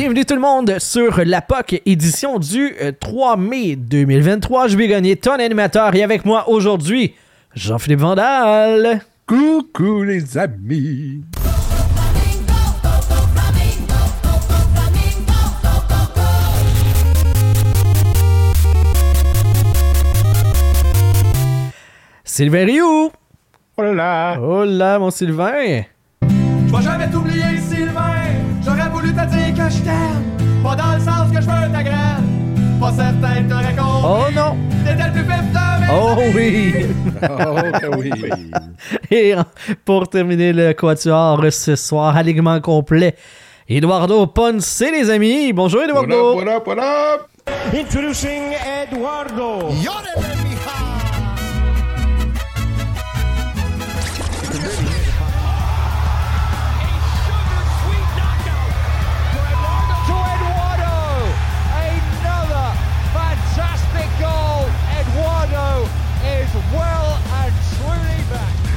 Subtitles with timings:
[0.00, 4.68] Bienvenue tout le monde sur la POC édition du euh, 3 mai 2023.
[4.68, 7.16] Je vais gagner ton animateur et avec moi aujourd'hui,
[7.56, 9.00] Jean-Philippe Vandal.
[9.26, 11.24] Coucou les amis.
[22.22, 23.10] Sylvain Rioux.
[23.76, 24.38] Oh là là.
[24.40, 25.82] Oh là, mon Sylvain.
[26.22, 28.14] Je vais jamais t'oublier, Sylvain.
[28.64, 30.62] J'aurais voulu te dire que je t'aime.
[30.62, 32.78] Pas dans le sens que je veux ta graine.
[32.80, 34.04] Pas certain que t'aurais compris.
[34.04, 34.56] Oh non.
[34.84, 36.32] T'étais le plus vif de mes Oh amis.
[36.34, 36.86] oui.
[37.22, 38.10] Oh que oui.
[39.10, 39.42] Et euh,
[39.84, 43.14] pour terminer le quatuor ce soir, alignement complet,
[43.68, 45.52] Eduardo Ponce, les amis.
[45.52, 46.36] Bonjour What up, Eduardo.
[46.36, 47.28] what up, what up?
[47.74, 49.68] Introducing Eduardo.
[49.70, 50.37] to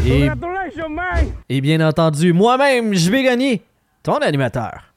[0.03, 0.29] Et,
[1.49, 3.63] et bien entendu, moi-même, je vais gagner.
[4.03, 4.90] Ton animateur.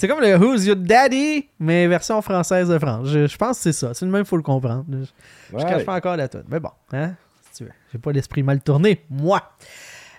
[0.00, 3.06] C'est comme le Who's Your Daddy, mais version française de France.
[3.08, 3.92] Je, je pense que c'est ça.
[3.92, 4.86] C'est le même, il faut le comprendre.
[4.90, 5.04] Je,
[5.50, 5.62] je Ouais.
[5.70, 6.44] cache pas encore la toute.
[6.50, 7.12] Mais bon, hein,
[7.50, 7.70] si tu veux.
[7.92, 9.42] J'ai pas l'esprit mal tourné, moi.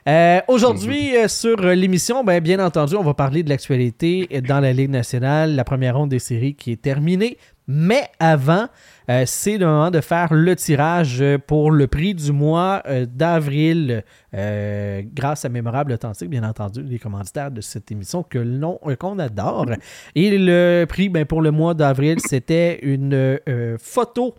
[0.07, 4.71] Euh, Aujourd'hui, euh, sur l'émission, ben, bien entendu, on va parler de l'actualité dans la
[4.71, 7.39] Ligue nationale, la première ronde des séries qui est terminée.
[7.73, 8.67] Mais avant,
[9.09, 14.03] euh, c'est le moment de faire le tirage pour le prix du mois euh, d'avril,
[14.33, 19.19] euh, grâce à Mémorable Authentique, bien entendu, les commanditaires de cette émission que l'on qu'on
[19.19, 19.67] adore.
[20.15, 23.39] Et le prix ben, pour le mois d'avril, c'était une
[23.79, 24.35] photo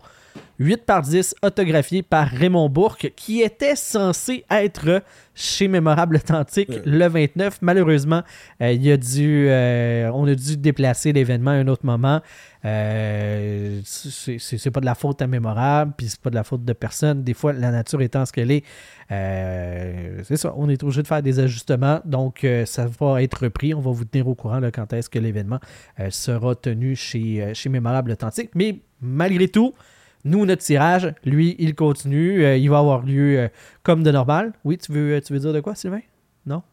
[0.59, 5.03] 8 par 10 autographié par Raymond Bourque qui était censé être
[5.35, 7.59] chez Mémorable Authentique le 29.
[7.61, 8.21] Malheureusement,
[8.61, 12.21] euh, il a dû, euh, on a dû déplacer l'événement à un autre moment.
[12.65, 16.73] Euh, c'est pas de la faute à Mémorable, puis c'est pas de la faute de
[16.73, 17.23] personne.
[17.23, 18.63] Des fois, la nature étant ce qu'elle est,
[19.11, 21.99] euh, c'est ça, on est obligé de faire des ajustements.
[22.05, 23.73] Donc, euh, ça va être repris.
[23.73, 25.59] On va vous tenir au courant là, quand est-ce que l'événement
[25.99, 28.51] euh, sera tenu chez, euh, chez Mémorable Authentique.
[28.55, 29.73] Mais malgré tout,
[30.25, 32.43] nous, notre tirage, lui, il continue.
[32.45, 33.47] Euh, il va avoir lieu euh,
[33.83, 34.53] comme de normal.
[34.63, 36.01] Oui, tu veux, tu veux dire de quoi, Sylvain?
[36.45, 36.63] Non?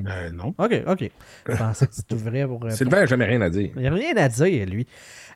[0.00, 0.54] Ben non.
[0.58, 1.10] OK, OK.
[1.48, 2.64] Je pensais que c'était ouvert pour...
[2.64, 3.70] euh, Sylvain n'a jamais rien à dire.
[3.76, 4.86] il n'y a rien à dire, lui.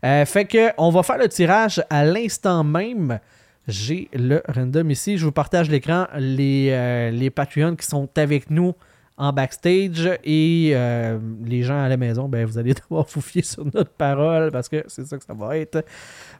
[0.05, 3.21] Euh, fait que on va faire le tirage à l'instant même.
[3.69, 5.17] J'ai le random ici.
[5.17, 6.07] Je vous partage l'écran.
[6.19, 8.75] Les, les Patreons qui sont avec nous
[9.21, 13.45] en backstage et euh, les gens à la maison, ben, vous allez devoir vous fier
[13.45, 15.85] sur notre parole parce que c'est ça que ça va être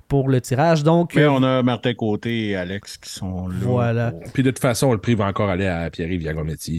[0.09, 0.83] pour le tirage.
[0.83, 3.55] Donc, Mais euh, on a Martin Côté et Alex qui sont là.
[3.61, 4.13] voilà.
[4.33, 6.27] Puis de toute façon, le prix va encore aller à Pierre-Yves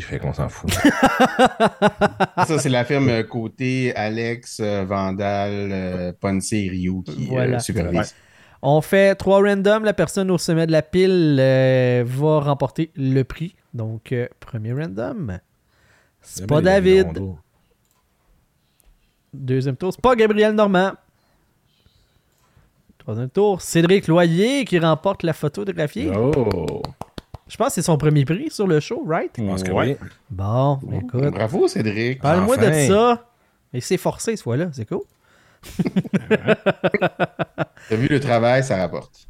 [0.02, 0.72] fait qu'on s'en fout.
[2.48, 7.58] Ça, c'est la firme côté Alex, euh, Vandal, Ponce et Rio qui Voilà.
[7.58, 8.16] euh, supervise.
[8.62, 9.84] On fait trois randoms.
[9.84, 13.56] La personne au sommet de la pile euh, va remporter le prix.
[13.74, 15.40] Donc, euh, premier random.
[16.22, 17.08] C'est pas David.
[19.34, 20.92] Deuxième tour, c'est pas Gabriel Normand.
[22.98, 26.12] Troisième tour, Cédric Loyer qui remporte la photographiée.
[26.16, 26.82] Oh!
[27.48, 29.32] Je pense que c'est son premier prix sur le show, right?
[29.38, 29.98] Je pense que Ouais.
[30.02, 30.08] oui.
[30.30, 31.34] Bon, écoute.
[31.34, 32.22] Bravo, Cédric.
[32.22, 33.26] Parle-moi de ça.
[33.74, 35.02] Et c'est forcé ce fois-là, c'est cool.
[37.90, 39.28] T'as vu le travail, ça rapporte.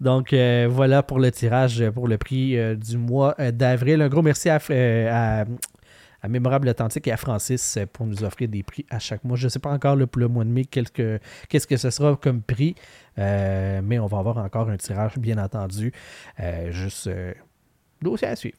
[0.00, 4.00] Donc euh, voilà pour le tirage pour le prix euh, du mois euh, d'avril.
[4.00, 5.44] Un gros merci à, euh, à,
[6.22, 9.36] à Mémorable Authentique et à Francis euh, pour nous offrir des prix à chaque mois.
[9.36, 12.42] Je ne sais pas encore pour le mois de mai qu'est-ce que ce sera comme
[12.42, 12.74] prix,
[13.18, 15.92] euh, mais on va avoir encore un tirage, bien entendu.
[16.40, 17.32] Euh, juste euh,
[18.02, 18.58] dossier à suivre.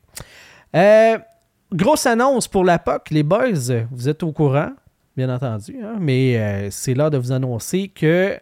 [1.72, 4.72] Grosse annonce pour la POC, les boys, vous êtes au courant,
[5.16, 8.40] bien entendu, hein, mais c'est l'heure de vous annoncer que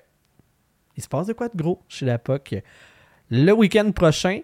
[0.95, 2.63] il se passe de quoi de gros chez la POC.
[3.29, 4.39] Le week-end prochain,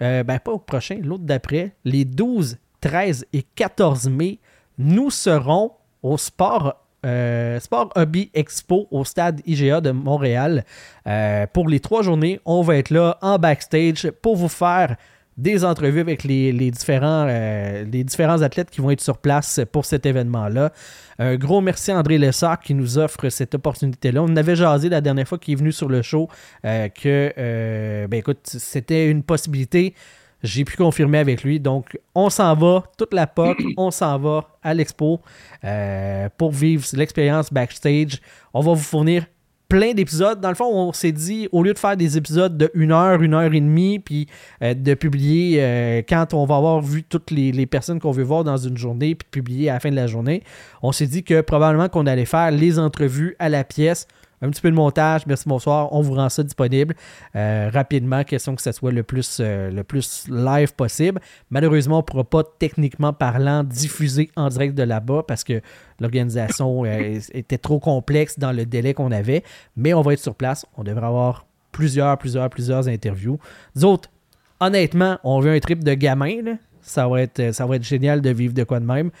[0.00, 4.38] ben pas au prochain, l'autre d'après, les 12, 13 et 14 mai,
[4.76, 6.74] nous serons au Sport,
[7.06, 10.64] euh, Sport Hobby Expo au stade IGA de Montréal.
[11.06, 14.96] Euh, pour les trois journées, on va être là en backstage pour vous faire
[15.38, 19.86] des entrevues avec les, différents, euh, les différents athlètes qui vont être sur place pour
[19.86, 20.72] cet événement-là.
[21.18, 24.22] Un gros merci à André Lessard qui nous offre cette opportunité-là.
[24.22, 26.28] On avait jasé la dernière fois qu'il est venu sur le show
[26.62, 29.94] que, ben écoute, c'était une possibilité.
[30.42, 31.60] J'ai pu confirmer avec lui.
[31.60, 35.20] Donc, on s'en va, toute la POC, on s'en va à l'expo
[35.64, 38.20] euh, pour vivre l'expérience backstage.
[38.52, 39.26] On va vous fournir
[39.68, 40.38] plein d'épisodes.
[40.40, 43.20] Dans le fond, on s'est dit, au lieu de faire des épisodes de 1 heure,
[43.22, 44.26] 1 heure et demie, puis
[44.62, 48.22] euh, de publier euh, quand on va avoir vu toutes les, les personnes qu'on veut
[48.22, 50.42] voir dans une journée, puis de publier à la fin de la journée,
[50.82, 54.06] on s'est dit que probablement qu'on allait faire les entrevues à la pièce.
[54.44, 55.92] Un petit peu de montage, merci, bonsoir.
[55.92, 56.96] On vous rend ça disponible
[57.36, 61.20] euh, rapidement, question que ça soit le plus, euh, le plus live possible.
[61.50, 65.60] Malheureusement, on ne pourra pas, techniquement parlant, diffuser en direct de là-bas parce que
[66.00, 69.44] l'organisation euh, était trop complexe dans le délai qu'on avait.
[69.76, 70.66] Mais on va être sur place.
[70.76, 73.38] On devrait avoir plusieurs, plusieurs, plusieurs interviews.
[73.76, 74.10] Nous autres,
[74.58, 76.56] honnêtement, on veut un trip de gamin.
[76.80, 79.12] Ça, va être, ça va être génial de vivre de quoi de même.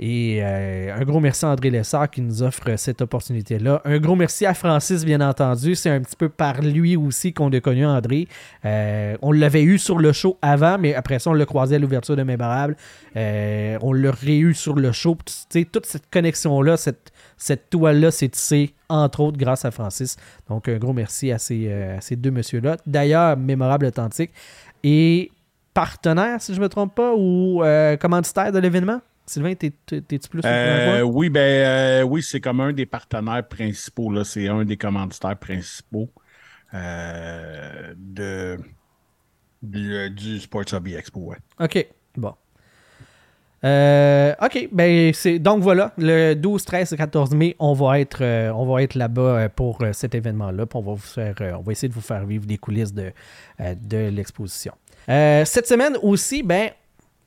[0.00, 3.80] Et euh, un gros merci à André Lessard qui nous offre cette opportunité-là.
[3.84, 5.74] Un gros merci à Francis, bien entendu.
[5.74, 8.28] C'est un petit peu par lui aussi qu'on a connu André.
[8.64, 11.78] Euh, on l'avait eu sur le show avant, mais après ça, on l'a croisé à
[11.78, 12.76] l'ouverture de Mémorable.
[13.16, 15.16] Euh, on l'a réu sur le show.
[15.50, 20.16] Toute cette connexion-là, cette, toile-là s'est tissée, entre autres, grâce à Francis.
[20.48, 22.76] Donc, un gros merci à ces, deux messieurs-là.
[22.86, 24.30] D'ailleurs, Mémorable Authentique
[24.82, 25.30] et
[25.72, 27.62] partenaire, si je ne me trompe pas, ou
[28.00, 29.00] commanditaire de l'événement?
[29.26, 30.40] Sylvain, t'es- t'es- t'es-tu plus?
[30.44, 34.10] Euh, oui, ben euh, oui, c'est comme un des partenaires principaux.
[34.12, 34.22] Là.
[34.24, 36.10] C'est un des commanditaires principaux
[36.74, 38.58] euh, de,
[39.62, 41.20] du, du Sports Hobby Expo.
[41.20, 41.36] Ouais.
[41.60, 41.86] OK,
[42.16, 42.34] bon.
[44.42, 48.22] OK, ben c'est donc voilà, le 12, 13 et 14 mai, on va être,
[48.52, 50.66] on va être là-bas pour cet événement-là.
[50.74, 53.10] On va vous faire, on va essayer de vous faire vivre les coulisses de,
[53.58, 54.74] de l'exposition.
[55.06, 56.68] Cette semaine aussi, ben,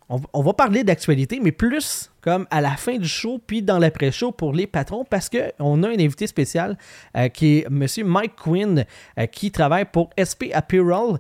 [0.09, 3.77] on, on va parler d'actualité, mais plus comme à la fin du show, puis dans
[3.79, 6.77] l'après-show pour les patrons, parce qu'on a un invité spécial
[7.15, 7.85] euh, qui est M.
[8.05, 8.85] Mike Quinn,
[9.17, 11.17] euh, qui travaille pour SP Apparel.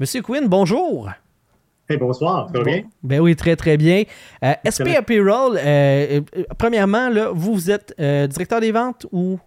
[0.00, 1.10] Monsieur Quinn, bonjour.
[1.88, 2.82] Hey, bonsoir, ça va bien?
[3.02, 4.04] Ben oui, très très bien.
[4.44, 4.88] Euh, SP.
[4.96, 6.22] Apparel,
[6.58, 9.38] premièrement, là, vous, vous êtes directeur des ventes ou?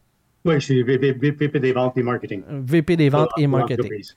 [0.43, 2.41] Oui, je suis VP, des ventes et marketing.
[2.49, 3.77] VP des ventes Pour- et marketing?
[3.77, 4.15] l'entreprise.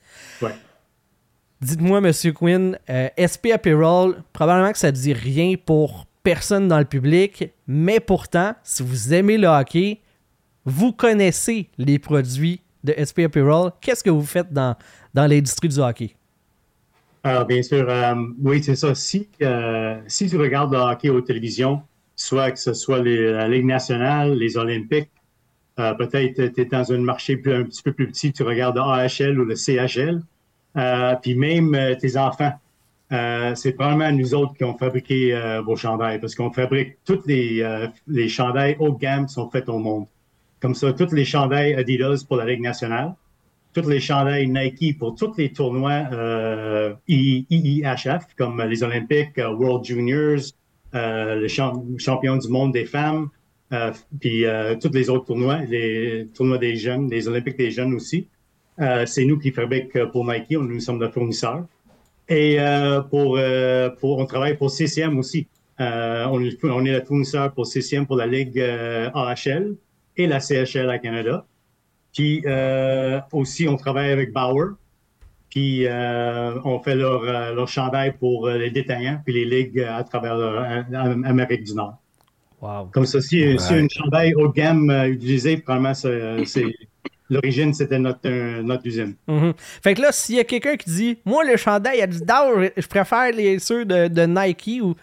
[1.64, 6.78] Dites-moi, Monsieur Quinn, euh, SP Apparel, probablement que ça ne dit rien pour personne dans
[6.78, 10.00] le public, mais pourtant, si vous aimez le hockey,
[10.66, 13.70] vous connaissez les produits de SP Apparel.
[13.80, 14.76] Qu'est-ce que vous faites dans,
[15.14, 16.14] dans l'industrie du hockey?
[17.22, 18.94] Alors, bien sûr, euh, oui, c'est ça.
[18.94, 21.80] Si, euh, si tu regardes le hockey aux télévisions,
[22.14, 25.08] soit que ce soit les- la Ligue nationale, les Olympiques,
[25.78, 28.82] euh, peut-être tu es dans un marché un petit peu plus petit, tu regardes le
[28.82, 30.20] AHL ou le CHL,
[31.22, 32.52] puis même euh, tes enfants.
[33.12, 37.26] Euh, c'est probablement nous autres qui ont fabriqué euh, vos chandails parce qu'on fabrique toutes
[37.26, 40.06] les, euh, les chandails haut de gamme qui sont faits au monde.
[40.60, 43.14] Comme ça, toutes les chandails Adidas pour la Ligue nationale,
[43.74, 49.84] toutes les chandails Nike pour tous les tournois euh, IIHF, comme les Olympiques, euh, World
[49.84, 50.40] Juniors,
[50.94, 53.28] euh, le champ- champion du monde des femmes,
[53.72, 57.94] euh, puis euh, tous les autres tournois, les tournois des jeunes, les Olympiques des jeunes
[57.94, 58.28] aussi.
[58.80, 61.64] Euh, c'est nous qui fabriquons pour Nike, on- nous sommes le fournisseur.
[62.28, 65.46] Et euh, pour, euh, pour, on travaille pour CCM aussi.
[65.80, 69.74] Euh, on, est- on est le fournisseur pour CCM pour la Ligue euh, AHL
[70.16, 71.44] et la CHL à Canada.
[72.12, 74.74] Puis euh, aussi, on travaille avec Bauer.
[75.50, 79.78] Puis euh, on fait leur, euh, leur chandail pour euh, les détaillants puis les ligues
[79.80, 80.36] euh, à travers
[80.90, 81.98] l'Amérique du Nord.
[82.60, 82.86] Wow.
[82.92, 86.74] Comme ça, si, une chandail haut de gamme euh, utilisée, probablement, c'est, euh, c'est-
[87.30, 89.14] l'origine, c'était notre, euh, notre usine.
[89.28, 89.54] Mhm.
[89.56, 92.86] Fait que là, s'il y a quelqu'un qui dit Moi, le chandail Adidas, je- je
[92.86, 94.94] préfère les ceux de, de Nike ou.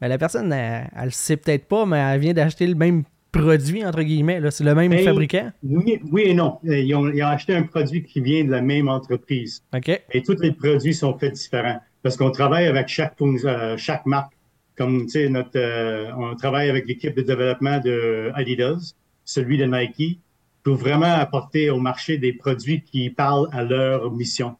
[0.00, 3.84] Ben, la personne, elle, le sait peut-être pas, mais elle vient d'acheter le même produit,
[3.84, 4.40] entre guillemets.
[4.50, 5.52] C'est le même Ben, fabricant?
[5.62, 6.58] Oui, oui et non.
[6.66, 9.62] Euh, Ils ont, ils ont acheté un produit qui vient de la même entreprise.
[9.76, 9.88] OK.
[10.12, 11.80] Et tous les produits sont faits différents.
[12.02, 14.32] Parce qu'on travaille avec chaque, euh, chaque marque.
[14.76, 18.94] Comme, tu sais, notre, euh, on travaille avec l'équipe de développement de Adidas,
[19.26, 20.18] celui de Nike,
[20.62, 24.56] pour vraiment apporter au marché des produits qui parlent à leur mission.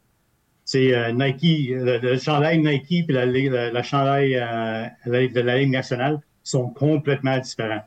[0.65, 6.21] C'est euh, Nike, le, le chandail Nike et la, la, euh, de la Ligue nationale
[6.43, 7.83] sont complètement différents.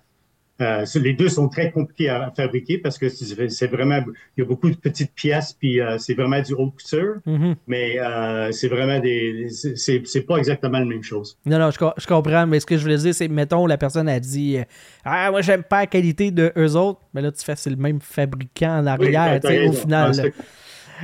[0.60, 3.98] Euh, les deux sont très compliqués à, à fabriquer parce que c'est vraiment,
[4.36, 7.56] il y a beaucoup de petites pièces, puis euh, c'est vraiment du haute couture, Mhm.
[7.66, 11.36] mais euh, c'est vraiment des, c'est- pas exactement la même chose.
[11.44, 13.76] Non, non, je, co- je comprends, mais ce que je voulais dire, c'est, mettons, la
[13.78, 14.58] personne a dit
[15.04, 17.76] Ah, moi, j'aime pas la qualité de eux autres, mais là, tu fais, c'est le
[17.76, 20.12] même fabricant en Oui, arrière, t'as tu sais, au final.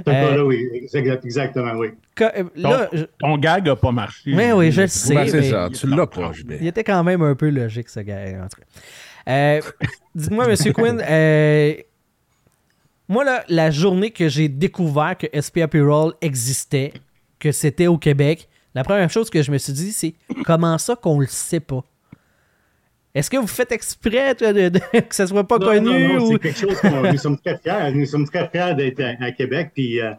[0.06, 1.88] Ah, Euh, oui, exact- exactement, oui.
[2.14, 2.88] Que- euh, là,
[3.18, 4.32] Ton gag a pas marché.
[4.32, 5.12] Oui, oui, je le sais.
[5.14, 6.30] Ben, c'est mais- ça, tu l'as pas.
[6.60, 8.44] Il était quand même un peu logique, ce gars.
[8.44, 8.80] En tout cas.
[9.30, 9.60] Euh,
[10.14, 11.74] Dites-moi, Monsieur Quinn, euh,
[13.08, 16.92] moi, là, la journée que j'ai découvert que SP Apparel existait,
[17.38, 20.96] que c'était au Québec, la première chose que je me suis dit, c'est comment ça
[20.96, 21.82] qu'on le sait pas?
[23.14, 25.88] Est-ce que vous faites exprès toi, de, de- que ça soit pas Non, connu?
[26.08, 26.32] non, non, ou...
[26.32, 26.76] c'est quelque chose
[27.12, 27.90] nous sommes très fiers.
[27.92, 29.72] Nous sommes très fiers d'être à, à Québec.
[29.74, 30.18] Puis, euh, tu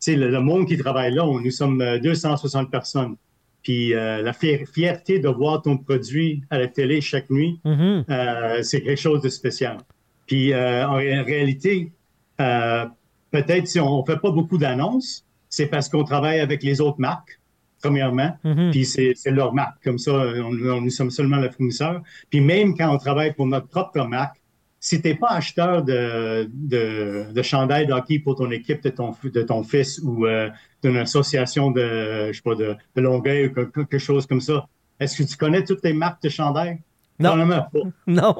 [0.00, 3.14] sais, le, le monde qui travaille là, on- nous sommes euh, 260 personnes.
[3.62, 8.04] Puis, euh, la fier- fierté de voir ton produit à la télé chaque nuit, Mhm.
[8.10, 9.78] euh, c'est quelque chose de spécial.
[10.26, 11.92] Puis, euh, en, ré- en réalité,
[12.40, 12.84] euh,
[13.30, 16.98] peut-être si on ne fait pas beaucoup d'annonces, c'est parce qu'on travaille avec les autres
[17.00, 17.38] marques,
[17.82, 18.36] premièrement.
[18.44, 18.70] Mhm.
[18.72, 19.82] Puis c'est c'est leur marque.
[19.84, 22.02] Comme ça, on, on- nous sommes seulement le fournisseur.
[22.30, 24.36] Puis même quand on travaille pour notre propre marque,
[24.84, 28.90] si tu n'es pas acheteur de, de, de chandail de hockey pour ton équipe de
[28.90, 30.50] ton, de ton fils ou euh,
[30.82, 34.66] d'une association de, je sais pas, de, de Longueuil ou quelque, chose comme ça,
[34.98, 36.80] est-ce que tu connais toutes les marques de chandail?
[37.20, 37.36] Non.
[37.72, 37.78] Pas.
[38.08, 38.34] Non.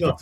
[0.00, 0.16] Non,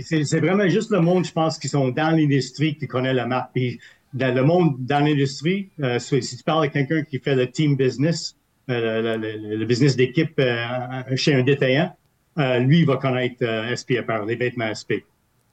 [0.00, 3.50] C'est vraiment juste le monde, je pense, qui sont dans l'industrie qui connaît la marque.
[3.52, 3.80] Puis
[4.14, 7.74] dans le monde dans l'industrie, euh, si tu parles à quelqu'un qui fait le team
[7.76, 8.36] business,
[8.70, 11.96] euh, le, le- le- le business d'équipe euh, chez un détaillant,
[12.38, 15.02] euh, lui, il va connaître euh, SP Apparel, les vêtements SP.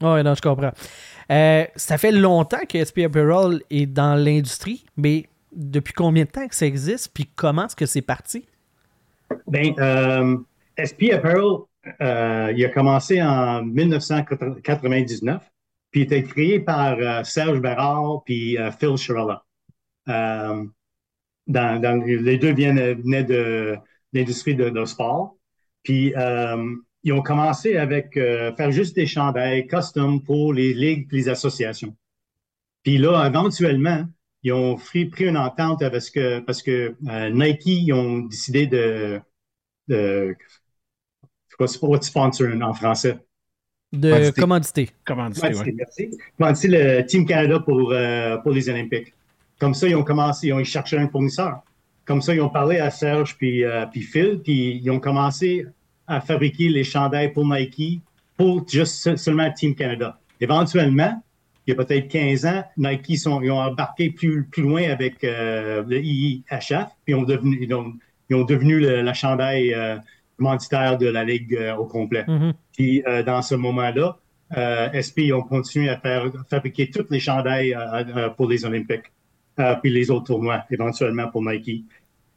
[0.03, 0.73] Oui, non, je comprends.
[1.31, 6.47] Euh, ça fait longtemps que SP Apparel est dans l'industrie, mais depuis combien de temps
[6.47, 8.45] que ça existe, puis comment est-ce que c'est parti?
[9.47, 10.37] Ben, euh,
[10.75, 11.63] SP Apparel,
[12.01, 15.41] euh, il a commencé en 1999,
[15.91, 19.43] puis il était créé par Serge Bérard puis Phil Chirella.
[20.09, 20.65] Euh,
[21.47, 23.77] dans, les deux venaient de
[24.11, 25.35] l'industrie de, de sport.
[25.83, 26.13] Puis
[27.03, 31.29] ils ont commencé avec euh, faire juste des chandails custom pour les ligues et les
[31.29, 31.95] associations.
[32.83, 34.05] Puis là, éventuellement,
[34.43, 38.19] ils ont pris, pris une entente avec ce que, parce que euh, Nike, ils ont
[38.19, 39.19] décidé de,
[39.87, 40.35] de
[41.49, 43.19] c'est pas what sponsor en français.
[43.91, 44.89] De Commandité.
[45.05, 45.49] commandité.
[45.49, 45.73] Commandité, ouais.
[45.75, 46.19] merci.
[46.37, 49.13] Commandité le Team Canada pour, euh, pour les Olympiques.
[49.59, 51.61] Comme ça, ils ont commencé, ils ont cherché un fournisseur.
[52.05, 55.67] Comme ça, ils ont parlé à Serge puis, euh, puis Phil, puis ils ont commencé
[56.07, 58.01] à fabriquer les chandails pour Nike
[58.37, 60.19] pour juste se- seulement Team Canada.
[60.41, 61.21] Éventuellement,
[61.65, 65.23] il y a peut-être 15 ans, Nike sont, ils ont embarqué plus, plus loin avec
[65.23, 67.93] euh, le IIHF, puis ils ont devenu, ils ont,
[68.29, 69.97] ils ont devenu le- la chandail euh,
[70.37, 72.25] commanditaire de la Ligue euh, au complet.
[72.27, 72.53] Mhm.
[72.75, 74.17] Puis euh, dans ce moment-là,
[74.93, 77.75] SP ont continué à faire fabriquer toutes les chandails
[78.37, 79.11] pour les Olympiques,
[79.81, 81.85] puis les autres tournois éventuellement pour Nike.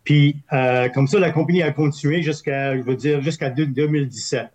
[0.06, 4.46] Puis euh, comme ça, la compagnie a continué jusqu'à, je veux dire, jusqu'à deux- 2017.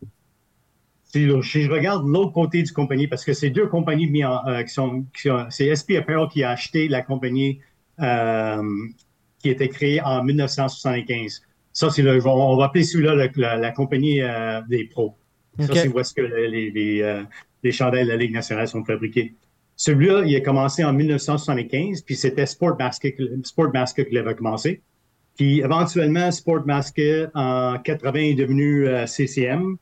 [1.03, 4.63] Si, je regarde l'autre côté du compagnie, parce que c'est deux compagnies mis en, euh,
[4.63, 7.59] qui sont, qui sont- c'est SP Apparel qui a acheté la compagnie
[7.99, 8.63] euh,
[9.39, 11.41] qui a été créée en 1975.
[11.73, 15.15] Ça, c'est le, on va appeler celui-là le- la, la compagnie euh, des pros.
[15.59, 17.23] Ça, c'est où est-ce que les, les, euh,
[17.61, 19.33] les chandails de la Ligue nationale sont fabriqués.
[19.75, 24.81] Celui-là, il a commencé en 1975, puis c'était Sport Basket, Sport Basket qui l'avait commencé.
[25.37, 29.77] Puis éventuellement, Sport Basket en 80 est devenu euh, CCM.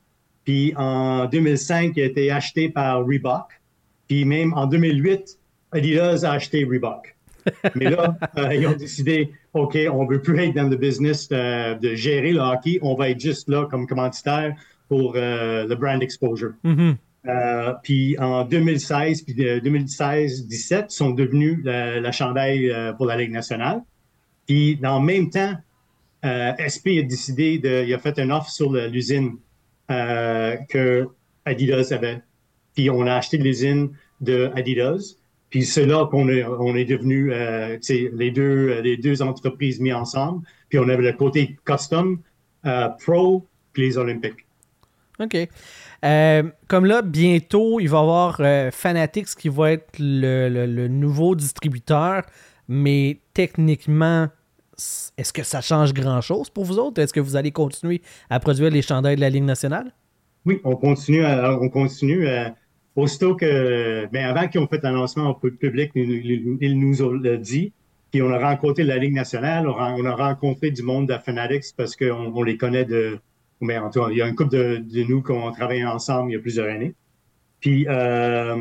[0.46, 3.60] Puis en 2005, il a été acheté par Reebok.
[4.08, 5.38] Puis même en 2008,
[5.72, 7.16] Adidas a acheté Reebok.
[7.76, 11.76] Mais là, euh, ils ont décidé, OK, on veut plus être dans le business euh,
[11.76, 14.56] de gérer le hockey, on va être juste là comme commanditaire
[14.88, 16.54] pour euh, le brand exposure.
[16.64, 16.98] Mhm.
[17.28, 23.18] Euh, puis en 2016, puis de 2016-17, ils sont devenus la, la chandail pour la
[23.18, 23.82] Ligue nationale.
[24.50, 25.54] Puis dans le même temps,
[26.26, 29.38] euh, SP a décidé de, il a fait une offre sur l'usine
[29.92, 31.08] euh, que
[31.46, 32.24] Adidas avait.
[32.74, 33.92] Puis on a acheté l'usine
[34.22, 35.18] de Adidas.
[35.52, 39.94] Puis c'est là qu'on est, on est devenu euh, les deux, les deux entreprises mises
[39.94, 40.44] ensemble.
[40.70, 42.18] Puis on avait le côté custom,
[43.04, 44.48] pro, puis les Olympiques.
[45.20, 45.48] OK.
[46.68, 48.42] Comme là, bientôt, il va y avoir
[48.72, 52.24] Fanatics qui va être le, nouveau distributeur,
[52.68, 54.30] mais techniquement,
[55.18, 57.02] est-ce que ça change grand-chose pour vous autres?
[57.02, 59.92] Est-ce que vous allez continuer à produire les chandails de la Ligue nationale?
[60.46, 61.24] Oui, on continue.
[61.26, 62.26] à- on continue.
[62.96, 67.38] aussitôt que, ben avant qu'ils ont fait l'annoncement au pu- public, ils, nous ont le
[67.38, 67.72] dit.
[68.12, 71.18] Puis on a rencontré la Ligue nationale, on a, on a rencontré du monde de
[71.18, 73.20] Fanatics parce qu'on on les connaît de,
[73.62, 75.86] Mais en tout cas, il y a un couple de, de nous qui ont travaillé
[75.86, 76.94] ensemble il y a plusieurs années.
[77.62, 78.56] Puis, euh,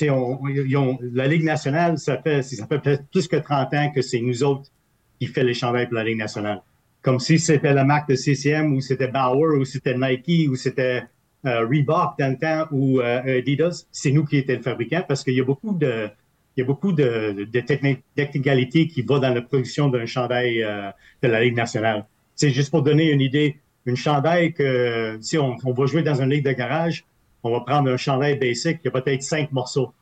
[0.00, 4.70] la Ligue nationale, ça fait, ça fait plus que 30 ans que c'est nous autres
[5.18, 6.60] qui fait les chandails pour la Ligue nationale.
[7.02, 11.04] Comme si c'était la marque de CCM ou c'était Bauer ou c'était Nike ou c'était
[11.46, 13.86] euh, Reebok dans le temps ou euh, Adidas.
[13.92, 16.08] C'est nous qui étions le fabricant parce qu'il y a beaucoup de,
[16.56, 20.62] il y a beaucoup de, de techni- technicalité qui va dans la production d'un chandail
[20.62, 20.90] euh,
[21.22, 22.04] de la Ligue nationale.
[22.34, 26.20] C'est juste pour donner une idée, une chandail que si on, on va jouer dans
[26.20, 27.04] une ligue de garage,
[27.44, 29.92] on va prendre un chandail basic, il y a peut-être cinq morceaux.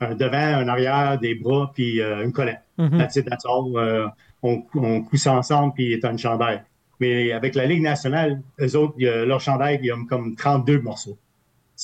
[0.00, 2.60] Un devant, un arrière, des bras, puis euh, une colette.
[2.98, 3.76] That's it, that's all.
[3.76, 4.06] Euh,
[4.44, 6.62] on, on coud ça ensemble, puis t'as une chandail.
[7.00, 11.18] Mais avec la Ligue nationale, eux autres, leur chandail, il y a comme 32 morceaux.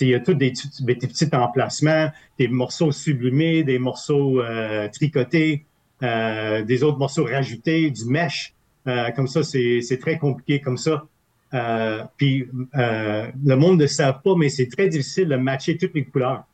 [0.01, 5.65] Il y a tous des, petits- emplacements, des morceaux sublimés, des morceaux euh, tricotés,
[6.03, 8.55] euh, des autres morceaux rajoutés, du mesh.
[8.87, 11.07] Euh, comme ça, c'est très compliqué comme ça.
[12.17, 16.45] Puis le monde ne savent pas, mais c'est très difficile de matcher toutes les couleurs.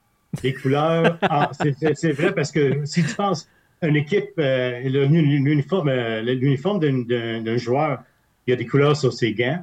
[0.42, 3.48] Les couleurs, ah, c'est vrai parce que si tu penses
[3.82, 8.02] une équipe, euh, l'uniforme, euh, l'uniforme d'un- d'un d'un joueur,
[8.46, 9.60] il y a des couleurs sur ses gants,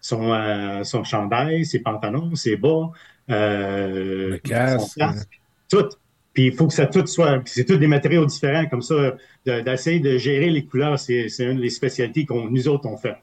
[0.00, 2.90] son, euh, son chandail, ses pantalons, ses bas,
[3.30, 5.88] euh, Le casque, son casque, tout.
[6.32, 9.60] Puis il faut que ça tout soit, c'est tous des matériaux différents, comme ça, de-
[9.62, 13.16] d'essayer de, gérer les couleurs, c'est c'est une des spécialités qu'on nous autres on fait.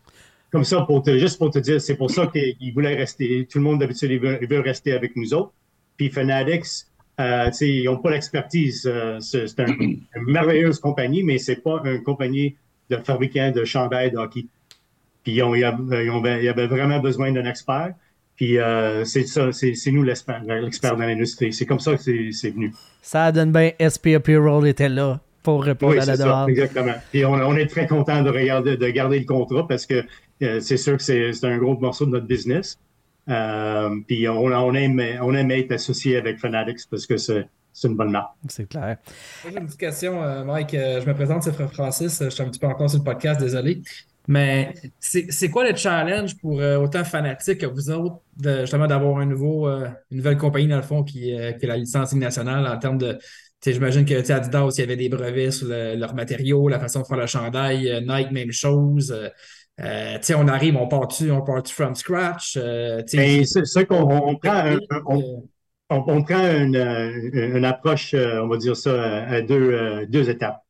[0.52, 3.60] Comme ça, pour te, juste pour te dire, c'est pour ça qu'ils voulaient rester, tout
[3.60, 5.52] le monde d'habitude, il veut, il veut rester avec nous autres.
[5.98, 6.66] Puis Fanatics,
[7.20, 8.84] euh, ils n'ont pas l'expertise.
[8.92, 12.56] euh, c'est c'est un- une merveilleuse compagnie, mais c'est pas une compagnie
[12.90, 14.46] de fabricants de chandails de hockey.
[15.24, 17.94] Puis ils, ont, ils avaient, ils ont- ils avaient vraiment besoin d'un expert.
[18.36, 21.54] Puis euh, c'est ça, c'est c'est nous l'expert l'expert dans l'industrie.
[21.54, 22.74] C'est comme ça que c'est c'est venu.
[23.02, 26.50] Ça donne bien SP Apparel était là pour répondre Oui, à la c'est ça, demande.
[26.50, 26.94] exactement.
[27.12, 30.04] Puis on, on est très content de regarder, de garder le contrat parce que
[30.42, 32.80] euh, c'est sûr que c'est c'est un gros morceau de notre business.
[33.30, 37.88] Euh, puis on, on aime on aime être associé avec Fanatics parce que c'est c'est
[37.88, 38.34] une bonne marque.
[38.50, 38.98] C'est clair.
[39.44, 40.74] J'ai une petite question, euh, Mike.
[40.76, 42.22] Euh, je me présente, c'est Frère Francis.
[42.24, 43.82] Je suis un petit peu encore sur le podcast, désolé.
[44.28, 48.88] Mais c'est c'est quoi le challenge pour euh, autant fanatiques que vous autres, de, justement,
[48.88, 51.78] d'avoir un nouveau, euh, une nouvelle compagnie, dans le fond, qui, euh, qui est la
[51.78, 53.14] licence nationale en termes de.
[53.14, 53.20] tu
[53.62, 57.02] sais, J'imagine que Adidas, il y avait des brevets sur le- leurs matériaux, la façon
[57.02, 57.90] de faire le chandail.
[57.90, 59.14] euh, Nike, même chose.
[59.80, 62.58] Euh, euh, on arrive, on part on part from scratch.
[62.58, 65.48] euh, Mais c'est ça qu'on on, prend un- on,
[65.90, 70.06] on- on prend une, euh, une approche, euh, on va dire ça, à deux, euh,
[70.08, 70.62] deux étapes.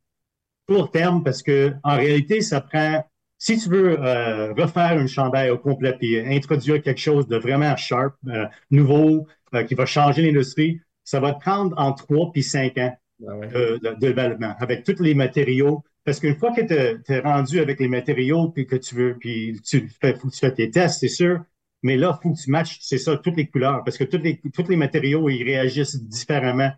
[0.67, 3.05] Court terme, parce que en réalité, ça prend.
[3.37, 7.75] Si tu veux euh, refaire une chandail au complet et introduire quelque chose de vraiment
[7.75, 12.43] sharp, euh, nouveau, euh, qui va changer l'industrie, ça va te prendre entre trois puis
[12.43, 13.47] cinq ans Ben ouais.
[13.49, 15.83] de- de développement avec tous les matériaux.
[16.05, 19.59] Parce qu'une fois que tu es rendu avec les matériaux, puis que tu veux, puis
[19.63, 21.39] tu fais, tu fais tes tests, c'est sûr.
[21.81, 23.83] Mais là, il faut que tu matches, c'est ça, toutes les couleurs.
[23.83, 26.71] Parce que tous les, tous les matériaux, ils réagissent différemment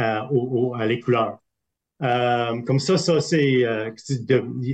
[0.00, 1.38] euh, au- au- à les couleurs.
[2.02, 3.64] Euh, comme ça, ça, c'est.
[3.64, 3.90] euh,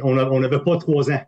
[0.03, 1.21] on n'avait pas trois ans.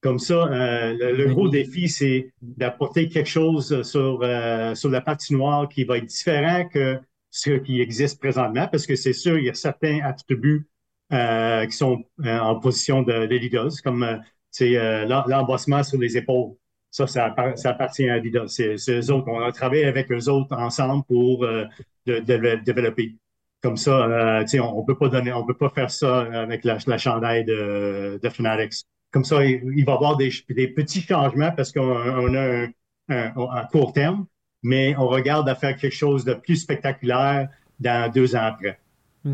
[0.00, 5.00] Comme ça, euh, le, le gros défi, c'est d'apporter quelque chose sur, euh, sur la
[5.00, 6.98] patinoire qui va être différent que
[7.30, 10.66] ce qui existe présentement, parce que c'est sûr, il y a certains attributs
[11.12, 14.16] euh, qui sont euh, en position de, de Adidas, comme euh,
[14.62, 16.52] euh, l'em- l'embossement sur les épaules.
[16.90, 18.48] Ça, ça, ça appartient à Adidas.
[18.48, 19.28] C'est eux autres.
[19.28, 21.64] On a travaillé avec eux autres ensemble pour euh,
[22.06, 22.18] de-
[22.64, 23.16] développer.
[23.62, 26.96] Comme ça, on, on peut pas donner, on peut pas faire ça avec la, la
[27.44, 28.68] de, de.
[29.12, 32.40] Comme ça, il, il va y avoir des, des petits changements parce qu'on on a
[32.64, 32.68] un,
[33.08, 34.26] un- un court terme,
[34.62, 37.48] mais on regarde à faire quelque chose de plus spectaculaire
[37.78, 38.78] dans deux ans après.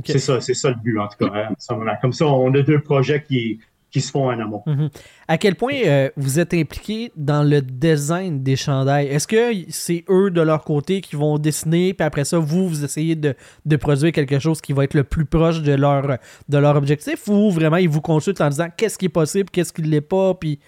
[0.05, 1.33] C'est ça, c'est ça le but, en tout cas.
[1.35, 1.96] hein.
[2.01, 4.62] Comme ça, on a deux projets qui, qui se font en amont.
[4.66, 4.90] Mhm.
[5.29, 9.07] À quel point euh, vous êtes impliqué dans le design des chandails?
[9.07, 12.85] Est-ce que c'est eux de leur côté qui vont dessiner, puis après ça, vous, vous
[12.85, 16.59] essayez de, de produire quelque chose qui va être le plus proche de leur, de
[16.59, 19.83] leur objectif, ou vraiment ils vous consultent en disant qu'est-ce qui est possible, qu'est-ce qui
[19.83, 20.61] ne l'est pas, puis.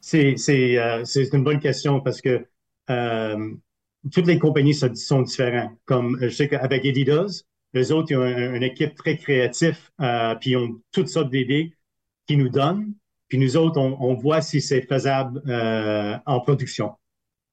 [0.00, 0.36] C'est
[0.78, 2.46] euh, c'est une bonne question parce que
[2.90, 3.50] euh,
[4.12, 5.72] toutes les compagnies sont, sont différentes.
[5.84, 7.42] Comme je sais qu'avec Adidas,
[7.76, 11.30] les autres, ils ont un- une équipe très créative, euh, puis ils ont toutes sortes
[11.30, 11.72] d'idées
[12.26, 12.94] qu'ils nous donnent.
[13.28, 16.92] Puis nous autres, on, voit si c'est faisable euh, en production.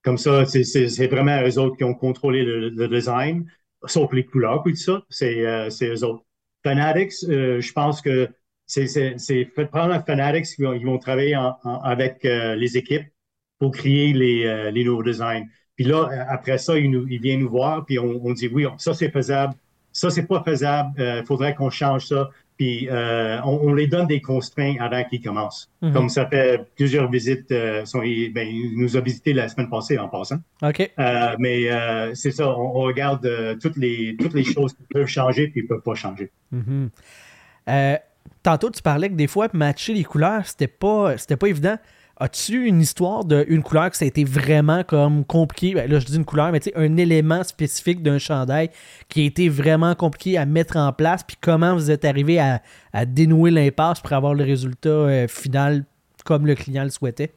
[0.03, 3.49] Comme ça, c'est vraiment eux autres qui ont contrôlé le, design,
[3.85, 6.23] sauf les couleurs, puis tout ça, c'est euh, eux autres.
[6.63, 8.29] Fanatics, euh, je pense que
[8.65, 11.37] c'est prendre Fanatics, ils vont, ils vont travailler
[11.83, 13.07] avec les équipes
[13.59, 15.47] pour créer les, nouveaux designs.
[15.75, 19.55] Puis là, après ça, ils, viennent nous voir, puis on dit oui, ça c'est faisable,
[19.93, 22.29] ça c'est pas faisable, il faudrait qu'on change ça.
[22.55, 25.71] Puis euh, on, on les donne des constraints avant qu'ils commencent.
[25.81, 25.91] Mhm.
[25.91, 29.97] Comme ça fait plusieurs visites, euh, sont, ben, il nous a visité la semaine passée
[29.97, 30.37] en passant.
[30.61, 30.91] OK.
[30.99, 34.83] Euh, mais euh, c'est ça, on, on regarde euh, toutes, les, toutes les choses qui
[34.87, 36.31] peuvent changer puis qui ne peuvent pas changer.
[36.51, 36.89] Mhm.
[37.69, 37.95] Euh,
[38.43, 41.77] tantôt, tu parlais que des fois, matcher les couleurs, c'était pas, c'était pas évident.
[42.17, 45.73] As-tu une histoire d'une couleur que ça a été vraiment comme compliqué?
[45.73, 48.69] Ben, là, je dis une couleur, mais tu sais, un élément spécifique d'un chandail
[49.09, 52.61] qui a été vraiment compliqué à mettre en place, puis comment vous êtes arrivé à,
[52.93, 55.85] à dénouer l'impasse pour avoir le résultat euh, final
[56.23, 57.33] comme le client le souhaitait?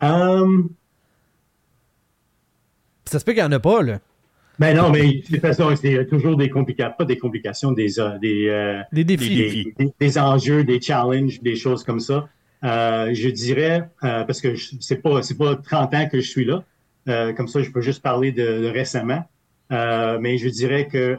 [0.00, 0.70] Um,
[3.06, 3.98] Ça se peut qu'il n'y en a pas, là.
[4.58, 8.18] ben non, mais de toute façon, c'est toujours des complications, pas des complications, des, euh,
[8.18, 9.34] des, euh, Des défis.
[9.36, 12.28] des, des- des enjeux, des challenges, des choses comme ça.
[12.64, 16.44] Euh, je dirais, euh, parce que c'est pas c'est pas 30 ans que je suis
[16.44, 16.64] là,
[17.08, 19.22] euh, comme ça je peux juste parler de, de récemment,
[19.70, 21.16] mais je dirais que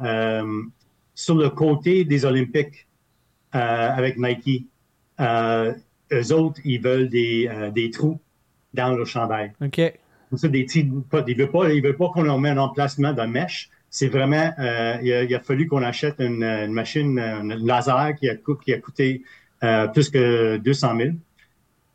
[1.14, 2.88] sur le côté des Olympiques
[3.52, 4.68] avec Nike,
[5.20, 5.74] euh,
[6.12, 8.20] eux autres, ils veulent des, euh, des trous
[8.74, 9.54] dans le chandail.
[9.62, 9.80] OK.
[10.30, 12.62] Comme ça, des petits, pas, ils veulent pas, ils veulent pas qu'on leur mette un
[12.62, 13.70] emplacement de mèche.
[13.90, 18.16] C'est vraiment, euh, il, a, il a fallu qu'on achète une, une machine, une laser
[18.16, 19.22] qui a, coût- qui a coûté
[19.94, 21.10] plus que 200 000.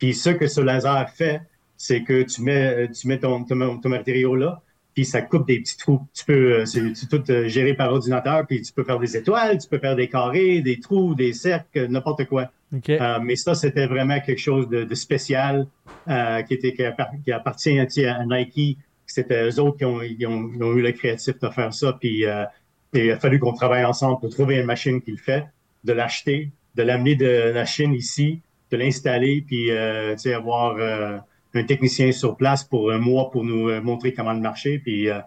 [0.01, 1.43] Puis ce que ce laser fait,
[1.77, 4.61] c'est que tu mets, tu mets ton, ton, ton matériau là,
[4.93, 6.01] puis ça coupe des petits trous.
[6.13, 9.59] Tu peux, euh, c'est tout euh, géré par ordinateur, puis tu peux faire des étoiles,
[9.59, 12.51] tu peux faire des carrés, des trous, des cercles, n'importe quoi.
[12.75, 12.91] OK.
[12.91, 15.67] Euh, mais ça, c'était vraiment quelque chose de, de spécial
[16.09, 18.79] euh, qui, était, qui, appar- qui appartient à Nike.
[19.07, 21.97] C'était eux autres qui ont, ils ont, ils ont eu le créatif de faire ça.
[21.99, 22.45] Puis euh,
[22.93, 25.47] il a fallu qu'on travaille ensemble pour trouver une machine qui le fait,
[25.85, 30.77] de l'acheter, de l'amener de la Chine ici, de l'installer, puis euh, tu sais, avoir
[30.79, 31.19] euh,
[31.55, 34.79] un technicien sur place pour un mois pour nous euh, montrer comment le marcher.
[34.79, 35.19] Puis euh,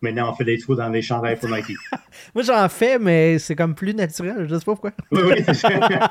[0.00, 1.72] maintenant, on fait des trous dans les chandails pour Nike.
[2.34, 4.46] Moi, j'en fais, mais c'est comme plus naturel.
[4.48, 4.90] Je sais pas pourquoi.
[5.12, 5.68] oui, oui, c'est ça.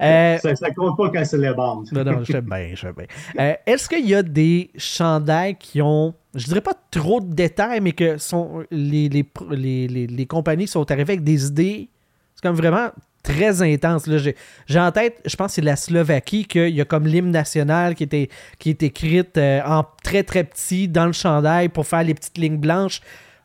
[0.00, 0.70] Euh, ça.
[0.70, 1.88] Compte pas quand c'est les bandes.
[1.92, 3.04] Non, non, je sais bien, je sais bien.
[3.38, 7.80] Euh, Est-ce qu'il y a des chandails qui ont, je dirais pas trop de détails,
[7.80, 11.88] mais que sont les, les, les- les compagnies sont arrivées avec des idées,
[12.34, 12.88] c'est comme vraiment
[13.24, 14.06] très intense.
[14.06, 14.18] là.
[14.18, 17.32] J'ai j'ai en tête, je pense que c'est la Slovaquie, qu'il y a comme l'hymne
[17.32, 18.28] national qui, était,
[18.60, 22.38] qui est écrite euh, en très très petit dans le chandail pour faire les petites
[22.38, 23.00] lignes blanches.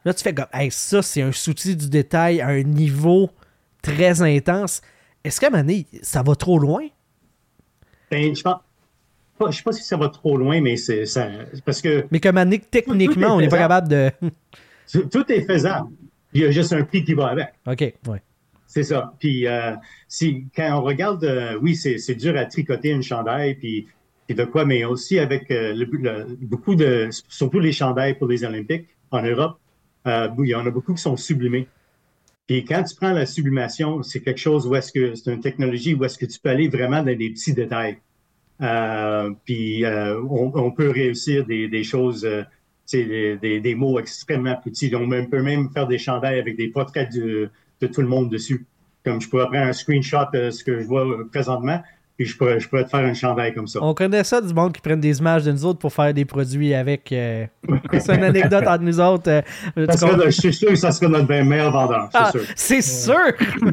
[0.05, 3.29] Là, tu fais comme, hey, ça, c'est un souci du détail à un niveau
[3.81, 4.81] très intense.
[5.23, 6.83] Est-ce qu'à un moment donné, ça va trop loin?
[8.11, 8.59] Ben, je pense.
[9.49, 11.29] Je sais pas si ça va trop loin, mais c'est ça.
[11.65, 14.11] Parce que Mais comme Annick, Tout est techniquement, on n'est pas capable de.
[14.91, 15.89] tout tout est faisable.
[16.33, 17.47] Il y a juste un prix qui va avec.
[17.65, 18.21] OK, ouais.
[18.69, 19.13] C'est ça.
[19.19, 19.73] Puis euh,
[20.07, 23.87] si, quand on regarde, euh, oui, c'est c'est dur à tricoter une chandail, puis,
[24.29, 25.73] de quoi, mais aussi avec euh,
[26.39, 29.59] beaucoup de, surtout les chandails pour les Olympiques en Europe,
[30.05, 31.67] il y en a beaucoup qui sont sublimés.
[32.45, 35.95] Puis quand tu prends la sublimation, c'est quelque chose où est-ce que c'est une technologie
[35.95, 37.97] où est-ce que tu peux aller vraiment dans des petits détails.
[39.45, 39.83] Puis
[40.29, 42.27] on, peut réussir des, choses,
[42.85, 44.95] sais, des, des, mots extrêmement petits.
[44.95, 47.49] On peut même faire des chandails avec des portraits de,
[47.81, 48.65] de tout le monde dessus.
[49.05, 51.81] Comme je pourrais prendre un screenshot de ce que je vois euh, présentement,
[52.17, 53.79] puis je pourrais, je pourrais te faire un chandail comme ça.
[53.81, 56.25] On connaît ça du monde qui prennent des images de nous autres pour faire des
[56.25, 57.13] produits avec.
[57.13, 57.45] euh,
[57.97, 59.29] C'est une anecdote entre nous autres.
[59.29, 62.41] euh, Ça serait je suis sûr que ça serait notre meilleur vendeur, c'est Ah, sûr.
[62.57, 63.15] c'est sûr!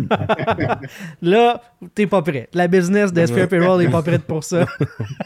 [1.22, 1.60] Là,
[1.94, 2.48] t'es pas prêt.
[2.52, 4.64] La business d'SPR Payroll n'est pas prête pour ça.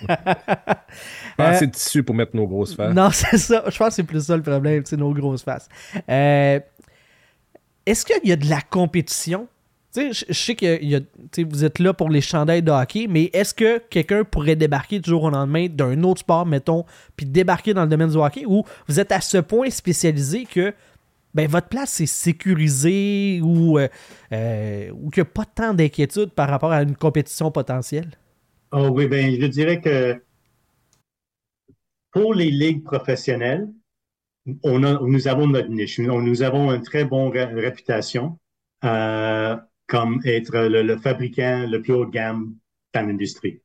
[0.07, 2.95] Pas Euh, assez de tissu pour mettre nos grosses faces.
[2.95, 3.65] Non, c'est ça.
[3.69, 5.69] Je pense que c'est plus ça le problème, c'est nos grosses faces.
[6.09, 6.59] Euh,
[7.87, 9.49] Est-ce qu'il y a de la compétition?
[9.97, 14.23] Je- sais que vous êtes là pour les chandails de hockey, mais est-ce que quelqu'un
[14.23, 16.85] pourrait débarquer du jour au lendemain d'un autre sport, mettons,
[17.17, 20.73] puis débarquer dans le domaine du hockey, ou vous êtes à ce point spécialisé que
[21.35, 23.89] ben, votre place est sécurisée ou, euh,
[24.33, 28.11] euh, ou qu'il n'y a pas tant d'inquiétude par rapport à une compétition potentielle?
[28.73, 30.21] Oh oui, ben, je dirais que
[32.13, 33.69] pour les ligues professionnelles,
[34.63, 35.99] on a, nous avons notre niche.
[35.99, 38.39] Nous, nous avons une très bonne ré- réputation
[38.85, 42.55] euh, comme être le, le fabricant le plus haut de gamme
[42.95, 43.63] dans l'industrie.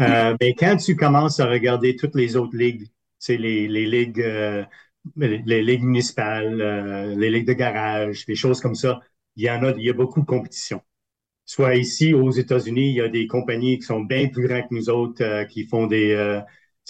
[0.00, 4.20] Euh, mais quand tu commences à regarder toutes les autres ligues, c'est les, les ligues,
[4.22, 4.64] euh,
[5.16, 9.00] les, les ligues municipales, euh, les ligues de garage, des choses comme ça,
[9.36, 10.82] il y en a, il y a beaucoup de compétition
[11.44, 14.74] soit ici aux États-Unis, il y a des compagnies qui sont bien plus grandes que
[14.74, 16.40] nous autres, euh, qui font des, euh,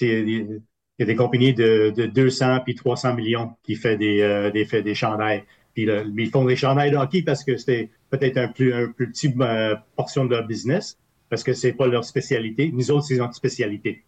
[0.01, 0.61] des-
[0.99, 4.51] il y a des compagnies de, de 200 puis 300 millions qui fait des, euh,
[4.51, 5.45] des, fait des chandails.
[5.75, 8.89] Puis là, ils font des chandails de hockey parce que c'était peut-être un plus, un
[8.89, 10.99] plus petit euh, portion de leur business,
[11.31, 12.71] parce que c'est pas leur spécialité.
[12.73, 14.03] Nous autres, c'est notre spécialité.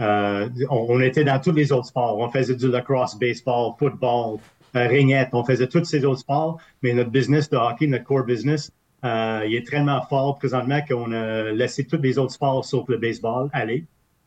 [0.00, 2.18] Euh, on, on était dans tous les autres sports.
[2.18, 4.38] On faisait du lacrosse, baseball, football,
[4.76, 5.28] euh, régnait.
[5.32, 8.72] On faisait tous ces autres sports, mais notre business de hockey, notre core business,
[9.04, 12.96] euh, il est tellement fort présentement qu'on a laissé tous les autres sports sauf le
[12.96, 13.84] baseball aller.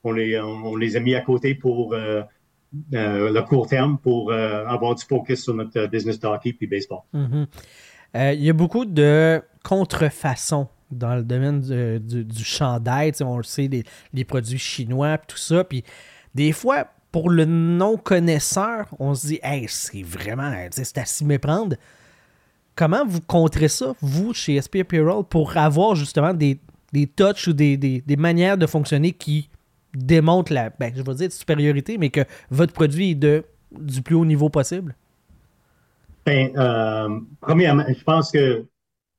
[0.07, 2.21] On les, a mis à côté pour euh,
[2.93, 6.67] euh, le court terme pour euh, avoir du focus sur notre business de hockey puis
[6.67, 6.99] baseball.
[7.13, 7.47] Mhm.
[8.15, 11.61] Euh, Il y a beaucoup de contrefaçons dans le domaine
[11.99, 13.11] du, du- chandail.
[13.11, 13.69] Tu sais, on le sait,
[14.13, 15.63] les, produits chinois, tout ça.
[15.63, 15.83] Puis
[16.35, 21.75] des fois, pour le non-connaisseur, on se dit, hey, c'est vraiment, c'est à s'y méprendre.
[22.75, 26.59] Comment vous contrez ça, vous, chez SP Apparel, pour avoir justement des,
[27.15, 29.49] touches ou des manières de fonctionner qui
[29.97, 34.15] démontrent la, ben, je vais dire supériorité, mais que votre produit est de, du plus
[34.15, 34.95] haut niveau possible?
[36.25, 38.65] Ben, euh, premièrement, je pense que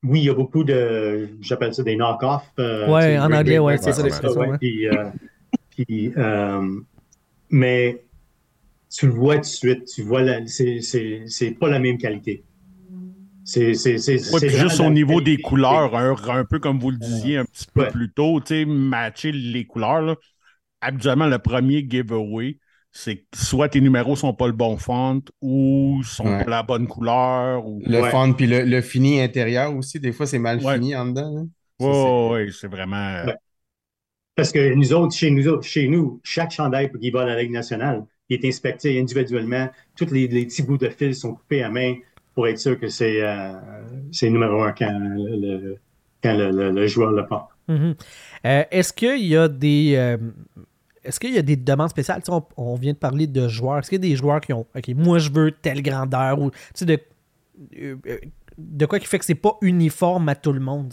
[0.03, 2.43] oui, il y a beaucoup de, j'appelle ça des knock-offs.
[2.59, 4.57] euh, sais, en anglais, Great c'est ça l'expression, ouais, ouais.
[4.59, 5.11] puis, euh,
[5.71, 6.81] puis, euh,
[7.51, 8.05] mais
[8.89, 11.97] tu le vois tout de suite, tu vois, la- c'est, c'est, c'est pas la même
[11.99, 12.45] qualité.
[13.43, 13.73] C'est,
[14.31, 15.21] Ouais, juste au niveau qualité.
[15.21, 17.89] des couleurs, un, un peu comme vous le disiez un petit peu Ouais.
[17.89, 20.01] plus tôt, tu sais, matcher les couleurs.
[20.01, 20.15] Là.
[20.81, 22.57] Habituellement, le premier giveaway,
[22.91, 26.43] c'est que soit tes numéros sont pas le bon font ou sont Ouais.
[26.45, 27.65] pas la bonne couleur.
[27.67, 27.81] Ou...
[27.85, 28.09] Le Ouais.
[28.11, 30.75] fond, puis le, le fini intérieur aussi, des fois, c'est mal Ouais.
[30.75, 31.47] fini en dedans.
[31.79, 33.25] Ça, Ouais, c'est- ouais, c'est vraiment.
[33.25, 33.35] Ouais.
[34.35, 37.41] Parce que nous autres, chez nous, autres, chez nous, chaque chandail qui va à la
[37.41, 39.69] Ligue nationale, il est inspecté individuellement.
[39.95, 41.95] Tous les, les petits bouts de fil sont coupés à main
[42.35, 43.53] pour être sûr que c'est euh,
[44.11, 45.77] c'est numéro un quand le,
[46.23, 47.49] quand le, le- le joueur le porte.
[47.67, 47.95] Mhm.
[48.45, 49.95] Euh, Est-ce qu'il y a des.
[49.97, 50.17] euh,
[51.03, 52.21] est-ce qu'il y a des demandes spéciales?
[52.27, 53.79] On, on vient de parler de joueurs.
[53.79, 54.65] Est-ce qu'il y a des joueurs qui ont.
[54.75, 56.51] OK, moi, je veux telle grandeur ou.
[56.81, 56.99] De,
[57.79, 58.17] euh, euh,
[58.57, 60.91] de quoi qui fait que c'est pas uniforme à tout le monde?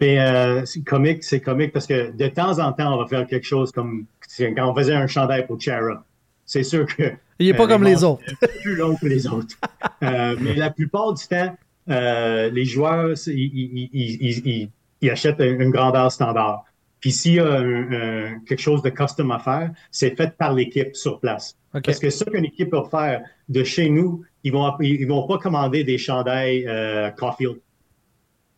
[0.00, 3.26] Mais euh, c'est comique, c'est comique parce que de temps en temps, on va faire
[3.26, 4.06] quelque chose comme
[4.38, 6.02] quand on faisait un chandail pour Chara.
[6.46, 7.12] C'est sûr que.
[7.38, 8.22] Il est pas euh, comme les autres.
[8.62, 9.56] plus long que les autres.
[10.02, 11.54] Euh, mais la plupart du temps,
[11.86, 14.70] les joueurs, ils, ils- ils- ils- ils-
[15.02, 16.64] ils achètent une grandeur standard.
[17.00, 20.52] Puis s'il y a un- un- quelque chose de custom à faire, c'est fait par
[20.54, 21.56] l'équipe sur place.
[21.72, 25.38] Parce que ce qu'une équipe va faire de chez nous, ils vont ils vont pas
[25.38, 27.56] commander des chandails euh, Caulfield.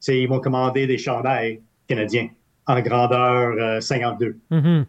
[0.00, 2.28] C'est- ils vont commander des chandails canadiens
[2.66, 4.36] en grandeur euh, 52.
[4.50, 4.86] Mhm.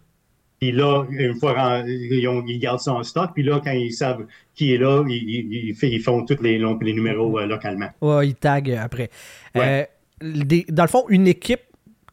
[0.60, 3.92] Puis là, une fois ils, ont- ils gardent ça en stock, puis là, quand ils
[3.92, 7.90] savent qui est là, ils, ils- ils font tous les, les numéros euh, localement.
[8.02, 9.10] Ouais, ils taguent après.
[9.56, 9.88] Ouais.
[10.22, 11.60] Euh, des- dans le fond, une équipe,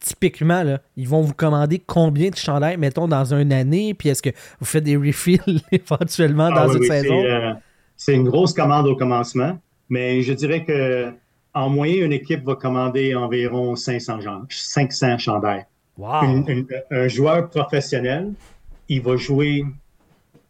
[0.01, 4.21] typiquement, là, ils vont vous commander combien de chandails, mettons, dans une année, puis est-ce
[4.21, 5.39] que vous faites des refills
[5.71, 7.21] éventuellement dans Ah oui, une oui, saison?
[7.21, 7.53] c'est, euh,
[7.95, 9.57] C'est une grosse commande au commencement,
[9.89, 11.13] mais je dirais que
[11.53, 15.65] en moyenne, une équipe va commander environ 500, gens- 500 chandails.
[15.97, 16.23] Wow!
[16.23, 18.33] Une- une- un joueur professionnel,
[18.89, 19.65] il va jouer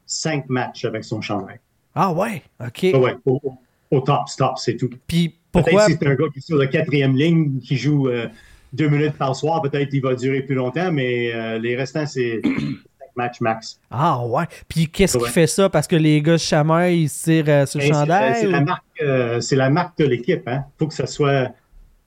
[0.06, 1.60] cinq matchs avec son chandail.
[1.96, 2.86] Ah ouais, OK.
[2.94, 4.90] Ah ouais, au, top, stop, c'est tout.
[5.08, 5.86] Puis Peut-être pourquoi...
[5.88, 8.28] c'est un gars qui est sur la quatrième ligne, qui joue euh,
[8.74, 12.42] deux minutes par soir, peut-être qu'il va durer plus longtemps, mais euh, les restants, c'est
[12.44, 13.80] cinq matchs max.
[13.90, 14.46] Ah ouais.
[14.68, 15.70] Puis qu'est-ce qui fait ça?
[15.70, 18.36] Parce que les gars chamaillent, ils tirent euh, sur le Mais c'est- chandail?
[18.42, 20.48] C'est la marque, euh, c'est la marque de l'équipe.
[20.48, 20.64] Hein.
[20.80, 21.50] Faut que ça soit,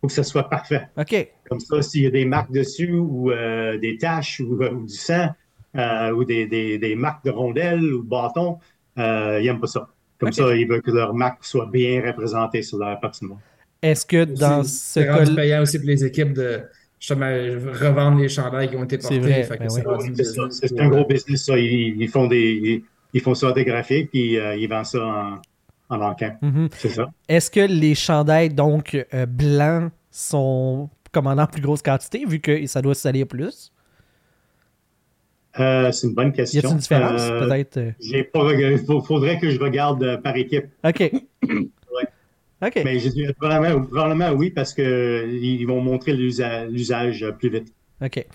[0.00, 0.88] faut que ça soit parfait.
[0.98, 1.28] OK.
[1.48, 4.86] Comme ça, s'il y a des marques dessus ou euh, des taches ou, euh, ou
[4.86, 5.28] du sang
[5.76, 8.58] euh, ou des, des, des marques de rondelles ou de bâtons,
[8.98, 9.88] euh, ils n'aiment pas ça.
[10.18, 13.40] Comme ça, ils veulent que leur marque soit bien représentée sur leur patinoire.
[13.84, 16.62] Est-ce que dans ce C'est rendu cas payant aussi pour les équipes de
[16.98, 19.46] justement revendre les chandails qui ont été C'est portés.
[19.58, 20.14] ben c'est oui.
[20.16, 21.58] C'est c'est un gros business, ça.
[21.58, 25.04] Ils, ils font des, ils, ils font ça des graphiques puis euh, ils vendent ça
[25.04, 25.40] en,
[25.94, 26.36] en manquant.
[26.40, 26.68] Mhm.
[26.76, 27.06] C'est ça.
[27.28, 32.66] Est-ce que les chandails, donc, euh, blancs, sont commandés en plus grosse quantité, vu que
[32.66, 33.70] ça doit se salir plus?
[35.60, 36.58] Euh, c'est une bonne Y question.
[36.60, 37.76] a-t-il une différence, Euh, peut-être?
[37.76, 37.90] euh?
[38.00, 38.76] J'ai pas regardé.
[38.78, 40.66] Faut- faudrait que je regarde euh, par équipe.
[40.84, 41.12] OK.
[42.62, 42.80] OK.
[42.84, 47.72] Mais je dirais probablement, probablement oui, parce que ils vont montrer l'usa- l'usage plus vite.
[48.02, 48.26] OK.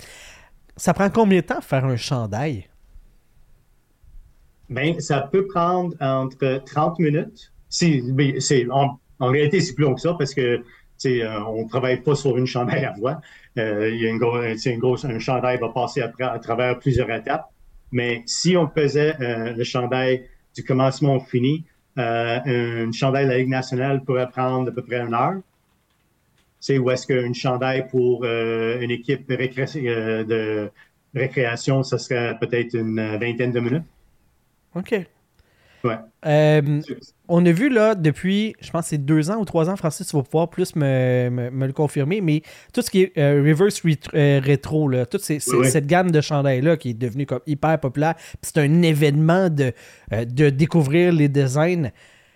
[0.75, 2.67] Ça prend combien de temps faire un chandail?
[4.69, 7.51] Ben, ça peut prendre entre 30 minutes.
[7.69, 10.63] Si, ben, c'est, en, en réalité, c'est plus long que ça parce que
[11.05, 13.19] euh, on ne travaille pas sur une chandail à voix.
[13.57, 17.09] Euh, il y a une grosse, une grosse, un chandail va passer à travers plusieurs
[17.11, 17.49] étapes.
[17.91, 21.65] Mais si on faisait euh, le chandail du commencement au fini,
[21.99, 25.41] euh, un chandail de la Ligue nationale pourrait prendre à peu près une heure.
[26.59, 30.71] C'est où est-ce qu'une chandail pour euh, une équipe récré- euh, de
[31.13, 33.83] récréation, ça serait peut-être une vingtaine de minutes.
[34.75, 34.95] OK.
[35.83, 35.97] Ouais.
[36.25, 36.81] Euh,
[37.29, 40.05] on a vu là depuis, je pense que c'est deux ans ou trois ans, Francis,
[40.07, 42.41] tu vas pouvoir plus me, me- me le confirmer, mais
[42.73, 45.71] tout ce qui est euh, reverse ret- euh, rétro, là, toute ces- ces- Oui, oui.
[45.71, 49.71] cette gamme de chandails-là qui est devenue comme hyper populaire, c'est un événement de,
[50.13, 51.91] euh, de découvrir les designs.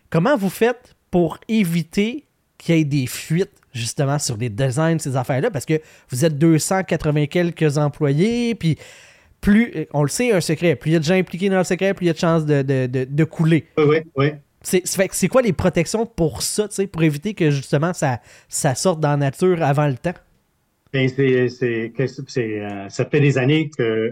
[0.09, 2.25] Comment vous faites pour éviter
[2.57, 5.49] qu'il y ait des fuites justement sur les designs de ces affaires-là?
[5.51, 8.77] Parce que vous êtes 280 quelques employés, puis
[9.41, 11.63] plus, on le sait, un secret, plus il y a de gens impliqués dans le
[11.65, 13.65] secret, plus il y a de chances de, de, de, de couler.
[13.77, 14.31] Oui, oui, oui.
[14.63, 19.17] C'est quoi les protections pour ça, pour éviter que justement ça, ça sorte dans la
[19.17, 20.13] nature avant le temps?
[20.93, 24.11] Ben, euh, ça fait des années euh,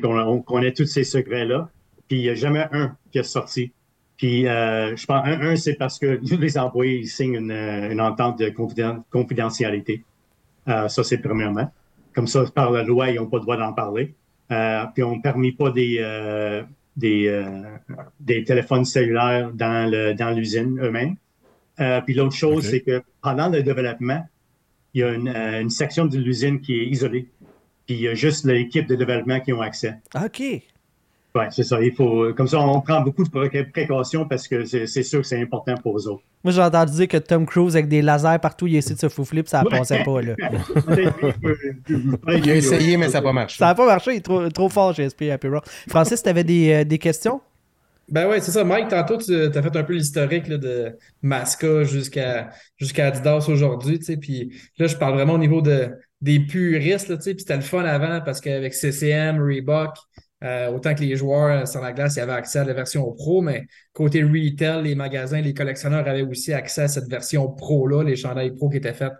[0.00, 1.68] qu'on on connaît tous ces secrets-là,
[2.08, 3.72] puis il n'y a jamais un qui est sorti.
[4.16, 8.00] Puis euh, je pense un, un, c'est parce que les employés ils signent une, une
[8.00, 10.04] entente de confiden- confidentialité.
[10.66, 11.68] Ça, c'est premièrement.
[12.14, 14.14] Comme ça, par la loi, ils n'ont pas le droit d'en parler.
[14.48, 15.98] Puis on ne permet pas des,
[17.00, 17.62] des, euh,
[18.20, 21.16] des téléphones cellulaires dans, le, dans l'usine eux-mêmes.
[21.80, 24.26] Euh, puis l'autre chose, c'est que pendant le développement,
[24.92, 27.28] il y a une, euh, une section de l'usine qui est isolée.
[27.86, 29.94] Puis il y a juste l'équipe de développement qui ont accès.
[30.14, 30.42] OK.
[31.34, 31.80] Ouais, c'est ça.
[31.80, 35.26] Il faut, comme ça, on prend beaucoup de pré- précautions parce que c'est, sûr que
[35.26, 36.22] c'est important pour eux autres.
[36.42, 39.00] Moi, j'ai entendu dire que Tom Cruise, avec des lasers partout, il a essayé de
[39.00, 39.78] se foufler, puis ça Ouais.
[39.78, 40.34] passait pas, là.
[41.88, 43.58] Il a essayé, mais ça n'a pas marché.
[43.58, 45.64] Ça n'a pas marché, il est trop, trop fort chez SP Happy Rock.
[45.88, 47.40] Francis, t'avais des, euh, des questions?
[48.08, 48.64] Ben ouais, c'est ça.
[48.64, 54.06] Mike, tantôt, tu as fait un peu l'historique de Masca jusqu'à jusqu'à Adidas aujourd'hui, tu
[54.06, 54.16] sais.
[54.16, 55.90] Puis là, je parle vraiment au niveau de,
[56.20, 57.30] des puristes, tu.
[57.34, 59.90] Puis c'était le fun avant parce qu'avec CCM, Reebok,
[60.42, 63.42] euh, autant que les joueurs euh, sur la glace, avaient accès à la version pro,
[63.42, 68.16] mais côté retail, les magasins, les collectionneurs avaient aussi accès à cette version pro-là, les
[68.16, 69.12] chandails pro qui étaient faits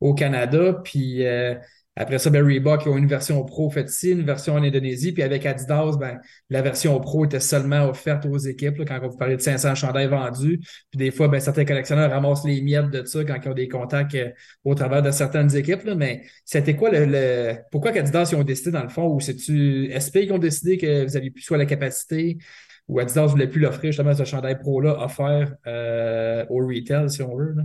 [0.00, 0.80] au Canada.
[0.84, 1.54] Puis euh,
[2.00, 5.10] après ça, ben, Reebok, ils ont une version pro faite ici, une version en Indonésie.
[5.10, 8.84] Puis avec Adidas, ben, la version pro était seulement offerte aux équipes.
[8.86, 12.44] quand on vous parlait de 500 chandails vendus, puis des fois, ben, certains collectionneurs ramassent
[12.44, 14.30] les miettes de ça quand ils ont des contacts euh,
[14.62, 15.84] au travers de certaines équipes.
[15.96, 20.26] mais c'était quoi le, pourquoi qu'Adidas ils ont décidé dans le fond ou c'est-tu SP
[20.26, 22.38] qui ont décidé que vous aviez plus soit la capacité
[22.86, 27.36] ou Adidas voulait plus l'offrir justement ce chandail pro-là offert euh, au retail si on
[27.36, 27.56] veut?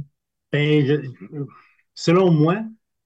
[0.52, 1.04] Ben,
[1.94, 2.64] selon moi,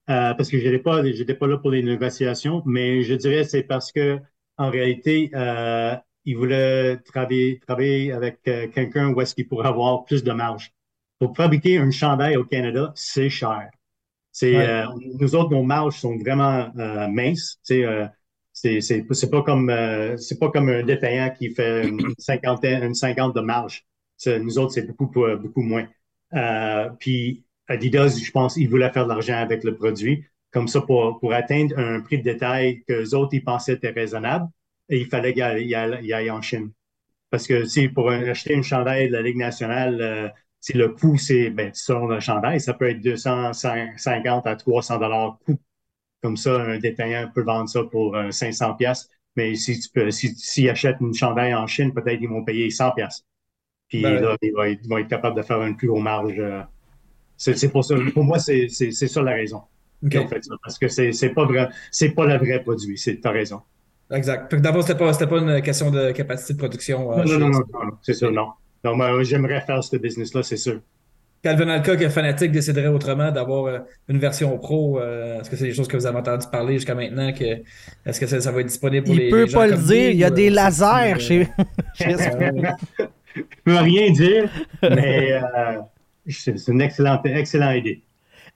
[0.10, 1.02] euh, parce que je n'étais pas,
[1.40, 4.20] pas là pour les négociations, mais je dirais que c'est parce que
[4.58, 10.06] en réalité, euh, ils voulaient travailler, travailler avec euh, quelqu'un où est-ce qu'il pourrait avoir
[10.06, 10.72] plus de marge.
[11.20, 13.70] Pour fabriquer un chandail au Canada, c'est cher.
[14.32, 14.68] C'est, Ouais.
[14.68, 14.86] euh,
[15.20, 17.60] nous autres, nos marges sont vraiment euh, minces.
[17.72, 18.08] Euh,
[18.54, 22.84] c'est, c'est, c'est pas comme, euh, c'est pas comme un détaillant qui fait une cinquantaine,
[22.84, 23.86] une cinquante de marge.
[24.26, 25.08] Nous autres, c'est beaucoup,
[25.40, 25.88] beaucoup moins.
[26.34, 30.26] Euh, puis Adidas, je pense, ils voulaient faire de l'argent avec le produit.
[30.52, 33.90] Comme ça, pour, pour atteindre un prix de détail que les autres, ils pensaient était
[33.90, 34.48] raisonnable,
[34.90, 36.72] et il fallait qu'il aille, il aille- il aille en Chine.
[37.30, 40.30] Parce que si pour acheter une chandail de la Ligue nationale, euh,
[40.62, 45.40] si le coût, c'est ben, selon le chandail, ça peut être 250 à 300 dollars
[45.46, 45.60] coût.
[46.22, 49.10] Comme ça, un détaillant peut vendre ça pour euh, 500 pièces.
[49.36, 52.70] Mais si tu peux, si, s'ils achètent une chandail en Chine, peut-être ils vont payer
[52.72, 53.26] 100 pièces.
[53.90, 56.04] Puis Ben, là, ils vont, être, ils vont être capables de faire une plus grosse
[56.04, 56.40] marge.
[56.40, 56.64] euh.
[57.38, 57.96] C'est c'est pour ça.
[58.14, 59.62] Pour moi, c'est c'est- c'est ça la raison.
[60.12, 60.56] Fait ça.
[60.64, 62.98] Parce que c'est c'est pas vrai, c'est pas le vrai produit.
[62.98, 63.62] C'est t'as raison.
[64.12, 64.56] Exact.
[64.56, 67.12] D'abord, c'était pas, c'était pas une question de capacité de production.
[67.12, 68.48] euh, Non, non, non, non, non, c'est sûr, non.
[68.84, 70.80] Non, moi, j'aimerais faire ce business-là, c'est sûr.
[71.44, 75.66] Calvin Alka, que Fanatic déciderait autrement d'avoir euh, une version pro, euh, est-ce que c'est
[75.66, 77.32] des choses que vous avez entendu parler jusqu'à maintenant?
[77.34, 77.62] Que,
[78.06, 79.76] est-ce que ça, ça va être disponible pour Il les, peut les gens pas le
[79.78, 81.48] dire, il y a des lasers chez.
[83.36, 84.50] Je peux rien dire,
[84.82, 85.80] mais euh,
[86.30, 88.02] c'est une excellente, excellente idée.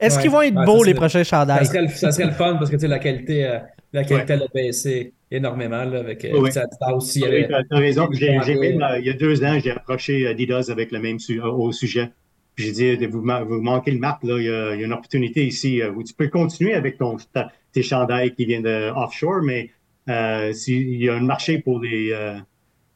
[0.00, 0.22] Est-ce Ouais.
[0.22, 1.66] qu'ils vont être Ouais, beaux, les prochains Ça chandails?
[1.66, 3.58] serait, le, ça serait le fun parce que tu sais, la qualité, euh,
[3.92, 7.20] la qualité a baissé énormément là, avec euh, tu aussi.
[7.20, 8.08] y Oui, avait- t'as t'as raison.
[8.08, 11.70] Même, euh, il y a deux ans, j'ai approché Adidas avec le même su- au
[11.72, 12.10] sujet.
[12.56, 14.36] J'ai dit, vous, ma- vous manquez le marque, là.
[14.38, 16.98] Il y, a, il y a une opportunité ici euh, où tu peux continuer avec
[16.98, 19.70] ton, ta- tes chandails qui viennent de offshore, mais
[20.08, 22.34] euh, s'il y a un marché pour les, euh,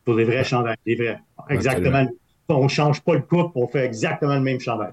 [0.04, 1.18] pour les vrais chandails, les vrais.
[1.48, 2.06] Exactement.
[2.48, 4.92] On change pas le coupe, on fait exactement le même chandail.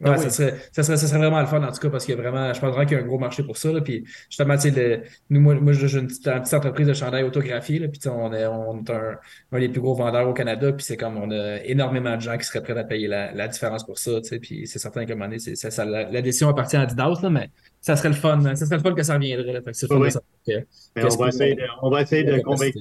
[0.00, 0.30] Ouais, Ah ça, oui.
[0.32, 2.20] serait, ça, serait, ça serait vraiment le fun en tout cas parce qu'il y a
[2.20, 3.72] vraiment, je pense vraiment qu'il y a un gros marché pour ça.
[3.72, 7.22] Là, puis justement, le- nous, moi, moi j'ai une petite, une petite entreprise de chandail
[7.22, 7.78] autographié.
[7.78, 9.16] Là, puis on est, on est un,
[9.52, 10.72] un des plus gros vendeurs au Canada.
[10.72, 13.48] Puis c'est comme on a énormément de gens qui seraient prêts à payer la, la
[13.48, 14.10] différence pour ça.
[14.42, 16.82] Puis c'est certain qu'à un moment donné, c'est, ça, ça- la, la décision appartient à
[16.82, 17.48] Adidas, là, mais
[17.80, 18.44] ça serait le fun.
[18.44, 18.56] hein.
[18.56, 19.52] Ça serait le fun que ça reviendrait.
[19.52, 19.98] Là, que fun
[20.44, 22.78] que- qu'est-ce on va que- essayer de, on va essayer de convaincre.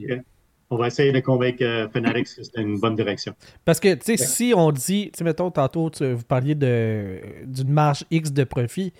[0.69, 3.33] On va essayer de convaincre euh, Fanatics que c'est une bonne direction.
[3.65, 7.69] Parce que, tu sais, si on dit, tu sais, mettons, tantôt, tu- vous parliez d'une
[7.71, 8.91] marge X de profit,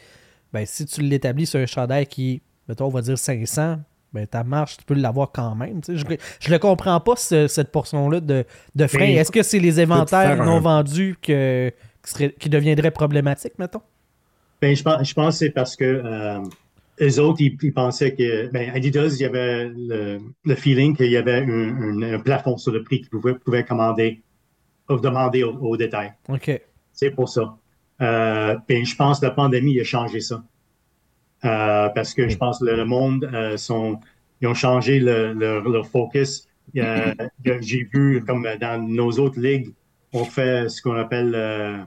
[0.52, 3.78] ben, si tu l'établis sur un chandail qui, mettons, on va dire 500,
[4.14, 5.82] ben, ta marge, tu peux l'avoir quand même.
[5.82, 6.06] tu sais.
[6.08, 8.46] Je, je ne comprends pas, ce- cette portion-là de,
[8.76, 11.72] de Est-ce que c'est les inventaires non un- vendus que,
[12.40, 13.82] qui deviendraient problématiques, mettons?
[14.62, 16.40] Ben, je pense, je pense que c'est parce que euh,
[17.02, 21.10] eux autres, ils, ils pensaient que, ben, Adidas, il y avait le, le feeling qu'il
[21.12, 24.22] y avait un, un- un plafond sur le prix qu'ils pouvaient, pouvaient commander
[24.90, 26.14] demander au, au détail.
[26.30, 26.52] OK.
[26.92, 27.58] C'est pour ça.
[28.02, 30.44] Euh, puis je pense que la pandémie a changé ça.
[31.46, 34.00] Euh, parce que je pense que le, monde, euh, sont,
[34.42, 36.48] ils ont changé le- leur, leur focus.
[36.78, 37.14] Euh,
[37.62, 39.74] J'ai vu, comme dans nos autres ligues,
[40.14, 41.78] on fait ce qu'on appelle, euh,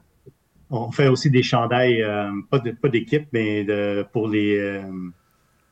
[0.71, 3.67] on fait aussi des chandails, euh, pas d'équipe, mais
[4.13, 4.83] pour les euh,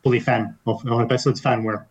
[0.02, 0.52] pour les fans.
[0.66, 1.84] On, appelle ça du fanware.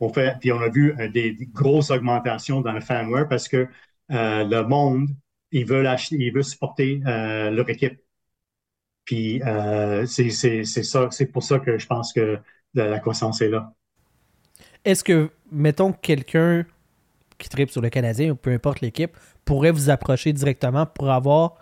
[0.00, 3.66] On puis on a vu euh, des, grosses augmentations dans le fanware parce que
[4.08, 5.08] le monde,
[5.50, 7.98] ils veulent acheter, supporter leur équipe.
[9.04, 9.40] Puis
[10.06, 12.38] c'est ça, c'est pour ça que je pense que
[12.74, 13.72] la, la croissance est là.
[14.84, 16.66] Est-ce que, mettons, quelqu'un
[17.38, 21.56] qui tripe sur le Canadien ou peu importe l'équipe pourrait vous approcher directement pour avoir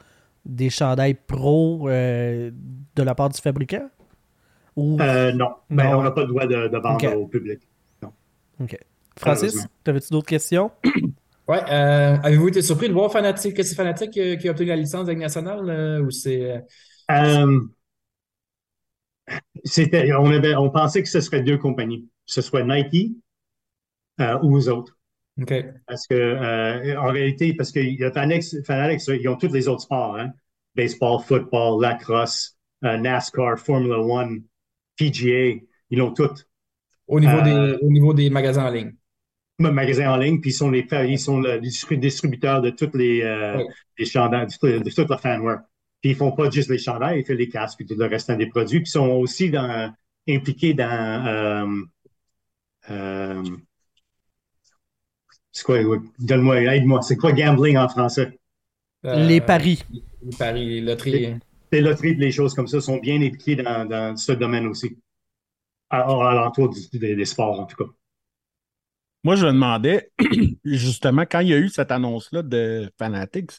[0.44, 2.50] des chandails pro euh,
[2.96, 3.88] de la part du fabricant?
[4.76, 4.98] Ou...
[5.00, 5.98] Euh, non, mais Non.
[5.98, 7.60] on n'a pas le droit de, de vendre au public.
[8.60, 8.78] OK.
[9.18, 10.70] Francis, t'avais-tu d'autres questions?
[11.48, 14.76] Ouais, euh, avez-vous été surpris de voir Fanatic, que c'est Fanatic qui, a obtenu la
[14.76, 16.64] licence de nationale euh, ou c'est.
[19.64, 23.16] c'était, on, avait, on pensait que ce serait deux compagnies, que ce soit Nike
[24.20, 24.96] euh, ou aux autres.
[25.40, 25.52] OK.
[25.86, 27.80] Parce que, euh, en réalité, parce que
[28.12, 30.30] Fanatics, Fanatics, ils ont tous les autres sports, hein?
[30.74, 34.42] Baseball, football, lacrosse, euh, NASCAR, Formula One,
[34.96, 35.60] PGA,
[35.90, 36.46] ils l'ont toutes.
[37.06, 38.94] Au niveau, Euh, des, au niveau des magasins en ligne.
[39.58, 43.58] Magasins en ligne, puis ils sont les, ils sont le distributeurs de toutes les, euh,
[43.58, 43.64] Oui.
[43.98, 45.60] les chandails, de, tout- de toute la fanware.
[46.00, 48.36] Puis ils font pas juste les chandails, ils font les casques, puis tout le restant
[48.36, 49.92] des produits, puis ils sont aussi dans,
[50.28, 51.82] impliqués dans, euh,
[52.90, 53.42] euh,
[55.52, 55.78] c'est quoi,
[56.18, 58.38] donne-moi, aide-moi, c'est quoi gambling en français?
[59.04, 59.84] Euh, Les paris.
[60.22, 61.36] Les paris, les loteries.
[61.72, 64.96] Les loteries, les choses comme ça sont bien impliquées dans, dans ce domaine aussi.
[65.90, 67.90] À, à l'entour des, des sports, en tout cas.
[69.24, 70.10] Moi, je me demandais,
[70.64, 73.52] justement, quand il y a eu cette annonce-là de Fanatics,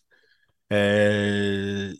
[0.73, 1.93] euh,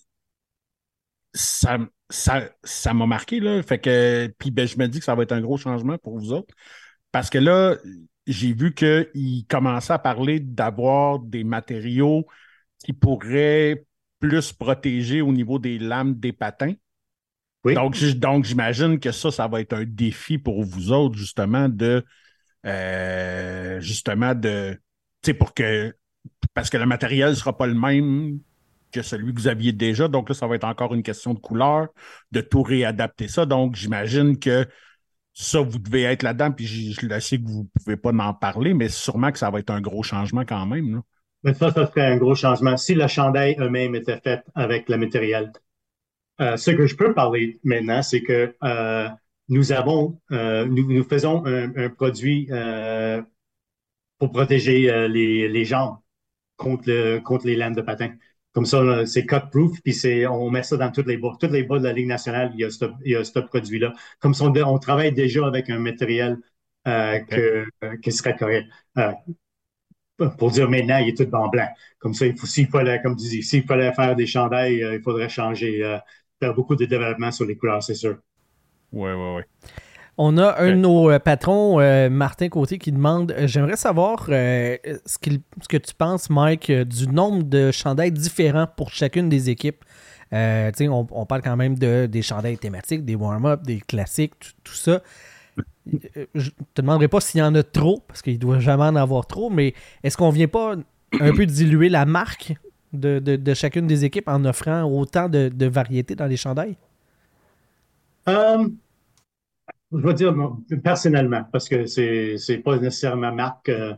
[1.34, 1.78] ça,
[2.10, 3.62] ça, ça m'a marqué, là.
[3.64, 6.18] Fait que, puis ben, je me dis que ça va être un gros changement pour
[6.18, 6.54] vous autres.
[7.12, 7.78] Parce que là,
[8.28, 12.26] j'ai vu qu'ils commençaient à parler d'avoir des matériaux
[12.80, 13.86] qui pourraient
[14.20, 16.74] plus protéger au niveau des lames des patins.
[17.66, 17.76] Oui.
[17.76, 22.06] Donc, donc, j'imagine que ça, ça va être un défi pour vous autres, justement, de
[22.66, 24.74] euh, justement de
[25.22, 25.94] tu sais, pour que
[26.54, 28.40] parce que le matériel ne sera pas le même
[28.92, 30.08] que celui que vous aviez déjà.
[30.08, 31.88] Donc là, ça va être encore une question de couleur,
[32.32, 33.46] de tout réadapter ça.
[33.46, 34.68] Donc, j'imagine que
[35.34, 38.34] ça, vous devez être là-dedans, puis je, je sais que vous ne pouvez pas en
[38.34, 41.02] parler, mais sûrement que ça va être un gros changement quand même.
[41.44, 44.98] Mais ça, ça serait un gros changement si le chandail eux-mêmes était fait avec le
[44.98, 45.52] matériel.
[46.42, 49.10] Euh, ce que je peux parler maintenant, c'est que euh,
[49.50, 52.50] nous avons, euh, nous, faisons un, produit
[54.18, 55.98] pour protéger les, jambes
[56.58, 58.16] contre, contre les lames de patin.
[58.54, 61.32] Comme ça, c'est cut-proof, puis c'est, on met ça dans toutes les bas.
[61.40, 63.40] Toutes les bas de la Ligue nationale, il y a ce, il y a ce
[63.40, 63.94] produit-là.
[64.20, 66.38] Comme ça, on, on travaille déjà avec un matériel
[66.88, 68.68] euh, que, euh, qui serait correct.
[68.98, 69.12] Euh,
[70.38, 71.68] pour dire maintenant, il est tout en blanc.
[72.00, 75.02] Comme ça, il faut, s'il fallait, comme tu dis, s'il fallait faire des chandails, il
[75.02, 76.00] faudrait changer,
[76.40, 78.18] faire beaucoup de développement sur les couleurs, c'est sûr.
[78.92, 79.42] Oui, oui, oui.
[80.18, 84.28] On a un de nos euh, patrons, euh, Martin Côté, qui demande euh, J'aimerais savoir
[84.30, 89.50] euh, ce, que tu penses, Mike, euh, du nombre de chandails différents pour chacune des
[89.50, 89.84] équipes.
[90.32, 93.82] Euh, tu sais, on, on parle quand même de, des chandails thématiques, des warm-up, des
[93.82, 94.34] classiques,
[94.64, 95.02] tout, ça.
[96.36, 99.26] Je te demanderai pas s'il y en a trop, parce qu'il doit jamais en avoir
[99.26, 100.76] trop, mais est-ce qu'on vient pas
[101.20, 102.54] un peu diluer la marque
[102.94, 106.76] de, de- de chacune des équipes en offrant autant de, de variétés dans les chandails?
[108.28, 108.68] Euh,
[109.94, 110.34] je vais dire
[110.84, 113.94] personnellement, parce que c'est c'est pas nécessairement marque euh,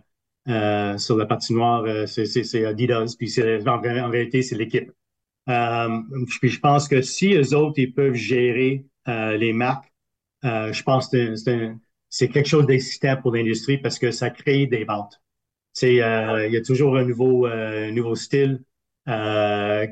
[0.48, 3.34] euh, sur la patinoire, euh, c'est Adidas, puis
[3.68, 4.92] en, en réalité c'est l'équipe.
[5.50, 5.90] Euh,
[6.42, 9.92] puis je pense que si eux autres ils peuvent gérer euh, les marques,
[10.44, 11.36] je pense que
[12.10, 15.22] c'est quelque chose d'excitant pour l'industrie parce que ça crée des ventes.
[15.74, 17.48] C'est il y a toujours un nouveau
[17.92, 18.64] nouveau style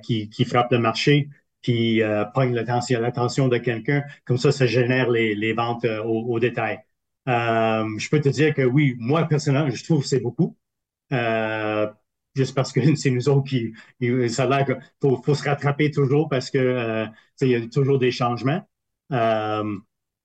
[0.04, 1.30] qui qui frappe le marché
[1.64, 4.04] qui euh, l'attention de quelqu'un.
[4.26, 6.80] Comme ça, ça génère les, les ventes euh, au, au détail.
[7.28, 10.58] Euh, je peux te dire que oui, moi, personnellement, je trouve que c'est beaucoup.
[11.14, 11.88] Euh,
[12.36, 13.74] juste parce que c'est nous autres qui...
[14.30, 17.06] Ça a l'air qu'il faut, faut se rattraper toujours parce que euh,
[17.42, 18.68] il y a toujours des changements.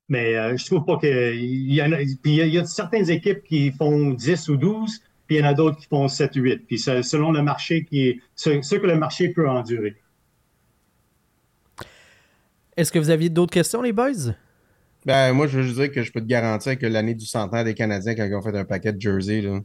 [0.08, 1.34] Mais je trouve pas que...
[1.34, 5.00] Il y, en a, puis il y a, certaines équipes qui font 10 ou 12,
[5.26, 6.66] puis il y en a d'autres qui font 7 ou 8.
[6.66, 9.96] Puis selon le marché qui ce que le marché peut endurer.
[12.78, 14.32] Est-ce que vous aviez d'autres questions, les boys?
[15.04, 17.64] Ben, moi, je veux juste dire que je peux te garantir que l'année du centenaire
[17.64, 19.58] des Canadiens, quand ils ont fait un paquet de jerseys, là,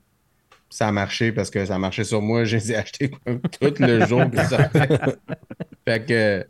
[0.68, 2.44] ça a marché parce que ça a marché sur moi.
[2.44, 5.00] Je les ai achetés tout le jour que ça fait.
[5.88, 6.48] Fait que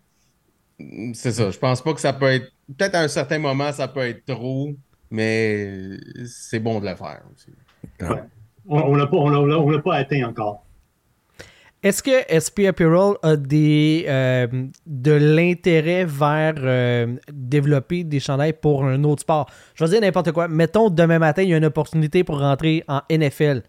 [1.14, 1.52] c'est ça.
[1.52, 2.46] Je pense pas que ça peut être.
[2.78, 4.74] Peut-être à un certain moment, ça peut être trop,
[5.12, 7.52] mais c'est bon de le faire aussi.
[8.66, 10.63] On on l'a pas, on l'a- on l'a pas atteint encore.
[11.84, 14.48] Est-ce que SP Apparel a euh,
[14.88, 19.50] de l'intérêt vers euh, développer des chandails pour un autre sport?
[19.76, 20.48] Je vais dire n'importe quoi.
[20.48, 23.64] Mettons, demain matin, il y a une opportunité pour rentrer en NFL.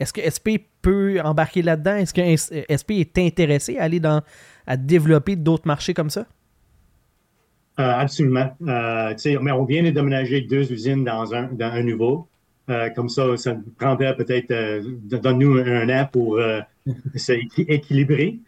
[0.00, 1.96] Est-ce que SP peut embarquer là-dedans?
[1.96, 2.22] Est-ce que
[2.72, 4.00] SP est intéressé à aller
[4.66, 6.24] à développer d'autres marchés comme ça?
[7.78, 8.56] Euh, absolument.
[8.62, 12.26] Euh, mais on vient de déménager deux usines dans un nouveau.
[12.70, 16.60] Euh, comme ça, ça nous prendrait peut-être, euh, donne-nous un an pour euh,
[17.14, 18.38] s'équilibrer.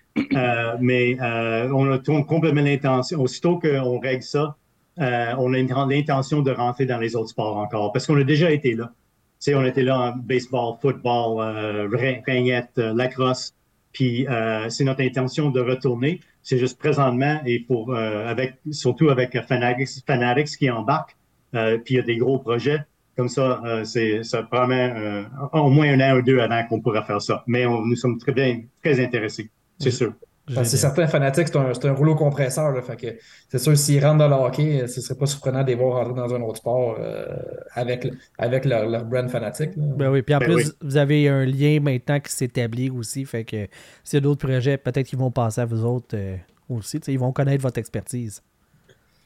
[0.80, 3.20] Mais on a complètement l'intention.
[3.20, 4.56] Aussitôt qu'on règle ça,
[4.98, 7.92] on a une grande intention de rentrer dans les autres sports encore.
[7.92, 8.92] Parce qu'on a déjà été là.
[9.38, 13.54] Sais, on était là en baseball, football, ring- ringette, euh, lacrosse.
[13.92, 14.26] Puis
[14.68, 16.20] c'est notre intention de retourner.
[16.42, 21.16] C'est juste présentement et pour avec surtout avec Fanatics, Fanatics qui embarque.
[21.52, 22.80] Puis il y a des gros projets.
[23.16, 25.22] Comme ça, euh, c'est ça promet euh,
[25.54, 27.42] au moins un an ou deux avant qu'on pourra faire ça.
[27.46, 29.48] Mais on- nous sommes très bien, très intéressés,
[29.78, 30.12] c'est sûr.
[30.48, 32.70] C'est certain, Fanatics, c'est un, c'est un rouleau compresseur.
[32.70, 33.06] Là, fait que
[33.48, 36.14] c'est sûr, s'ils rentrent dans le hockey, ce serait pas surprenant de les voir rentrer
[36.14, 37.26] dans un autre sport euh,
[37.72, 38.06] avec,
[38.38, 39.70] avec leur, leur brand fanatique.
[39.76, 39.82] là.
[39.96, 40.72] Ben oui, puis en Ben plus, oui.
[40.82, 43.24] vous avez un lien maintenant qui s'établit aussi.
[43.24, 43.66] Fait que
[44.04, 46.36] s'il y a d'autres projets, peut-être qu'ils vont passer à vous autres euh,
[46.68, 46.98] aussi.
[47.08, 48.40] Ils vont connaître votre expertise.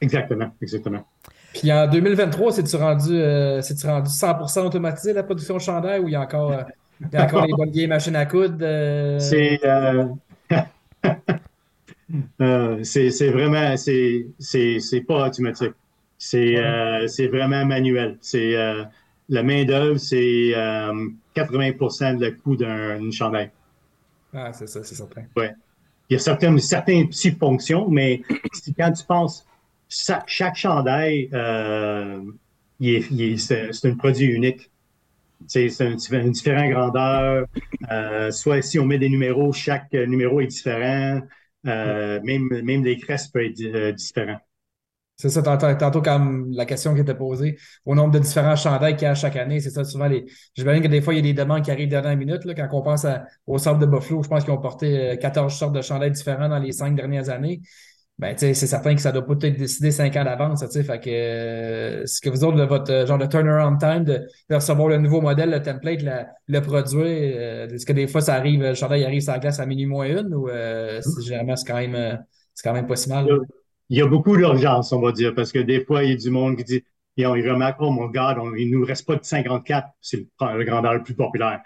[0.01, 1.05] Exactement, exactement.
[1.53, 6.11] Puis en 2023, c'est-tu rendu, euh, rendu 100% automatisé la production de chandail ou il
[6.13, 6.63] y a encore, euh,
[7.01, 8.57] il y a encore les bonnes vieilles machines à coudre?
[8.61, 10.05] euh, C'est euh,
[12.41, 15.73] euh, c'est c'est vraiment c'est pas automatique.
[16.17, 18.17] C'est vraiment manuel.
[18.21, 18.55] C'est
[19.29, 23.49] la main d'œuvre, c'est euh, 80% de le coût d'un d'une chandail.
[24.33, 25.23] Ah, c'est ça, c'est certain.
[25.37, 25.51] Ouais.
[26.09, 28.21] Il y a certaines, certaines petites fonctions, mais
[28.77, 29.45] quand tu penses,
[29.91, 32.21] chaque, chandail, euh,
[32.79, 34.71] c'est un produit unique.
[35.47, 37.47] C'est une différente grandeur.
[37.91, 41.21] Euh, soit si on met des numéros, chaque numéro est différent.
[41.67, 44.39] Euh, même, même les cresses peuvent être différents.
[45.21, 49.03] C'est ça, tantôt, comme la question qui était posée, au nombre de différents chandails qu'il
[49.03, 50.25] y a chaque année, c'est ça, souvent, les...
[50.55, 52.81] j'imagine que des fois, il y a des demandes qui arrivent dernière minute, quand on
[52.81, 53.05] pense
[53.45, 56.49] au centre de Buffalo, je pense qu'ils ont porté euh, 14 sortes de chandails différents
[56.49, 57.61] dans les cinq dernières années.
[58.21, 60.67] Ben, tu sais, c'est certain que ça doit pas être décidé cinq ans d'avance, ça,
[60.67, 63.79] tu sais, fait que, euh, ce que vous autres, de votre euh, genre de turnaround
[63.79, 67.93] time, de, de recevoir le nouveau modèle, le template, la- le produit, euh, est-ce que
[67.93, 70.49] des fois, ça arrive, le chandail arrive sur la glace à minuit moins une, ou,
[70.49, 72.15] euh, c'est généralement, c'est quand même, euh,
[72.53, 73.27] c'est quand même pas si mal?
[73.27, 73.37] là?
[73.89, 76.15] Il y a beaucoup d'urgence, on va dire, parce que des fois, il y a
[76.15, 76.83] du monde qui dit,
[77.17, 80.17] et on, il remarque, oh mon God, on- il nous reste pas de 54, c'est
[80.17, 81.61] le, le grandeur le plus populaire.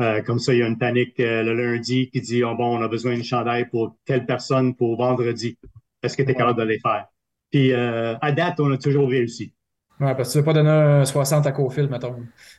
[0.00, 2.78] Euh, comme ça, il y a une panique euh, le lundi qui dit, oh bon,
[2.78, 5.58] on a besoin d'une chandail pour telle personne pour vendredi.
[6.02, 7.06] Est-ce que tu es capable de les faire?
[7.50, 9.52] Puis euh, à date, on a toujours réussi.
[10.00, 12.14] Ouais, parce que tu veux pas donner un 60 à Cofield, mettons.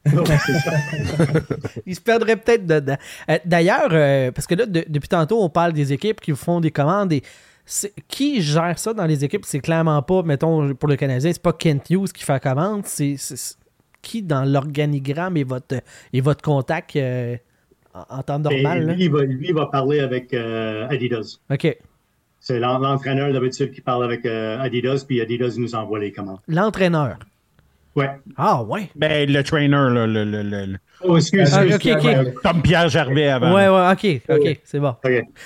[0.06, 0.72] Ouais, c'est ça.
[1.88, 2.98] Ils se perdraient peut-être dedans.
[3.30, 6.60] Euh, D'ailleurs, euh, parce que là, de- depuis tantôt, on parle des équipes qui font
[6.60, 7.12] des commandes.
[7.14, 7.24] Et
[7.66, 9.44] c'est- qui gère ça dans les équipes?
[9.46, 12.86] C'est clairement pas, mettons, pour le Canadien, c'est pas Kent Hughes qui fait la commande.
[12.86, 13.56] C'est c'est- c'est-
[14.04, 15.76] qui dans l'organigramme est votre,
[16.14, 17.38] est votre contact euh,
[17.96, 18.86] en, en temps normal?
[18.86, 18.94] là?
[18.94, 21.38] lui, il va, lui, il va parler avec euh, Adidas.
[21.52, 21.76] OK.
[22.44, 26.40] C'est l'en- l'entraîneur d'habitude qui parle avec euh, Adidas, puis Adidas nous envoie les commandes.
[26.48, 27.18] L'entraîneur?
[27.96, 28.10] Ouais.
[28.36, 28.90] Ah, ouais.
[28.96, 31.64] Ben, le trainer, là, le, le, le- le- Oh, excuse, Ah,
[32.44, 33.54] comme Pierre Gervais avant.
[33.54, 34.96] Ouais, ouais, ok, ok, c'est bon.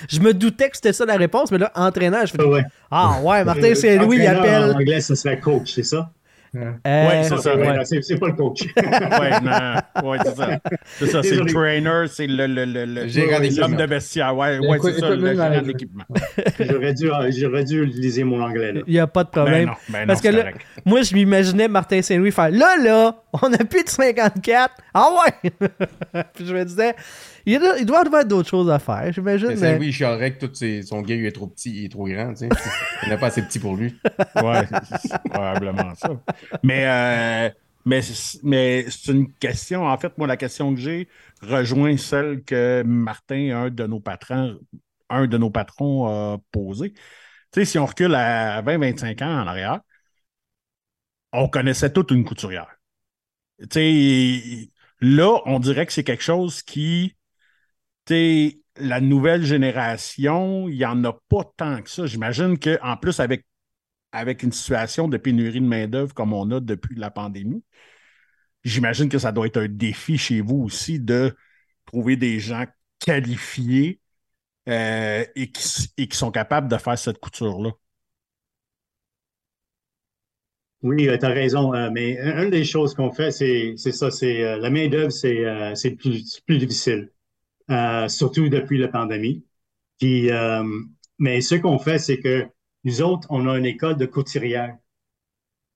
[0.08, 2.44] Je me doutais que c'était ça la réponse, mais là, entraîneur, je fais.
[2.44, 2.62] Ouais.
[2.90, 4.70] Ah, ouais, Martin Saint-Louis, il appelle.
[4.70, 6.10] En anglais, ce serait coach, c'est ça?
[6.56, 7.56] Euh, Ouais, c'est ça.
[7.56, 8.62] Ouais, C'est c'est pas le coach.
[8.76, 10.58] Ouais, non, ouais, c'est ça.
[10.98, 14.36] C'est ça, c'est le trainer, c'est le, le, le, l'homme de vestiaire.
[14.36, 15.62] Ouais, c'est ça, le gérant manager.
[15.64, 16.04] d'équipement.
[16.60, 18.80] J'aurais dû, j'aurais dû utiliser mon anglais, là.
[18.86, 19.66] Il n'y a pas de Ben problème.
[19.66, 20.44] non, ben non, Parce que là,
[20.84, 24.74] moi, je m'imaginais Martin Saint-Louis faire là, là, on a plus de 54.
[24.94, 25.08] Ah
[25.42, 25.50] ouais!
[26.34, 26.94] Puis je me disais,
[27.44, 29.48] il, doit- il doit avoir d'autres choses à faire, j'imagine.
[29.48, 31.84] Mais mais- Saint-Louis, il chialerait que tout ses- son gars, il est trop petit, il
[31.86, 32.48] est trop grand, tu sais.
[33.04, 33.94] Il n'est pas assez petit pour lui.
[34.42, 34.62] Ouais,
[35.02, 36.08] c'est probablement ça.
[36.62, 37.50] Mais, euh,
[37.84, 38.40] mais, c'est-
[39.12, 41.08] une question, en fait, moi, la question que j'ai
[41.42, 44.58] rejoint celle que Martin, un de nos patrons,
[45.10, 46.92] un de nos patrons a posée.
[46.92, 47.00] Tu
[47.60, 49.80] sais, si on recule à 20-25 ans en arrière,
[51.32, 52.76] on connaissait toute une couturière.
[53.60, 54.70] Tu sais,
[55.00, 57.16] là, on dirait que c'est quelque chose qui,
[58.06, 62.06] tu sais, la nouvelle génération, il n'y en a pas tant que ça.
[62.06, 63.46] J'imagine qu'en plus, avec
[64.16, 67.62] avec une situation de pénurie de main-d'œuvre comme on a depuis la pandémie,
[68.64, 71.34] j'imagine que ça doit être un défi chez vous aussi de
[71.86, 72.64] trouver des gens
[72.98, 74.00] qualifiés
[74.68, 77.72] euh, et, qui, sont capables de faire cette couture-là.
[80.82, 81.74] Oui, tu as raison.
[81.74, 85.44] euh, mais un- une des choses qu'on fait, c'est ça, c'est euh, la main-d'œuvre, c'est
[85.44, 87.10] euh, plus, plus difficile,
[87.70, 89.44] euh, surtout depuis la pandémie.
[90.04, 90.64] Euh,
[91.18, 92.46] mais ce qu'on fait, c'est que
[92.86, 94.76] nous autres, on a une école de couturière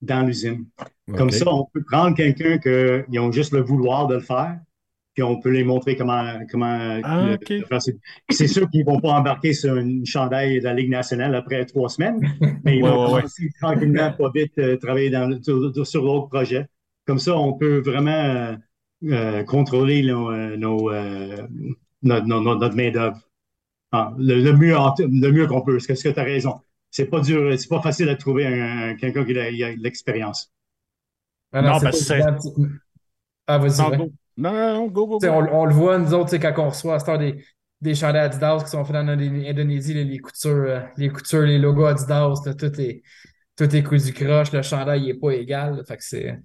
[0.02, 0.66] dans l'usine.
[1.14, 4.58] Comme ça, on peut prendre quelqu'un qui ont juste le vouloir de le faire,
[5.14, 7.50] puis on peut les montrer comment, comment Ah, le- ok.
[7.58, 7.82] le faire.
[7.82, 7.98] C'est
[8.30, 11.88] c'est sûr qu'ils vont pas embarquer sur une chandail de la Ligue nationale après trois
[11.88, 12.24] semaines,
[12.64, 13.22] mais ils Ouais, vont ouais, ouais.
[13.22, 16.66] commencer tranquillement, pas vite, euh, travailler dans, sur, sur l'autre projet.
[17.06, 18.56] Comme ça, on peut vraiment euh,
[19.04, 21.46] euh, contrôler nos, nos, euh,
[22.02, 23.18] notre, notre- notre main-d'œuvre.
[23.92, 25.74] Ah, le, le mieux, le mieux qu'on peut.
[25.74, 26.54] Parce que, parce que tu as raison?
[26.90, 30.52] C'est pas dur, c'est pas facile de trouver un, un- quelqu'un qui a, l'expérience.
[31.52, 32.16] Ah Non, c'est parce que.
[33.46, 33.82] Ah, vas-y.
[33.82, 34.12] Non, go.
[34.36, 37.08] non, non, non, go, on, on le voit, nous autres, quand on reçoit à cette
[37.08, 37.44] heure des,
[37.80, 41.58] des chandails Adidas qui sont faits en Indonésie, les, les coutures, euh, les coutures, les
[41.58, 43.02] logos Adidas, là, tout est,
[43.56, 45.76] tout est cousu croche, le chandail n'est pas égal.
[45.78, 45.84] là.
[45.84, 46.38] fait que c'est,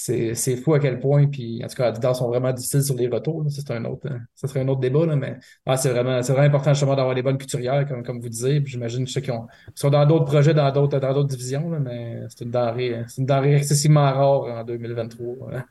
[0.00, 1.26] c'est fou à quel point.
[1.26, 3.42] Puis, en tout cas, Adidas sont vraiment difficiles sur les retours.
[3.42, 3.50] là.
[3.50, 6.22] Ça, c'est un autre, euh, ça serait un autre débat, là, mais ah, c'est vraiment,
[6.22, 8.62] c'est vraiment important justement d'avoir des bonnes couturières, comme, comme vous disiez.
[8.64, 11.80] J'imagine ceux qui, ont, qui sont dans d'autres projets, dans d'autres, dans d'autres divisions, là,
[11.80, 15.56] mais c'est une denrée, c'est une denrée excessivement rare en 2023.
[15.56, 15.64] hein.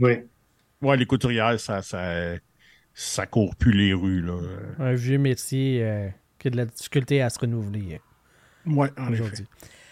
[0.00, 0.12] Oui.
[0.82, 2.34] Ouais, les couturières, ça, ça,
[2.94, 4.38] ça court plus les rues, là.
[4.80, 6.08] Un vieux métier euh,
[6.38, 7.94] qui a de la difficulté à se renouveler
[8.66, 9.44] euh, Ouais, en effet.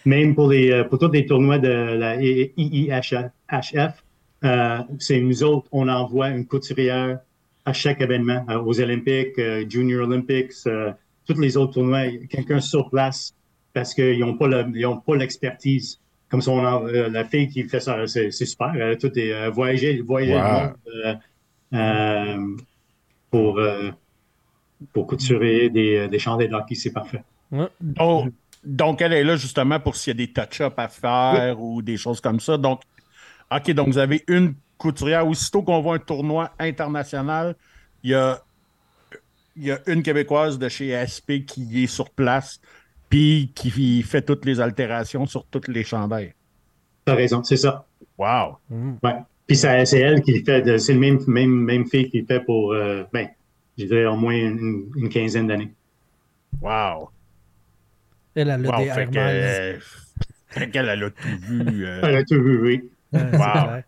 [0.07, 4.04] Même pour, les, euh, pour tous les tournois de la IIHF,
[4.44, 7.18] euh, c'est nous autres, on envoie une couturière
[7.64, 10.92] à chaque événement, euh, aux Olympiques, euh, Junior Olympics, euh,
[11.26, 13.34] tous les autres tournois, quelqu'un sur place
[13.74, 15.98] parce qu'ils n'ont pas le- ils ont pas l'expertise.
[16.30, 18.72] Comme ça, on euh, la fille qui fait ça, c'est c'est super.
[18.74, 20.52] Elle a tout est, euh, voyager, voyager le Wow.
[20.52, 21.14] monde euh,
[21.74, 22.57] euh,
[23.30, 23.90] pour, euh,
[24.92, 27.22] pour couturer des, des chandails de hockey, c'est parfait.
[27.80, 28.32] Donc,
[28.66, 31.96] donc, elle est là justement pour s'il y a des touch-ups à faire ou des
[31.96, 32.58] choses comme ça.
[32.58, 32.82] Donc,
[33.50, 35.26] OK, donc vous avez une couturière.
[35.26, 37.54] Aussitôt qu'on voit un tournoi international,
[38.02, 38.42] il y a,
[39.56, 42.60] il y a une Québécoise de chez SP qui est sur place
[43.08, 46.34] puis qui fait toutes les altérations sur toutes les chandails.
[47.04, 47.86] T'as raison, c'est ça.
[48.18, 48.56] Wow!
[49.02, 49.14] Ouais.
[49.46, 52.72] Puis ça- c'est elle qui fait, c'est le même, même, même fille qui fait pour,
[52.72, 53.28] euh, ben,
[53.78, 55.72] je dirais au moins une, une quinzaine d'années.
[56.60, 57.10] Wow!
[58.37, 58.84] Elle, elle a Wow!
[58.84, 59.20] des Fait Air que, Miles.
[59.20, 59.78] euh,
[60.51, 61.87] fait qu'elle elle a tout vu.
[61.87, 62.91] euh, Elle a tout vu, oui.
[63.12, 63.82] Wow.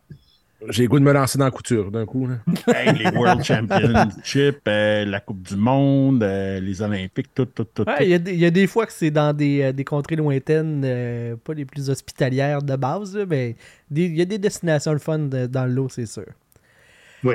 [0.71, 2.27] J'ai le goût de me lancer dans la couture d'un coup.
[2.27, 2.39] Là.
[2.75, 7.85] Hey, les World Championships, euh, la Coupe du Monde, euh, les Olympiques, tout, tout, tout.
[7.87, 7.99] Ouais.
[8.01, 9.85] Il y, a des- il y a des fois que c'est dans des, euh, des
[9.85, 13.55] contrées lointaines, euh, pas les plus hospitalières de base, là, mais
[13.95, 16.27] il y a des destinations le fun de- dans l'eau, c'est sûr.
[17.23, 17.35] Oui.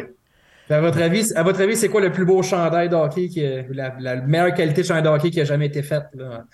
[0.69, 3.39] À votre avis, à votre avis, c'est quoi le plus beau chandail de hockey, qui
[3.41, 6.05] est- la, la meilleure qualité de chandail de hockey qui a jamais été faite?
[6.15, 6.45] là?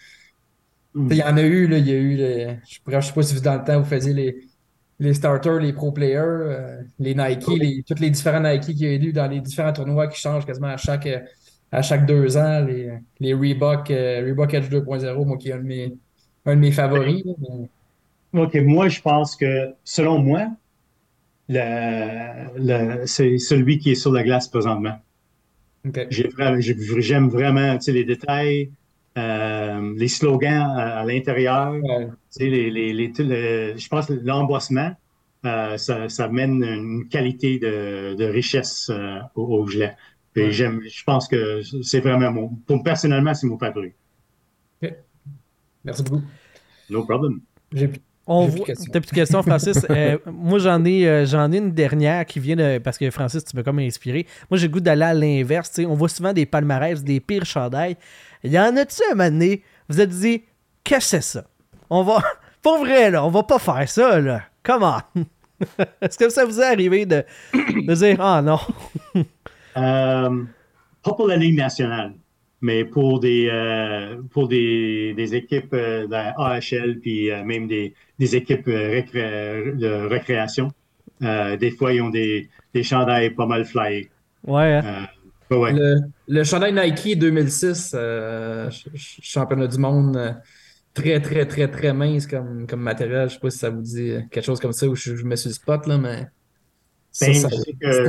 [0.96, 3.36] Il y en a eu, là, il y a eu, je ne sais pas si
[3.36, 4.38] vous, dans le temps, vous faisiez les,
[5.00, 8.86] les starters, les pro players, euh, les Nike, les, tous les différents Nike qu'il y
[8.88, 11.08] a eu dans les différents tournois qui changent quasiment à chaque,
[11.72, 15.58] à chaque deux ans, les, les Reebok, euh, Reebok Edge 2.0, moi qui est un
[15.60, 15.94] de mes,
[16.46, 17.24] un de mes favoris.
[17.26, 20.48] mais- OK, moi, je pense que, selon moi,
[21.48, 25.00] le- le- c'est celui qui est sur la glace présentement.
[26.10, 28.72] J'aime vraiment tu sais, les détails,
[29.18, 31.74] euh, les slogans à, à l'intérieur.
[31.74, 32.08] Ouais.
[32.08, 34.92] Tu sais, les, les, les- tout le- je pense que l'embossement,
[35.46, 39.68] euh, ça, ça mène une qualité de, de richesse euh, au, au
[40.36, 40.52] Ouais.
[40.52, 43.92] j'aime, je pense que c'est vraiment mon, pour personnellement, c'est mon favori.
[45.84, 46.22] Merci beaucoup.
[46.90, 47.42] No problem.
[47.74, 47.90] J'ai
[48.28, 49.02] On J'ai plus de voit...
[49.02, 49.86] plus de questions, Francis?
[49.90, 52.78] Euh, moi, j'en ai, euh, j'en ai une dernière qui vient de...
[52.78, 54.28] Parce que, Francis, tu m'as comme inspiré.
[54.50, 55.70] Moi, j'ai le goût d'aller à l'inverse.
[55.72, 55.86] tu sais.
[55.88, 57.98] On voit souvent des palmarès, des pires chandails.
[58.44, 60.44] Il y en a-tu un moment donné, vous êtes dit,
[60.84, 61.44] qu'est-ce que c'est ça?
[61.90, 62.22] On va...
[62.62, 64.42] Pour vrai, là, on va pas faire ça, là.
[64.64, 65.00] Comment?
[66.02, 67.24] Est-ce que ça vous est arrivé de,
[67.54, 68.60] de dire, ah non?
[69.78, 70.44] Euh,
[71.04, 72.14] pas pour la Ligue nationale,
[72.60, 77.68] mais pour des, euh, pour des, des équipes euh, de la AHL, puis euh, même
[77.68, 80.70] des, des équipes récré- de récréation.
[81.22, 84.10] Des fois, ils ont des, des chandails pas mal flyés.
[84.46, 85.08] Ouais, hein?
[85.52, 85.74] Ouais.
[85.74, 85.96] Le,
[86.28, 90.32] le chandail Nike 2006, euh, ch- ch- championnat du monde, euh,
[90.94, 93.30] très, très, très, très mince comme, comme matériel.
[93.30, 95.36] Je sais pas si ça vous dit quelque chose comme ça ou je, je me
[95.36, 96.28] suis le spot, là, mais.
[97.28, 97.50] Ben, ça-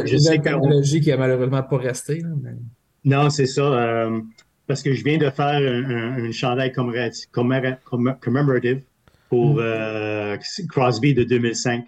[0.07, 2.21] je sais que technologie qui a malheureusement pas resté.
[2.21, 2.57] là, mais-
[3.05, 3.63] Non, c'est ça.
[3.63, 4.21] euh,
[4.67, 8.83] parce que je viens de faire un, chandail commora- commora- comm- commemorative
[9.31, 10.37] pour euh,
[10.69, 11.85] Crosby de 2005.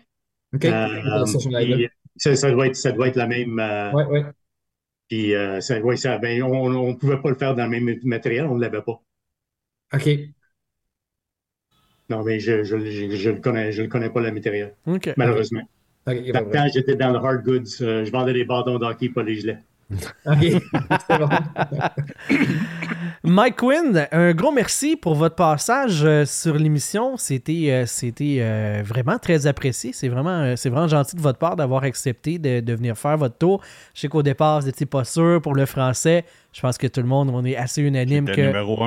[0.54, 0.64] OK.
[2.16, 3.58] Ça, doit être, ça doit être la même.
[3.94, 4.24] Ouais, ouais.
[5.12, 8.00] Puis, euh, ça, ouais, ça, ben, on ne pouvait pas le faire dans le même
[8.04, 9.02] matériel, on ne l'avait pas.
[9.94, 10.34] OK.
[12.08, 15.16] Non, mais je je, je, je le connais, je le connais pas, le matériel, OK.
[15.16, 15.62] malheureusement.
[16.06, 17.82] OK, Dans le temps, j'étais dans le hard goods.
[17.82, 19.58] euh, je vendais des bâtons d'hockey, pas des gilets.
[20.26, 20.62] OK.
[21.08, 21.28] C'est bon.
[23.24, 27.16] Mike Quinn, un gros merci pour votre passage euh, sur l'émission.
[27.16, 29.92] C'était euh, c'était euh, vraiment très apprécié.
[29.92, 33.38] C'est vraiment, c'est vraiment gentil de votre part d'avoir accepté de, de venir faire votre
[33.38, 33.62] tour.
[33.94, 36.24] Je sais qu'au départ, vous n'étiez pas sûr pour le français.
[36.52, 38.42] Je pense que tout le monde, on est assez unanime que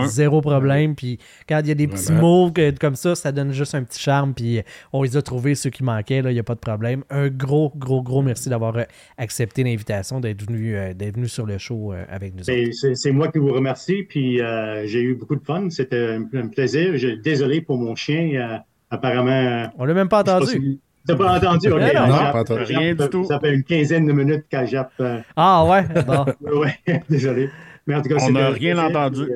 [0.07, 0.93] zéro problème.
[0.95, 1.17] Puis
[1.49, 3.99] quand il y a des petits mots que- comme ça, ça donne juste un petit
[3.99, 4.33] charme.
[4.35, 4.61] Puis
[4.93, 6.21] on les a trouvés, ceux qui manquaient.
[6.21, 7.03] là, Il n'y a pas de problème.
[7.09, 8.83] Un gros, gros, gros merci d'avoir euh,
[9.17, 12.43] accepté l'invitation, d'être venu, euh, d'être venu sur le show euh, avec nous.
[12.43, 15.69] C'est- moi qui vous remercie, puis euh, j'ai eu beaucoup de fun.
[15.69, 16.97] C'était un, un plaisir.
[16.97, 18.29] Je, désolé pour mon chien.
[18.35, 18.57] euh,
[18.91, 19.71] apparemment.
[19.77, 20.79] On l'a même pas entendu.
[21.07, 21.69] T'as pas entendu?
[21.69, 22.63] Non, pas entendu.
[22.63, 23.25] Rien du tout.
[23.25, 24.91] Ça fait une quinzaine de minutes qu'elle jappe.
[24.99, 25.83] euh, Ah ouais?
[26.05, 26.25] Bon.
[26.59, 27.49] ouais, désolé.
[27.87, 29.27] Mais en tout cas, On n'a rien entendu.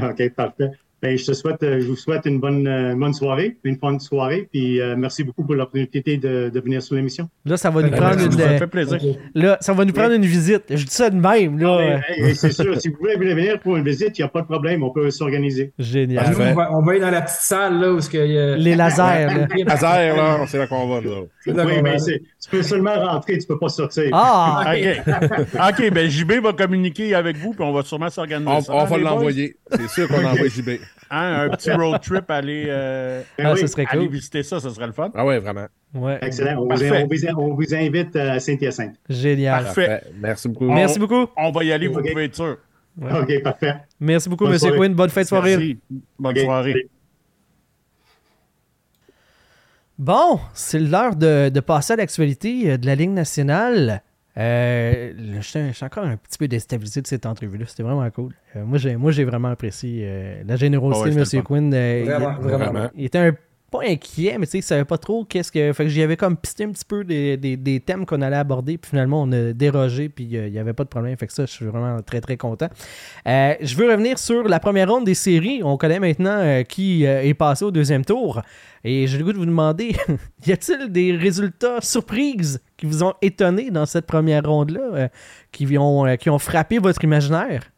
[0.00, 0.70] OK, parfait.
[1.02, 3.98] Ben, je te souhaite, euh, je vous souhaite une bonne, euh, bonne soirée, une bonne
[3.98, 7.28] soirée, puis euh, merci beaucoup pour l'opportunité de, de venir sur l'émission.
[7.44, 8.30] Là, ça va nous Ben, prendre une.
[8.30, 8.98] Ça me euh, fait plaisir.
[9.02, 9.16] OK.
[9.34, 10.62] Là, ça va nous prendre une visite.
[10.70, 11.80] Je dis ça de même, là.
[11.80, 14.28] Hey, euh, hey, c'est sûr, si vous voulez venir pour une visite, il n'y a
[14.28, 15.72] pas de problème, on peut s'organiser.
[15.76, 16.30] Génial.
[16.30, 18.54] Nous, on, va, on va aller dans la petite salle là où ce que, euh,
[18.56, 19.46] Les lasers, là.
[19.66, 21.10] Laser, là, c'est là qu'on va, là.
[21.48, 24.10] Oui, mais c'est- tu peux seulement rentrer, tu peux pas sortir.
[24.12, 24.64] Ah!
[24.74, 24.98] OK.
[25.54, 28.50] OK, ben JB va communiquer avec vous, puis on va sûrement s'organiser.
[28.50, 29.56] On, ça, on va l'envoyer.
[29.70, 30.70] C'est sûr qu'on envoie JB.
[31.14, 34.14] Hein, un petit road trip, aller, euh, Ben Ah, oui, ce serait aller cool.
[34.14, 35.10] visiter ça, ce serait le fun.
[35.14, 35.66] Ah ouais, vraiment.
[35.92, 36.62] Ouais, Excellent.
[36.62, 38.94] On vous, on invite à Saint-Hyacinthe.
[39.10, 39.62] génial.
[39.64, 39.88] Parfait.
[39.88, 40.06] Parfait.
[40.18, 40.68] Merci beaucoup.
[40.70, 41.26] On- Merci beaucoup.
[41.36, 42.56] On va y aller, vous pouvez être sûr.
[42.98, 43.10] Ouais.
[43.20, 43.74] OK, parfait.
[44.00, 44.78] Merci beaucoup, soirée.
[44.78, 44.94] Quinn.
[44.94, 45.56] Bonne fête de soirée.
[45.58, 45.78] Merci.
[46.18, 46.72] Bonne soirée.
[46.72, 46.88] salut.
[50.02, 54.02] Bon, c'est l'heure de, de passer à l'actualité euh, de la Ligue nationale.
[54.36, 57.66] Euh, je suis je suis encore un petit peu déstabilisé de cette entrevue-là.
[57.68, 58.32] C'était vraiment cool.
[58.56, 61.42] Euh, moi, j'ai, moi, j'ai vraiment apprécié euh, la générosité Ah ouais, de M.
[61.44, 61.72] Quinn.
[61.72, 62.58] Euh, il- Vraiment, vraiment.
[62.72, 62.90] Vraiment.
[62.96, 63.32] Il était un
[63.72, 65.72] pas inquiet, mais tu sais, il savait pas trop qu'est-ce que.
[65.72, 68.36] Fait que j'y avais comme pisté un petit peu des, des- des thèmes qu'on allait
[68.36, 71.16] aborder, puis finalement, on a dérogé, puis euh, il y avait pas de problème.
[71.16, 72.68] Fait que ça, je suis vraiment très, très content.
[73.26, 75.62] Euh, je veux revenir sur la première ronde des séries.
[75.64, 78.42] On connaît maintenant euh, qui euh, est passé au deuxième tour.
[78.84, 79.96] Et j'ai le goût de vous demander
[80.46, 85.08] y a-t-il des résultats surprises qui vous ont étonné dans cette première ronde-là, euh,
[85.52, 87.71] qui, euh, qui ont frappé votre imaginaire?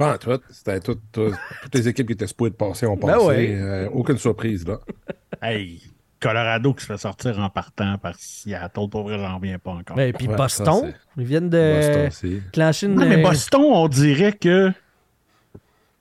[0.00, 0.40] Pas en tout.
[0.50, 3.26] C'était tout- tout- toutes les équipes qui étaient supposées de passer ont Ben passé.
[3.26, 3.54] ouais.
[3.60, 4.78] Euh, aucune surprise, là.
[5.42, 5.82] Hey,
[6.20, 9.98] Colorado qui se fait sortir en partant par Seattle, pour vrai, j'en reviens pas encore.
[10.00, 12.94] Et puis Ouais, Boston, ça, ils viennent de Boston clencher une.
[12.94, 14.70] Non, mais euh, Boston, on dirait que.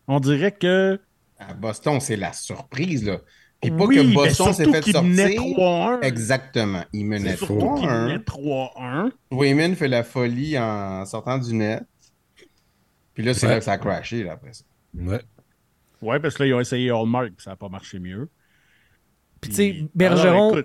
[0.07, 0.99] On dirait que.
[1.37, 3.17] À Boston, c'est la surprise, là.
[3.61, 5.09] Puis pas oui, que mais Boston s'est surtout fait qu'il sortir.
[5.11, 6.01] menait 3-1.
[6.01, 6.83] Exactement.
[6.93, 8.05] Il menait C'est surtout qu'il 3-1.
[8.05, 9.11] menait 3-1.
[9.31, 11.83] Wayman fait la folie en sortant du net.
[13.19, 13.53] Puis là, c'est Ouais.
[13.53, 14.63] là que ça a crashé, là, après ça.
[14.97, 15.19] Ouais.
[16.01, 18.29] Ouais, parce que là, ils ont essayé Hallmark, puis ça n'a pas marché mieux.
[19.41, 20.63] Puis tu sais, Bergeron, Alors,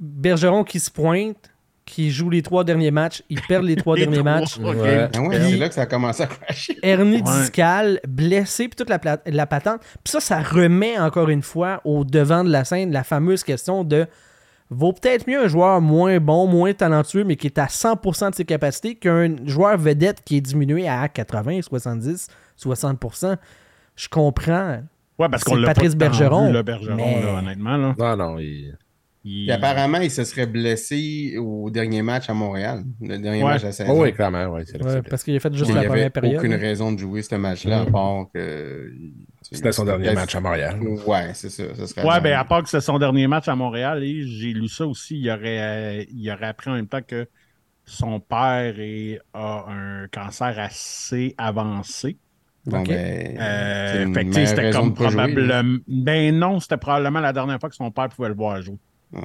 [0.00, 1.52] Bergeron qui se pointe,
[1.84, 4.58] qui joue les trois derniers matchs, ils perdent les trois les derniers trois, matchs.
[4.58, 4.64] ok.
[4.76, 5.08] Ouais.
[5.16, 6.76] Ah ouais, c'est là que ça a commencé à crasher.
[6.82, 7.40] Hernie Ouais.
[7.40, 9.80] discale, blessé, puis toute la, la patente.
[10.04, 13.84] Puis ça, ça remet encore une fois au devant de la scène la fameuse question
[13.84, 14.06] de
[14.70, 18.34] vaut peut-être mieux un joueur moins bon, moins talentueux, mais qui est à 100% de
[18.34, 22.28] ses capacités qu'un joueur vedette qui est diminué à 80, 70,
[22.62, 23.36] 60%.
[23.96, 24.80] Je comprends.
[25.18, 27.76] Ouais, parce qu'on C'est l'a pas Patrice Bergeron, vu, le Bergeron, mais- là, honnêtement.
[27.76, 27.94] Là.
[27.98, 28.76] Non, non, il...
[29.30, 32.82] Il- apparemment, il se serait blessé au dernier match à Montréal.
[33.00, 33.50] Le dernier Ouais.
[33.52, 33.92] match la saison.
[33.94, 34.64] Oh, oui, clairement, ouais,
[35.08, 36.38] parce qu'il a fait juste il la n'y première avait période.
[36.38, 36.58] aucune hein.
[36.58, 38.92] raison de jouer ce match-là, à part que.
[39.42, 40.78] C'était son dernier match à Montréal.
[41.06, 41.62] Ouais, c'est ça.
[41.74, 44.22] ça serait Ouais, ben genre- à part que c'est son dernier match à Montréal, et
[44.26, 47.26] j'ai lu ça aussi, il aurait, il aurait appris en même temps que
[47.84, 52.16] son père est- a un cancer assez avancé.
[52.66, 52.88] Bon, Ok.
[52.88, 55.78] ben, Euh, fait c'était comme jouer, probablement.
[55.88, 58.76] Ben non, c'était probablement la dernière fois que son père pouvait le voir jouer.
[59.12, 59.22] Ouais.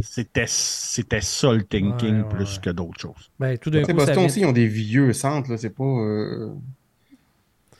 [0.00, 2.60] C'était, c'était ça le thinking Ouais, ouais, plus ouais.
[2.62, 3.30] que d'autres choses.
[3.38, 5.56] Ben, tout d'un Tu sais, coup, Boston vient- aussi, ils ont des vieux centres, là.
[5.58, 5.84] C'est pas.
[5.84, 6.50] euh,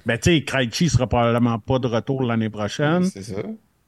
[0.04, 3.04] Ben, tu sais, Krejci sera probablement pas de retour l'année prochaine.
[3.04, 3.40] C'est ça.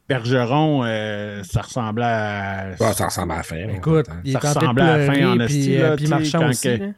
[0.09, 2.75] Bergeron, euh, ça ressemblait à.
[2.81, 3.69] Ah, ça ressemble à la fin.
[3.69, 6.63] Écoute, il Ça ressemblait à la fin en puis, esti, euh, là, puis Marchand aussi.
[6.79, 6.93] que-.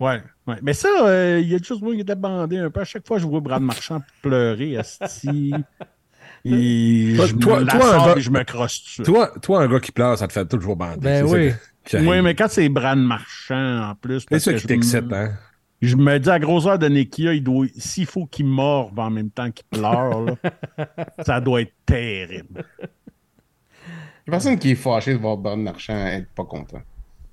[0.00, 0.56] Ouais, ouais.
[0.62, 2.80] Mais ça, euh, il y a juste moi qui était bandé un peu.
[2.80, 5.52] À chaque fois je vois Brad Marchand pleurer, esti.
[6.50, 9.02] Et Toi- je me toi- la toi, un gars- je me crosse dessus.
[9.02, 10.98] Toi, toi, un gars qui pleure, ça te fait toujours bander.
[11.00, 11.52] Ben oui.
[11.94, 14.26] Oui, mais quand c'est Brad Marchand en plus.
[14.30, 15.32] C'est ça que qui je t'excite, me- hein?
[15.80, 17.66] Je me dis à grosseur de Nekia, il doit.
[17.76, 20.34] S'il faut qu'il morve en même temps qu'il pleure, là,
[21.24, 22.64] ça doit être terrible.
[24.26, 26.82] Il y a personne qui est fâché de voir Bernard Marchand être pas content.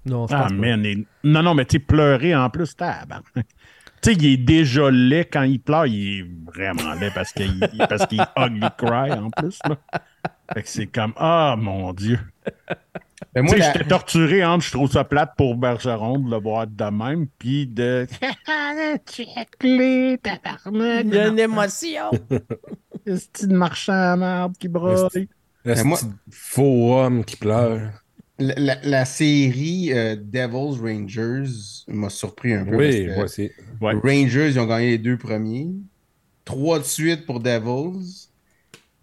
[0.05, 0.85] Non, Ah, man.
[0.85, 3.25] et- Non, non, mais tu pleurer en plus, tabarnak.
[4.05, 5.87] Tu sais, il est déjà laid quand il pleure.
[5.87, 9.57] Il est vraiment laid parce qu'il parce qu'il ugly cry en plus.
[9.67, 9.77] Là.
[10.53, 12.19] Fait que c'est comme, ah, mon Dieu.
[13.33, 16.37] Ben, Tu moi, la- j'étais torturé entre je trouve ça plate pour Bergeron de le
[16.37, 18.05] voir de même, puis de.
[19.11, 21.05] Check-les, tabarnak.
[21.07, 22.11] Il y a une émotion.
[23.07, 25.09] C'est une marchand à merde qui broye.
[25.65, 27.89] Le moi- petit faux homme qui pleure?
[28.39, 31.49] La, la- la série euh, Devils Rangers
[31.87, 32.75] m'a surpris un peu.
[32.75, 33.51] Oui, parce que moi aussi.
[33.81, 33.93] Ouais.
[33.93, 35.69] Rangers, ils ont gagné les deux premiers.
[36.43, 38.27] Trois de suite pour Devils.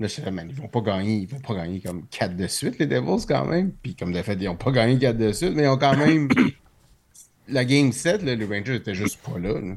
[0.01, 2.79] Là, je man, ils vont pas gagner, ils vont pas gagner comme quatre de suite,
[2.79, 3.73] les Devils, quand même.
[3.83, 5.97] Puis comme de fait, ils ont pas gagné quatre de suite, mais ils ont quand
[5.97, 6.29] même.
[7.49, 9.61] la game 7, là, les Rangers étaient juste pas là.
[9.61, 9.75] là.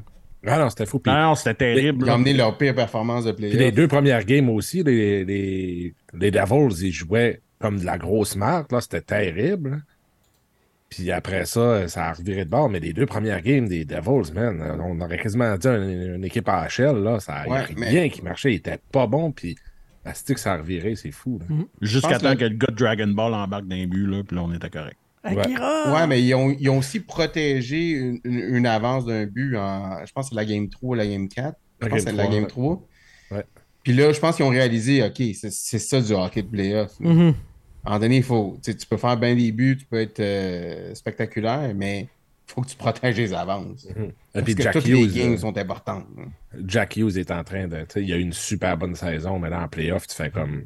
[0.48, 0.98] Ah non, c'était fou.
[1.00, 2.06] Puis, Non, c'était terrible.
[2.06, 3.58] Ils ont amené leur pire performance de puis playoff.
[3.58, 8.36] les deux premières games aussi, les, les, les Devils, ils jouaient comme de la grosse
[8.36, 8.72] marque.
[8.72, 9.82] Là, c'était terrible.
[10.88, 12.68] Puis après ça, ça a reviré de bord.
[12.68, 16.48] Mais les deux premières games des Devils, man, on aurait quasiment dit une, une équipe
[16.48, 17.02] AHL.
[17.02, 18.52] Là, ça Ouais, n'y mais- rien qui marchait.
[18.52, 19.32] Il était pas bon.
[19.32, 19.56] Puis
[20.04, 20.94] la stick, ça a reviré.
[20.94, 21.40] C'est fou.
[21.48, 21.56] là.
[21.80, 24.42] Jusqu'à temps que- que le gars de Dragon Ball embarque d'un but, là, puis là,
[24.44, 24.96] on était correct.
[25.24, 25.92] Akira!
[25.92, 30.06] Ouais, mais ils ont, ils ont aussi protégé une, une- une avance d'un but en.
[30.06, 31.56] Je pense que c'est la game 3 ou la game 4.
[31.80, 32.48] Je La pense que c'est la 3, game ouais.
[32.48, 32.82] 3.
[33.32, 33.44] Ouais.
[33.86, 36.90] Puis là, je pense qu'ils ont réalisé, OK, c'est ça du hockey de playoff.
[36.98, 37.08] là.
[37.08, 37.20] Mhm.
[37.84, 39.86] À un moment donné, il faut, tu sais, tu peux faire bien des buts, tu
[39.86, 43.86] peux être euh, spectaculaire, mais il faut que tu protèges les avances.
[43.88, 46.04] Et Parce puis que Jack toutes les Hughes, games euh, sont importantes.
[46.66, 47.76] Jack Hughes est en train de.
[47.82, 50.30] tu sais, Il a eu une super bonne saison, mais là, en playoff, tu fais
[50.30, 50.64] comme.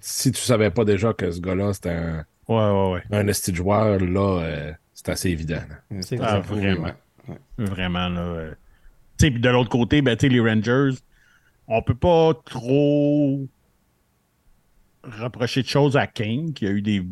[0.00, 3.02] Si tu savais pas déjà que ce gars-là, c'était un, Ouais, ouais, ouais.
[3.16, 5.60] un esti joueur, là, euh, c'est assez évident.
[6.00, 6.88] C'est Ah, ça, vraiment.
[7.28, 7.36] ouais.
[7.58, 8.20] Vraiment, là.
[8.20, 8.50] euh.
[9.16, 10.98] Tu sais, puis de l'autre côté, ben, tu sais, les Rangers,
[11.68, 13.46] on peut pas trop
[15.04, 17.02] reprocher de choses à Kane, qui a eu des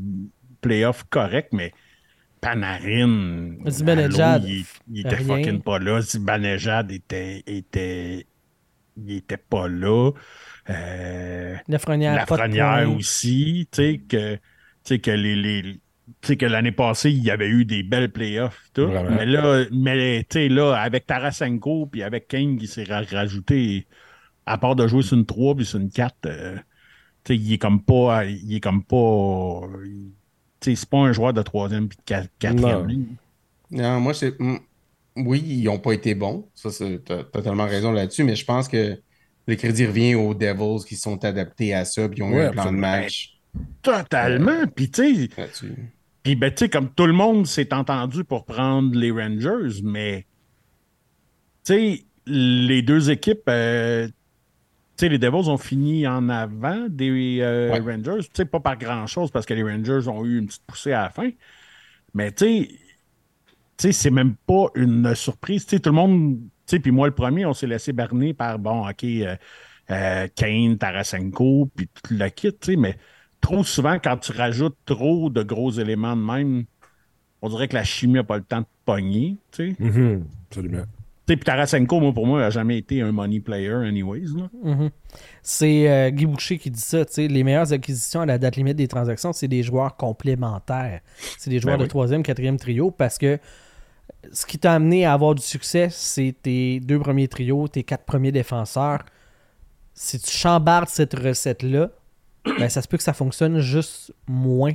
[0.60, 1.72] playoffs corrects, mais
[2.40, 5.36] Panarin, Zibanejad, il, il était rien.
[5.36, 6.00] fucking pas là.
[6.00, 8.26] Zibanejad était, était,
[8.96, 10.12] il était pas là.
[10.70, 11.56] Euh,
[12.16, 14.40] Lafrenière, aussi, tu sais, que, tu
[14.84, 15.80] sais, que les,
[16.22, 18.86] que l'année passée, il y avait eu des belles playoffs, tout.
[18.86, 19.10] Vraiment.
[19.10, 23.86] Mais là, mais, tu sais, là, avec Tarasenko puis avec Kane qui s'est ra- rajouté,
[24.46, 26.56] à part de jouer sur une 3 puis sur une 4, euh,
[27.24, 29.62] tu sais, il est comme pas, il est comme pas,
[30.60, 32.84] tu c'est pas un joueur de troisième puis de quat- quatrième Non.
[32.86, 33.06] ligne.
[33.70, 34.34] Non, moi, c'est.
[35.16, 36.46] Oui, ils n'ont pas été bons.
[36.54, 38.98] Ça, c'est t'as totalement raison là-dessus, mais je pense que
[39.48, 42.50] le crédit revient aux Devils qui sont adaptés à ça, puis ils ont eu un
[42.52, 43.32] plan de match
[43.82, 44.66] Totalement.
[44.74, 45.30] Puis, tu sais.
[46.22, 50.26] Puis, ben, tu sais, comme tout le monde s'est entendu pour prendre les Rangers, mais,
[51.64, 54.12] tu sais, les deux équipes, euh, tu
[54.98, 57.80] sais, les Devils ont fini en avant des euh, Ouais.
[57.80, 60.92] Rangers, tu sais, pas par grand-chose parce que les Rangers ont eu une petite poussée
[60.92, 61.30] à la fin,
[62.14, 62.78] mais, tu sais, tu
[63.78, 65.66] sais, c'est même pas une surprise.
[65.66, 68.32] Tu sais, tout le monde, tu sais, puis moi, le premier, on s'est laissé berner
[68.32, 69.36] par, bon, OK, euh,
[69.90, 72.96] euh, Kane, Tarasenko, puis tout le kit, tu sais, mais
[73.40, 76.64] trop souvent, quand tu rajoutes trop de gros éléments de même,
[77.42, 79.76] on dirait que la chimie n'a pas le temps de pogner, tu sais.
[79.78, 80.84] Mhm, Absolument.
[81.28, 84.48] Sais, puis Tarasenko, moi, pour moi, n'a jamais été un money player, anyways, là.
[84.62, 84.90] Mhm.
[85.42, 87.04] C'est euh, Guy Boucher qui dit ça.
[87.04, 91.00] tu sais, Les meilleures acquisitions à la date limite des transactions, c'est des joueurs complémentaires.
[91.38, 93.40] C'est des joueurs Ben de troisième, quatrième trio parce que
[94.32, 98.04] ce qui t'a amené à avoir du succès, c'est tes deux premiers trios, tes quatre
[98.04, 99.04] premiers défenseurs.
[99.94, 101.90] Si tu chambardes cette recette-là,
[102.58, 104.74] ben, ça se peut que ça fonctionne juste moins.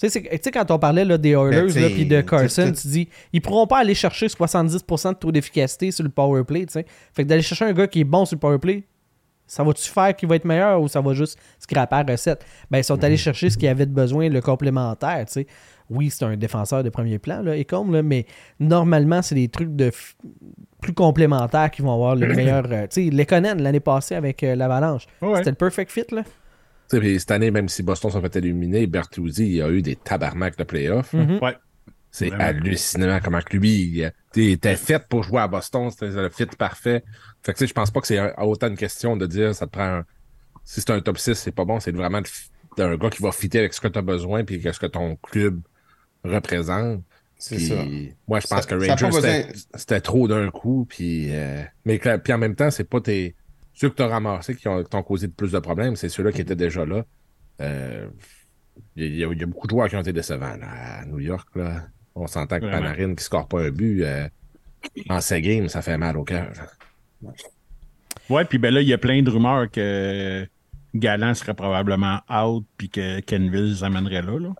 [0.00, 0.22] Tu sais,
[0.52, 3.66] quand on parlait là, des Oilers Ben, là, puis de Carson, tu dis, ils pourront
[3.66, 6.66] pas aller chercher 70% de taux d'efficacité sur le power play.
[6.66, 6.86] tu sais.
[7.14, 8.82] Fait que d'aller chercher un gars qui est bon sur le power play,
[9.46, 12.44] ça va-tu faire qu'il va être meilleur ou ça va juste scraper la recette?
[12.70, 15.46] Ben, ils sont allés chercher ce qu'ils avaient de besoin, le complémentaire, tu sais.
[15.90, 18.24] Oui, c'est un défenseur de premier plan, là, Ecom, là, mais
[18.58, 19.92] normalement, c'est des trucs de
[20.80, 22.64] plus complémentaires qui vont avoir le meilleur.
[22.72, 25.36] euh, tu sais, l'année passée avec euh, l'Avalanche, Ouais.
[25.38, 26.22] c'était le perfect fit, là.
[27.00, 30.56] Puis cette année, même si Boston s'est fait éliminer, Bertuzzi il a eu des tabarnaks
[30.58, 31.12] de playoffs.
[31.12, 31.38] Mhm.
[31.42, 31.56] Ouais.
[32.10, 34.04] C'est hallucinant comment que lui,
[34.36, 37.02] il était fait pour jouer à Boston, c'était le fit parfait.
[37.42, 39.52] Fait que tu sais, je pense pas que c'est un- autant une question de dire
[39.54, 40.04] ça te prend un...
[40.62, 42.20] Si c'est un top 6, c'est pas bon, c'est vraiment
[42.76, 45.16] d'un gars qui va fitter avec ce que tu as besoin puis ce que ton
[45.16, 45.60] club
[46.22, 47.02] représente.
[47.36, 47.74] C'est ça.
[48.28, 49.10] Moi, je pense Ça- que Rangers,
[49.76, 50.86] c'était besoin- trop d'un coup.
[50.88, 53.34] Puis, euh, mais que- puis en même temps, c'est pas tes
[53.74, 56.08] ceux que tu as ramassés qui ont- qui t'ont causé de plus de problèmes, c'est
[56.08, 57.04] ceux-là qui étaient déjà là.
[57.60, 58.06] Euh,
[58.96, 60.66] Il y, a- il y a beaucoup de joueurs qui ont été décevants là,
[61.00, 61.48] à New York.
[61.54, 61.82] Là.
[62.16, 62.82] On s'entend que Vraiment.
[62.82, 64.28] Panarin qui ne score pas un but euh,
[65.08, 66.50] en ces games, ça fait mal au cœur.
[68.30, 70.46] Ouais, puis ben là, il y a plein de rumeurs que
[70.94, 74.54] Galant serait probablement out puis que Kenville les amènerait là, là.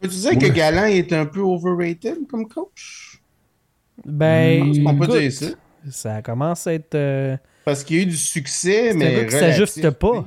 [0.00, 3.20] Peux-tu dire que Galant est un peu overrated comme coach?
[4.04, 5.46] Ben, qu'on peut écoute, dire ça.
[5.90, 6.94] ça commence à être.
[6.94, 7.36] euh,
[7.68, 9.14] Parce qu'il y a eu du succès, c'est un mais.
[9.16, 10.24] gars qui s'ajuste pas.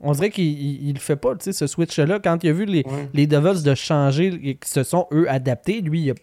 [0.00, 2.20] On dirait qu'il il, il le fait pas, tu sais, ce switch-là.
[2.22, 3.08] Quand il a vu les, Ouais.
[3.14, 6.14] les Devils de changer et qui se sont, eux, adaptés, lui, il a,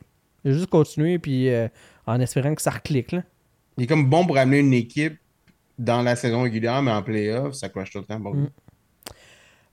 [0.43, 1.67] il a juste continué puis, euh,
[2.05, 3.11] en espérant que ça reclique.
[3.11, 3.23] Là.
[3.77, 5.17] Il est comme bon pour amener une équipe
[5.79, 8.19] dans la saison régulière, mais en playoff, ça crache tout le temps.
[8.19, 8.33] Bon.
[8.35, 8.49] Mm.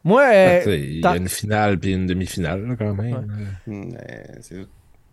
[0.04, 3.52] Moi, euh, Il y a une finale puis une demi-finale, là, quand même.
[3.68, 4.66] Mm, euh, c'est-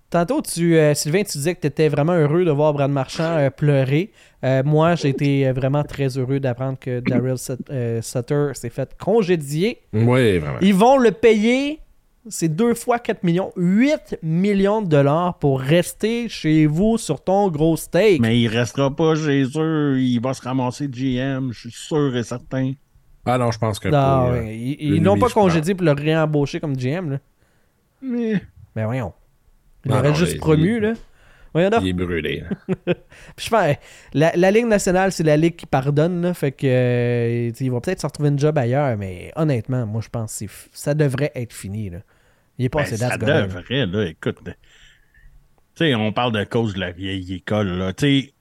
[0.10, 3.38] Tantôt, tu, euh, Sylvain, tu disais que tu étais vraiment heureux de voir Brad Marchand
[3.38, 4.12] euh, pleurer.
[4.44, 8.90] Euh, moi, j'ai été vraiment très heureux d'apprendre que Daryl Sut- euh, Sutter s'est fait
[8.98, 9.78] congédier.
[9.94, 10.58] Oui, vraiment.
[10.62, 11.80] Ils vont le payer,
[12.28, 17.50] c'est deux fois 4 millions, 8 millions de dollars pour rester chez vous sur ton
[17.50, 18.20] gros steak.
[18.20, 20.00] Mais il restera pas chez eux.
[20.00, 22.74] Il va se ramasser de GM, je suis sûr et certain.
[23.26, 25.92] Ah non, je pense que Non, pour, euh, ouais, ils n'ont pas congédié pour le
[25.92, 27.12] réembaucher comme GM.
[27.12, 27.18] Là.
[28.02, 28.42] Mais
[28.76, 29.14] Mais voyons.
[29.86, 30.80] Il non, juste promu.
[30.80, 30.94] Là.
[31.54, 31.82] Voyons donc.
[31.82, 32.44] il est brûlé.
[32.48, 32.94] là.
[33.36, 33.50] Puis
[34.14, 36.22] la, la Ligue nationale, c'est la Ligue qui pardonne.
[36.22, 40.02] Là, fait que euh, il va peut-être se retrouver une job ailleurs, mais honnêtement, moi
[40.04, 41.90] je pense que ça devrait être fini.
[41.90, 42.00] Là.
[42.58, 43.48] Il est ben, passé ça gars-là, là.
[43.48, 44.06] devrait, là.
[44.06, 44.52] Écoute, tu
[45.76, 47.94] sais, on parle de cause de la vieille école, là.
[47.94, 48.32] Tu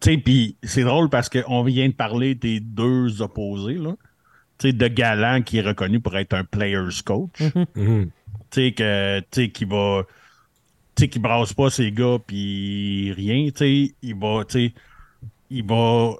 [0.00, 3.94] sais, puis c'est drôle parce qu'on vient de parler des deux opposés, là.
[4.58, 7.38] Tu sais, de Galant qui est reconnu pour être un player's coach.
[8.50, 10.02] Tu sais, que, tu sais, qui va,
[11.00, 14.74] tu sais, qui brasse pas ses gars, puis rien, tu sais, il va, tu sais,
[15.48, 16.12] il va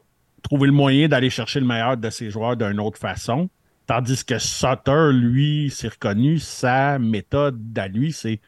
[0.43, 3.51] trouver le moyen d'aller chercher le meilleur de ses joueurs d'une autre façon.
[3.87, 8.41] Tandis que Sutter, lui, c'est reconnu, sa méthode à lui, c'est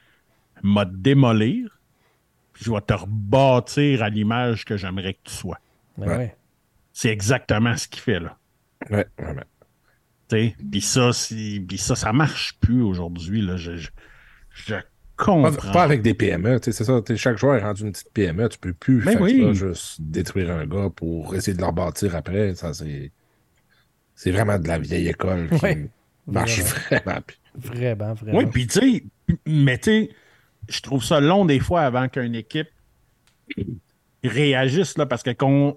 [0.63, 1.79] m'a démolir,
[2.55, 5.59] puis je vais te rebâtir à l'image que j'aimerais que tu sois.
[5.99, 6.17] Ben Ouais.
[6.17, 6.37] ouais.
[6.95, 8.39] C'est exactement ce qu'il fait, là.
[8.91, 9.43] Ouais, vraiment.
[10.31, 13.57] Tu sais, Puis ça, c'est- puis ça, ça marche plus aujourd'hui, là.
[13.57, 13.73] Je,
[14.51, 14.75] je,
[15.25, 15.73] comprends.
[15.73, 17.01] pas avec des PME, tu sais, c'est ça.
[17.17, 18.49] Chaque joueur est rendu une petite PME.
[18.49, 19.43] Tu peux plus Ben faire oui.
[19.43, 22.55] ça, juste détruire un gars pour essayer de le rebâtir après.
[22.55, 23.11] Ça, c'est.
[24.15, 25.91] C'est vraiment de la vieille école qui Ouais.
[26.27, 27.21] marche vraiment.
[27.57, 28.39] Vraiment, vraiment.
[28.39, 29.05] Oui, puis tu sais,
[29.47, 30.11] mais tu sais,
[30.69, 32.69] je trouve ça long des fois avant qu'une équipe
[34.25, 35.77] réagisse, là, parce que qu'on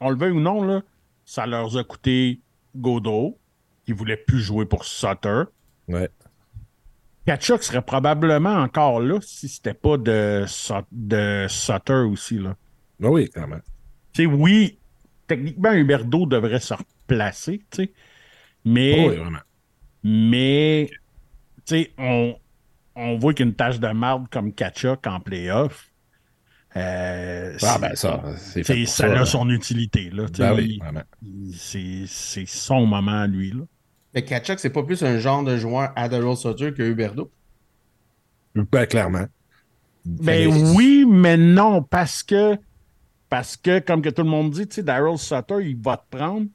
[0.00, 0.82] on le veuille ou non, là,
[1.24, 2.40] ça leur a coûté
[2.76, 3.38] Godot,
[3.84, 5.42] qui voulait plus jouer pour Sutter.
[5.88, 6.08] Ouais.
[7.28, 12.56] Kachuk serait probablement encore là si c'était pas de, Sut- de Sutter aussi, là.
[12.98, 13.28] Ben oui.
[14.14, 14.78] Tu sais, oui,
[15.26, 17.62] techniquement, Huberdo devrait se replacer,
[18.64, 18.94] mais...
[18.98, 19.38] Oh oui, vraiment.
[20.02, 20.88] Mais,
[21.98, 22.34] on,
[22.96, 25.90] on voit qu'une tâche de marde comme Kachuk en playoff,
[26.76, 28.22] euh, Ah, ben ça,
[28.64, 29.06] ça, ça.
[29.20, 30.08] a son utilité.
[30.10, 30.78] Là, Ben oui,
[31.22, 33.50] il- c'est, c'est son moment à lui.
[33.50, 33.64] Là.
[34.14, 37.30] Mais Kachuk, c'est pas plus un genre de joueur à Daryl Sutter que Huberdo.
[38.54, 39.26] Ben, clairement.
[40.04, 42.56] Ben Mais- oui, mais non, parce que,
[43.28, 46.16] parce que comme que tout le monde dit, tu sais, Daryl Sutter, il va te
[46.16, 46.46] prendre,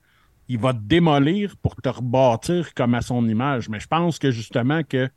[0.47, 3.69] il va te démolir pour te rebâtir comme à son image.
[3.69, 5.09] Mais je pense que justement que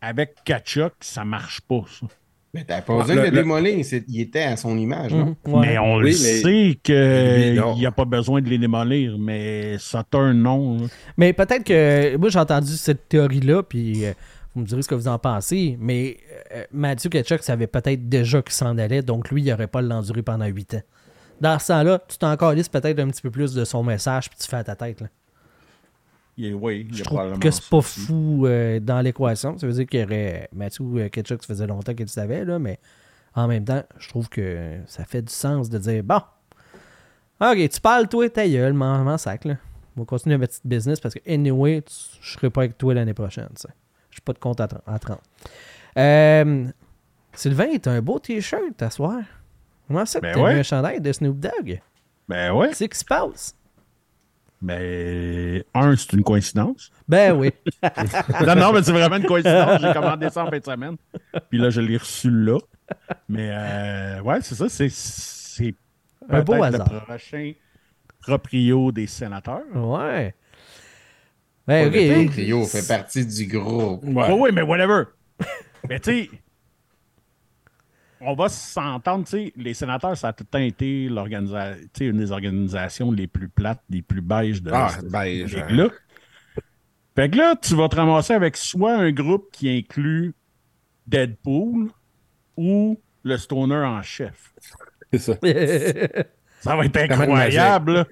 [0.00, 2.06] avec Kachuk, ça marche pas, ça.
[2.54, 5.12] Mais t'as pas Ah, besoin le- de le le- démolir, il était à son image,
[5.12, 5.36] non?
[5.46, 5.66] Ouais.
[5.66, 9.76] Mais on Oui, le mais- sait qu'il n'y a pas besoin de les démolir, mais
[9.78, 10.78] Sutter, non.
[10.78, 10.86] là.
[11.16, 12.16] Mais peut-être que.
[12.16, 14.12] Moi, j'ai entendu cette théorie-là, puis euh,
[14.54, 15.76] vous me direz ce que vous en pensez.
[15.80, 16.16] Mais
[16.54, 20.22] euh, Mathieu Ketchuk savait peut-être déjà qu'il s'en allait, donc lui, il n'aurait pas l'enduré
[20.22, 20.82] pendant 8 ans.
[21.40, 24.46] Dans ce temps-là, tu t'en peut-être un petit peu plus de son message, puis tu
[24.48, 25.00] fais à ta tête.
[25.00, 25.08] Là.
[26.36, 29.56] Il est- oui, il Je trouve que c'est pas fou euh, dans l'équation.
[29.58, 30.48] Ça veut dire qu'il y aurait.
[30.52, 32.78] Mathieu Ketchuk, ça faisait longtemps qu'il le savait, là, mais
[33.34, 36.20] en même temps, je trouve que ça fait du sens de dire bon,
[37.40, 39.56] ok, tu parles, toi, ta gueule, m'en sac, là.
[39.96, 42.94] On va continuer ma petite business parce que, anyway, tu- je serai pas avec toi
[42.94, 43.48] l'année prochaine.
[44.10, 45.20] Je pas de compte à, tr- à 30.
[45.98, 46.64] Euh,
[47.32, 49.20] Sylvain, t'as un beau t-shirt à soir.
[49.86, 50.54] Comment ça que Ben t'as ouais.
[50.54, 51.80] mis un chandail de Snoop Dogg?
[52.28, 52.68] Ben ouais.
[52.72, 53.56] C'est ce qui se passe?
[54.64, 56.90] Ben, un, c'est une coïncidence.
[57.06, 57.50] Ben oui.
[58.46, 59.78] non, non, mais c'est vraiment une coïncidence.
[59.82, 60.96] J'ai commandé ça en fin de semaine.
[61.50, 62.58] Puis là, je l'ai reçu là.
[63.28, 64.70] Mais euh, ouais, c'est ça.
[64.70, 65.74] C'est, c'est
[66.30, 66.90] Un beau hasard.
[66.90, 67.52] le prochain
[68.22, 69.64] proprio des sénateurs.
[69.74, 70.34] Ouais.
[71.66, 72.30] Ben, le ok.
[72.32, 74.00] trio fait partie du groupe.
[74.02, 75.04] Oui, oui, mais whatever.
[75.90, 76.30] mais tu sais,
[78.26, 81.88] on va s'entendre, tu sais, les sénateurs, ça a tout le temps été l'organisa- tu
[81.98, 85.66] sais, une des organisations les plus plates, les plus beiges de Ah, beige, hein.
[85.68, 85.88] ligue-là.
[87.16, 90.34] Fait que là, tu vas te ramasser avec soit un groupe qui inclut
[91.06, 91.90] Deadpool
[92.56, 94.52] ou le stoner en chef.
[95.12, 95.34] C'est ça.
[96.60, 97.92] Ça va être incroyable.
[97.92, 98.04] là.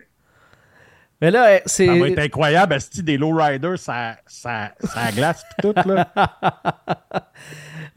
[1.20, 1.86] Mais là, euh, c'est.
[1.86, 6.12] Ça va être incroyable, Asti, des lowriders, ça, ça, ça glace pis tout, là.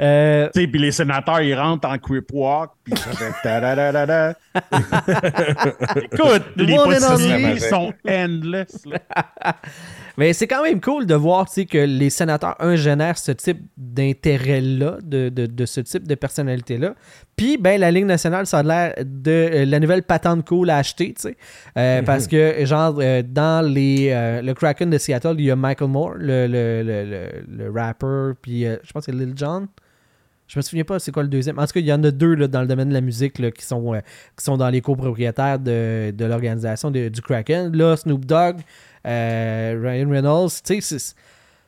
[0.02, 3.32] Euh, Tu sais, puis les sénateurs, ils rentrent en creep walk, puis ça fait.
[6.12, 8.84] Écoute, les possibilités sont endless.
[10.18, 13.34] Mais c'est quand même cool de voir tu sais, que les sénateurs, un, génèrent ce
[13.34, 16.94] type d'intérêt-là, de, de- de ce type de personnalité-là.
[17.36, 20.78] Puis, ben, la Ligue nationale, ça a l'air de euh, la nouvelle patente cool à
[20.78, 21.38] acheter, tu sais.
[21.78, 25.56] Euh, Parce que, genre, euh, dans les, euh, le Kraken de Seattle, il y a
[25.58, 29.34] Michael Moore, le, le, le, le- le rapper, puis euh, je pense que c'est Lil
[29.36, 29.68] Jon.
[30.48, 31.58] Je me souviens pas c'est quoi le deuxième.
[31.58, 33.40] En tout cas, il y en a deux là, dans le domaine de la musique
[33.40, 34.00] là, qui, sont, euh,
[34.38, 37.76] qui sont dans les copropriétaires de, de l'organisation du Kraken.
[37.76, 38.58] Là, Snoop Dogg,
[39.08, 41.16] euh, Ryan Reynolds, tu sais,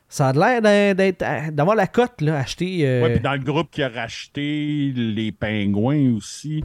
[0.08, 2.86] ça a l'air d'être- d'avoir la cote, là, acheter.
[2.86, 6.64] euh, Ouais, puis dans le groupe qui a racheté les Pingouins aussi,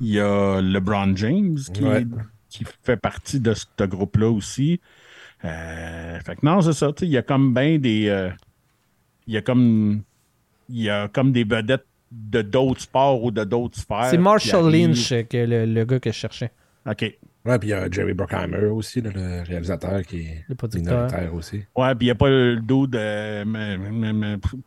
[0.00, 2.04] il y a LeBron James qui, Ouais.
[2.50, 4.80] qui fait partie de ce groupe-là aussi.
[5.44, 6.88] Euh, fait que non, c'est ça.
[6.92, 8.08] tu sais, Il y a comme bien des.
[8.08, 8.30] euh,
[9.26, 10.02] il y a comme.
[10.68, 14.06] Il y a comme des vedettes de d'autres sports ou de d'autres sphères.
[14.10, 14.70] c'est Marshall.
[14.70, 16.50] Lynch que le, le gars que je cherchais,
[16.88, 17.18] OK.
[17.46, 21.62] Ouais, puis il y a Jerry Bruckheimer aussi, là, le réalisateur qui est minoritaire aussi.
[21.76, 23.44] Ouais, puis il n'y a pas le dos de.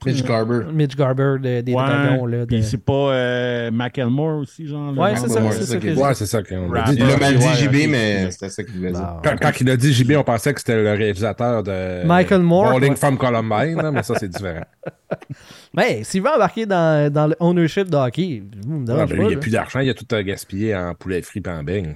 [0.05, 0.61] Mitch Garber.
[0.71, 2.25] Mitch Garber de- des Ouais, Dragons.
[2.25, 4.93] Là, de- Puis c'est pas euh, Macklemore aussi, genre.
[4.93, 5.01] là?
[5.01, 6.89] Ouais, c'est ça, c'est ça ça que qui- je Ouais, c'est ça qu'on a Rap.
[6.91, 6.97] dit.
[6.99, 9.01] Il l'a mal dit JB, mais c'était ça qu'il voulait dire.
[9.01, 9.21] Bon.
[9.23, 12.71] Quand, quand il a dit JB, on pensait que c'était le réalisateur de Michael Moore,
[12.71, 12.95] Bowling ouais.
[12.95, 14.63] from Columbine, là, mais ça, c'est différent.
[15.73, 18.91] Mais s'il veut embarquer dans, dans le ownership de hockey, il n'y
[19.33, 21.93] a plus d'argent, il a tout euh, gaspillé en poulet frit et en beigne.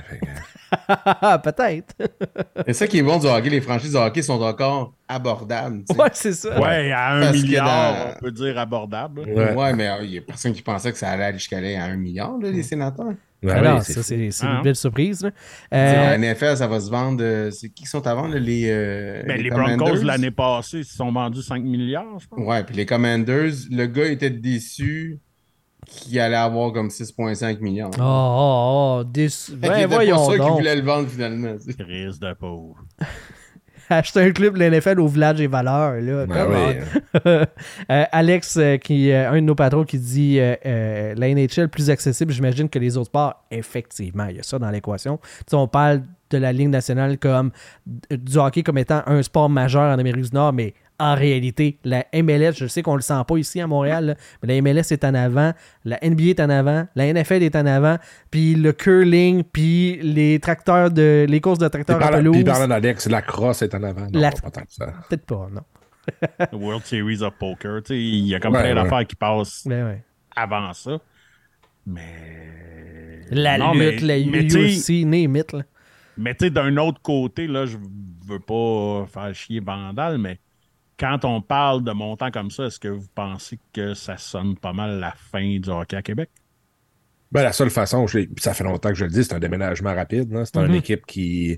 [1.44, 1.96] Peut-être.
[2.68, 3.50] C'est ça qui est bon du hockey.
[3.50, 5.84] Les franchises de hockey sont encore abordables.
[5.88, 6.02] tu sais.
[6.02, 6.60] ouais, c'est ça.
[6.60, 9.22] Ouais, à un Parce milliard, dans- on peut dire abordable.
[9.22, 9.54] Ouais.
[9.54, 11.76] Ouais, mais euh, il n'y a personne qui pensait que ça allait aller jusqu'à aller
[11.76, 13.14] à un milliard, là, les sénateurs.
[13.44, 14.56] Ouais, Ah ça, c'est Ah.
[14.58, 15.22] une belle surprise.
[15.26, 15.30] Euh,
[15.72, 17.22] La NFL, ça va se vendre.
[17.22, 19.78] euh, C'est qui qui sont à vendre, les, euh, Ben, les, Commanders?
[19.78, 22.40] Broncos, l'année passée, ils se sont vendus 5 milliards, je pense.
[22.40, 25.20] Ouais, puis les Commanders, le gars était déçu
[25.86, 27.92] qu'il allait avoir comme 6,5 millions.
[27.98, 29.04] Oh, oh, oh.
[29.14, 30.58] qu'il Ben, voyons pas donc.
[30.58, 31.56] voulait le vendre finalement.
[31.78, 32.76] Crise de pauvre.
[33.90, 35.96] Acheter un club de l'NFL au village et valeurs.
[36.02, 36.26] Là.
[36.26, 37.22] Ben oui.
[37.92, 41.90] Euh, Alex, euh, qui, euh, un de nos patrons, qui dit euh, la NHL plus
[41.90, 43.46] accessible, j'imagine, que les autres sports.
[43.52, 45.18] Effectivement, il y a ça dans l'équation.
[45.18, 47.52] Tu sais, on parle de la Ligue nationale comme
[47.86, 50.74] du hockey comme étant un sport majeur en Amérique du Nord, mais
[51.04, 54.56] en réalité, la MLS, je sais qu'on le sent pas ici à Montréal, là, mais
[54.56, 55.54] la MLS est en avant,
[55.86, 57.98] la NBA est en avant, la NFL est en avant,
[58.32, 62.36] puis le curling, puis les tracteurs de les courses de tracteurs à pelouse.
[62.36, 64.08] puis parlant d'Alex, la crosse est en avant.
[64.12, 64.50] Non, La- pas.
[65.10, 65.62] Peut-être pas, non.
[66.40, 67.82] The World Series of Poker.
[67.84, 68.84] tu sais, Il y a comme Ouais, plein ouais.
[68.90, 70.04] d'affaires qui passent ouais.
[70.36, 70.98] avant ça.
[71.86, 73.22] Mais.
[73.32, 75.66] La Non, lutte, mais- la mais tu sais- UFC.
[76.18, 77.78] Mais tu sais, d'un autre côté, là, je
[78.28, 80.40] veux pas faire chier Vandal, mais
[81.00, 84.74] quand on parle de montants comme ça, est-ce que vous pensez que ça sonne pas
[84.74, 86.32] mal la fin du hockey à Québec?
[87.32, 89.94] Ben, la seule façon, je ça fait longtemps que je le dis, c'est un déménagement
[89.96, 90.30] rapide.
[90.46, 90.66] C'est Mhm.
[90.66, 91.58] une équipe qui,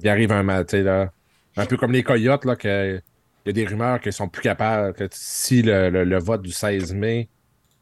[0.00, 1.12] qui arrive un matin, là,
[1.56, 3.02] un peu comme les Coyotes, là, que
[3.44, 6.42] il y a des rumeurs qu'ils sont plus capables, que si le, le- le vote
[6.42, 7.30] du 16 mai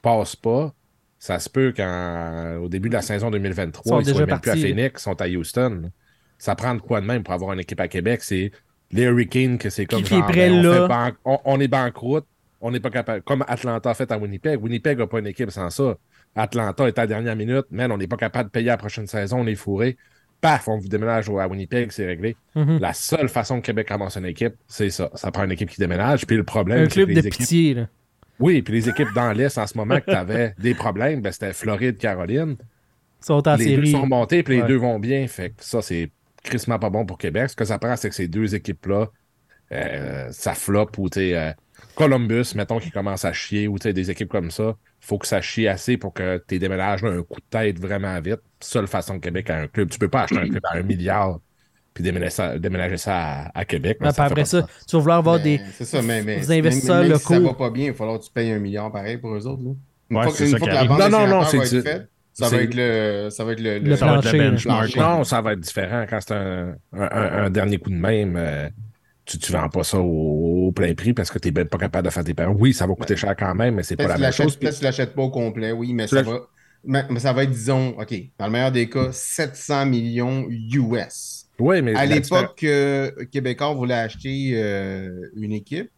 [0.02, 0.74] passe pas,
[1.18, 4.40] ça se peut qu'au début de la saison Ils 2023, sont ils soient déjà même
[4.40, 4.56] plus à.
[4.56, 5.92] Phoenix, ils sont à Houston.
[6.38, 8.22] Ça prend de quoi de même pour avoir une équipe à Québec?
[8.22, 8.52] C'est
[8.92, 10.88] les Hurricanes, que c'est comme qui est genre, prêt ben, on, là?
[10.88, 12.26] ban- on, on est banqueroute,
[12.60, 13.22] on n'est pas capable.
[13.22, 14.62] Comme Atlanta a fait à Winnipeg.
[14.62, 15.96] Winnipeg n'a pas une équipe sans ça.
[16.36, 17.66] Atlanta est à la dernière minute.
[17.70, 19.96] Man, on n'est pas capable de payer la prochaine saison, on est fourré.
[20.40, 22.34] Paf, on vous déménage à Winnipeg, c'est réglé.
[22.54, 22.78] Mhm.
[22.80, 25.10] La seule façon que Québec avance une équipe, c'est ça.
[25.14, 26.26] Ça prend une équipe qui déménage.
[26.26, 27.40] Puis le problème, Un c'est club que de les équipes...
[27.40, 27.88] pitié, là.
[28.38, 31.30] Oui, puis les équipes dans l'Est en ce moment que tu avais des problèmes, ben,
[31.30, 32.56] c'était Floride, Caroline.
[33.22, 33.76] Ils sont en les série.
[33.82, 35.26] deux sont montés, puis les deux vont bien.
[35.28, 36.10] Fait que ça, c'est
[36.42, 37.50] crissement pas bon pour Québec.
[37.50, 39.08] Ce que ça prend, c'est que ces deux équipes-là,
[39.72, 41.52] euh, ça floppe ou, tu sais, euh,
[41.94, 45.26] Columbus, mettons, qui commence à chier, ou, tu sais, des équipes comme ça, faut que
[45.26, 48.40] ça chie assez pour que tes déménages là, un coup de tête vraiment vite.
[48.60, 49.88] Seule façon que Québec a un club.
[49.88, 51.40] Tu peux pas acheter un club à un milliard
[51.94, 53.98] puis déménager ça, déménager ça à, à Québec.
[54.00, 57.00] Ah, après ça, tu vas vouloir avoir Mais des, C'est ça, mais, mais des investisseurs
[57.00, 58.92] même, même si ça va pas bien, il va falloir que tu payes un milliard
[58.92, 59.62] pareil pour eux autres.
[59.62, 59.70] Là.
[60.10, 60.90] Une Ouais, fois, une ça fois que la arrive.
[60.90, 62.08] vente Non, non, non, c'est-
[62.44, 64.96] ça va être le, ça va être le, Le Ça va être le benchmark.
[64.96, 66.04] Non, ça va être différent.
[66.08, 68.68] Quand c'est un, un- un- un dernier coup de même, euh,
[69.24, 71.78] tu ne vends pas ça au, au plein prix parce que tu n'es même pas
[71.78, 72.56] capable de faire tes paiements.
[72.58, 74.56] Oui, ça va coûter cher quand même, mais c'est pas la même chose.
[74.56, 76.40] peut-être que tu l'achètes pas au complet, oui, mais ça va.
[76.82, 81.44] Mais, mais ça va être, disons, OK, dans le meilleur des cas, 700 millions US.
[81.58, 85.90] Oui, mais À l'époque que Québécois voulait acheter euh, une équipe,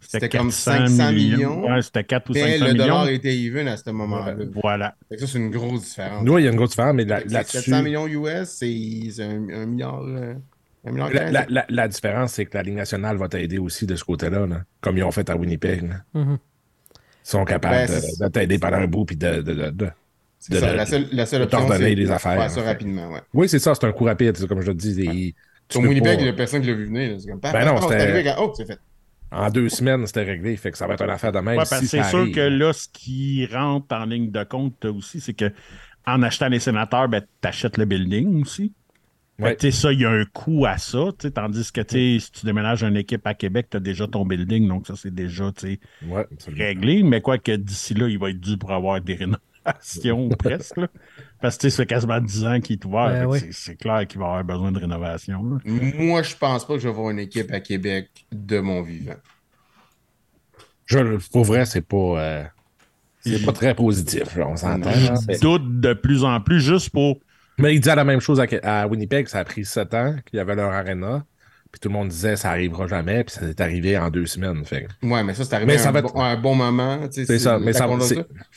[0.00, 1.64] c'était comme 400 500 millions.
[1.66, 3.16] Ouais, c'était 4 ou mais 500 le dollar millions.
[3.16, 4.34] était even à ce moment-là.
[4.62, 4.94] Voilà.
[5.18, 6.24] Ça, c'est une grosse différence.
[6.24, 7.58] Nous, il y a une grosse différence, mais là- là-dessus.
[7.58, 8.76] 700 millions US, c'est
[9.10, 10.02] c'est un, un milliard.
[10.02, 10.34] euh,
[10.86, 13.84] Un million La, la- la- la différence, c'est que la Ligue nationale va t'aider aussi
[13.84, 15.82] de ce côté-là, là, comme ils ont fait à Winnipeg.
[15.88, 15.96] là.
[16.14, 16.38] Mhm.
[16.94, 16.98] Ils
[17.30, 19.90] sont capables Ben, de- t'aider pendant un bout puis de, de, de- de-
[20.38, 22.62] C'est de- ça, de- la seule, la seule de option, c'est de affaires, faire ça
[22.62, 23.10] rapidement.
[23.10, 23.20] Ouais.
[23.34, 25.34] Oui, c'est ça, c'est un coup rapide, comme je te dis.
[25.74, 27.20] Au Winnipeg, pas- il y a personne qui l'a vu venir.
[27.20, 28.78] C'est comme, Ben non, c'était- Oh, c'est fait.
[29.30, 30.56] En deux semaines, c'était réglé.
[30.56, 31.58] Fait que ça va être une affaire de même.
[31.58, 32.34] Ouais, parce si que c'est sûr arrive.
[32.34, 35.52] que là, ce qui rentre en ligne de compte aussi, c'est que
[36.06, 38.74] en achetant les sénateurs, ben, tu achètes le building aussi.
[39.40, 39.56] Fait Ouais.
[39.56, 41.10] que, ça, il y a un coût à ça.
[41.34, 44.66] Tandis que si tu déménages une équipe à Québec, tu as déjà ton building.
[44.66, 45.52] Donc, ça, c'est déjà
[46.02, 47.02] Ouais, réglé.
[47.04, 49.47] Mais quoi que d'ici là, il va être dû pour avoir des rénovations
[50.38, 50.76] presque.
[50.76, 50.88] là.
[51.40, 53.08] Parce que tu sais, ça fait quasiment 10 ans qu'il est ouvert.
[53.10, 53.40] Ben oui.
[53.52, 55.42] c'est- clair qu'il va avoir besoin de rénovation.
[55.44, 55.58] là.
[55.64, 59.14] Moi, je pense pas que je vais voir une équipe à Québec de mon vivant.
[60.86, 60.98] Je,
[61.30, 62.44] pour vrai, c'est pas, euh,
[63.20, 64.90] c'est pas très positif, là, on s'entend.
[64.90, 67.18] Je Mais- doute de plus en plus juste pour.
[67.58, 70.36] Mais il disait la même chose à, à Winnipeg, ça a pris sept ans qu'il
[70.38, 71.24] y avait leur arena.
[71.70, 74.64] Puis tout le monde disait ça arrivera jamais, puis ça est arrivé en deux semaines.
[74.64, 74.88] Fait.
[75.02, 76.98] Ouais, mais ça, c'est arrivé Mais à ça un, va bon- être- un bon moment.
[77.08, 77.98] tu sais, C'est ça, mais ça va-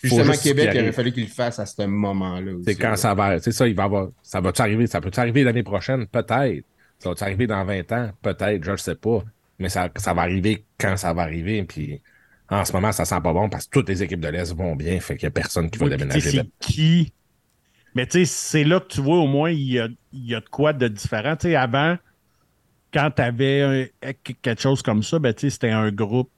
[0.01, 2.51] Justement, juste Québec, il aurait fallu qu'il le fasse à ce moment-là.
[2.65, 3.39] C'est quand ça va.
[3.39, 4.07] C'est ça, il va avoir.
[4.23, 4.87] Ça va-tu arriver?
[4.87, 6.07] Ça peut-tu arriver l'année prochaine?
[6.07, 6.63] Peut-être.
[6.99, 8.11] Ça va-tu arriver dans 20 ans?
[8.21, 9.23] Peut-être, je ne sais pas.
[9.59, 11.63] Mais ça, ça va arriver quand ça va arriver.
[11.63, 12.01] Puis
[12.49, 14.75] en ce moment, ça sent pas bon parce que toutes les équipes de l'Est vont
[14.75, 14.99] bien.
[15.01, 16.21] Fait qu'il n'y a personne qui va Oui, déménager.
[16.21, 17.11] c'est qui?
[17.93, 20.33] Mais tu sais, c'est là que tu vois au moins il y a, il y
[20.33, 21.35] a de quoi de différent.
[21.35, 21.97] Tu sais, avant,
[22.93, 23.93] quand tu avais
[24.23, 26.31] quelque chose comme ça, ben, tu sais, c'était un groupe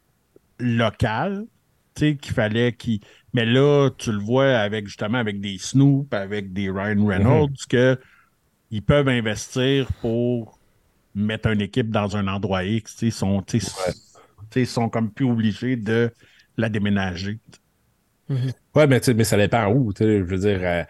[0.60, 1.46] local.
[1.96, 3.02] Tu sais, qu'il fallait qu'il.
[3.34, 8.00] Mais là, tu le vois avec justement avec des Snoop, avec des Ryan Reynolds, que
[8.72, 10.60] ils peuvent investir pour
[11.16, 12.94] mettre une équipe dans un endroit X.
[12.94, 13.94] Tu sais, Ils sont, tu sais, tu
[14.52, 16.12] sais, ils sont comme plus obligés de
[16.58, 17.40] la déménager.
[18.76, 19.94] Ouais, mais, tu sais, mais ça dépend où.
[19.94, 20.86] tu sais, Je veux dire,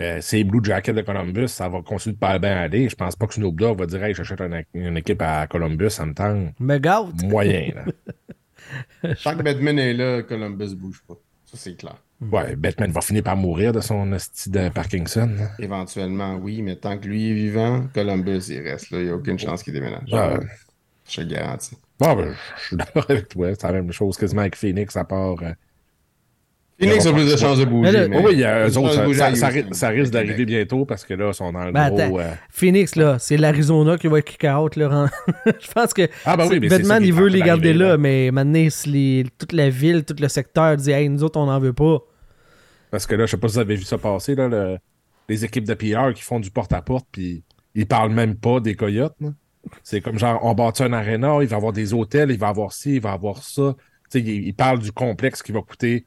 [0.00, 2.88] euh, c'est Blue Jacket de Columbus, ça va continuer de pas bien aller.
[2.88, 5.90] Je pense pas que Snoop Dogg va dire Hey, j'achète une, une équipe à Columbus,
[5.90, 6.54] ça me tente.
[6.60, 7.22] Me gâte.
[7.24, 7.84] Moyen, là.
[9.24, 11.14] Tant que Batman est là, Columbus bouge pas.
[11.46, 11.96] Ça, c'est clair.
[12.20, 15.30] Ouais, Batman va finir par mourir de son hostie de Parkinson.
[15.38, 15.50] là.
[15.58, 18.98] Éventuellement, oui, mais tant que lui est vivant, Columbus, il reste là.
[18.98, 20.12] Il n'y a aucune chance qu'il déménage.
[20.12, 20.38] Ouais.
[21.08, 21.76] Je te garantis.
[22.00, 23.48] Bon, ben, je suis d'accord avec toi.
[23.54, 25.36] C'est la même chose quasiment avec Phoenix, à part.
[25.42, 25.52] euh,
[26.80, 27.90] Phoenix a plus de chances de bouger.
[27.90, 29.34] Mais là- mais- oui, il y a eux autres, ça,
[29.72, 32.20] ça- risque d'arriver bientôt parce que là, ils sont dans le Ben, gros.
[32.20, 34.76] euh, Phoenix, là, c'est l'Arizona qui va kick out.
[34.76, 35.08] Là, en-
[35.60, 37.72] je pense que Ah, ben oui, c'est- mais c'est ça Batman, il veut les garder
[37.74, 37.98] là, là.
[37.98, 41.46] mais maintenant, si les- toute la ville, tout le secteur dit Hey, nous autres, on
[41.46, 41.98] n'en veut pas.
[42.90, 44.78] Parce que là, je sais pas si vous avez vu ça passer, là, le-
[45.28, 47.42] les équipes de PR qui font du porte-à-porte, puis
[47.74, 49.14] ils parlent même pas des coyotes.
[49.82, 52.46] C'est comme genre, on bâtit un aréna, il va y avoir des hôtels, il va
[52.46, 53.74] y avoir ci, il va y avoir ça.
[54.10, 56.06] Tu sais, ils, ils parlent du complexe qui va coûter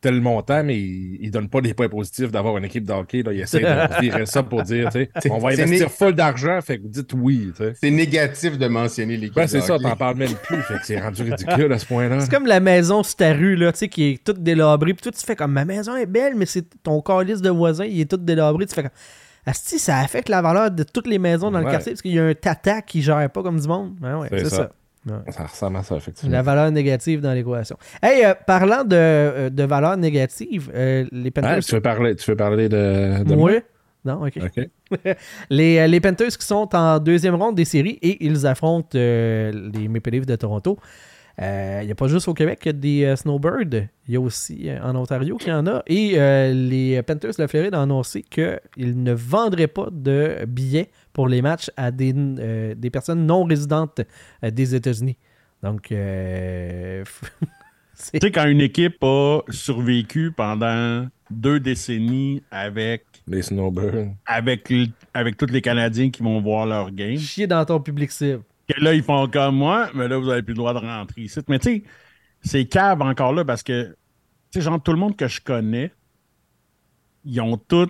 [0.00, 3.22] tel montant, mais ils, ils donnent pas des points positifs d'avoir une équipe de hockey.
[3.22, 3.32] Là.
[3.32, 6.78] Ils essaient de virer ça pour dire, tu sais, on va investir full d'argent, fait
[6.78, 7.52] que vous dites oui.
[7.80, 9.36] C'est négatif de mentionner l'équipe.
[9.36, 12.20] Ouais, c'est ça, t'en parles même plus, fait que c'est rendu ridicule à ce point-là.
[12.20, 14.94] C'est comme la maison sur ta rue, là, tu sais, qui est toute délabrée.
[14.94, 17.84] Puis toi, tu fais comme ma maison est belle, mais c'est ton calice de voisin,
[17.84, 18.66] il est tout délabré.
[18.66, 18.90] Tu fais comme.
[19.46, 22.18] Asti, ça affecte la valeur de toutes les maisons dans le quartier parce qu'il y
[22.18, 23.94] a un tata qui gère pas comme du monde.
[23.98, 24.56] Ben ouais, C'est c'est ça.
[24.56, 24.70] ça.
[25.06, 25.32] Ouais.
[25.32, 26.32] Ça ressemble à ça, effectivement.
[26.32, 27.76] La valeur négative dans l'équation.
[28.02, 31.64] Hey, euh, parlant de, euh, de valeur négative, euh, les Panthers.
[31.64, 33.50] Tu, veux parler, tu veux parler de, de Moi?
[33.52, 33.60] moi?
[34.04, 34.38] Non, ok.
[35.50, 39.88] Les, les Panthers qui sont en deuxième ronde des séries et ils affrontent euh, les
[39.88, 40.78] Maple Leafs de Toronto.
[41.38, 43.88] Il n'y a pas juste au Québec qu'il y a des Snowbirds.
[44.08, 45.82] Il y a aussi en Ontario qu'il y en a.
[45.86, 46.12] Et
[46.52, 51.42] les Panthers de la Floride ont annoncé qu'ils ne vendraient pas de billets pour les
[51.42, 54.00] matchs à des, euh, des personnes non résidentes
[54.44, 55.16] euh, des États-Unis.
[55.62, 57.04] Donc, euh,
[57.94, 64.14] c'est- Tu sais, quand une équipe a survécu pendant deux décennies avec, Les Snowbirds.
[64.26, 64.72] avec,
[65.14, 68.42] avec tous les Canadiens qui vont voir leur game, chier dans ton public cible.
[68.68, 71.22] que là, ils font comme moi, mais là, vous n'avez plus le droit de rentrer
[71.22, 71.40] ici.
[71.48, 71.82] Mais tu sais,
[72.42, 73.88] c'est cave encore là parce que,
[74.50, 75.92] tu sais, genre, tout le monde que je connais,
[77.24, 77.88] ils ont tous,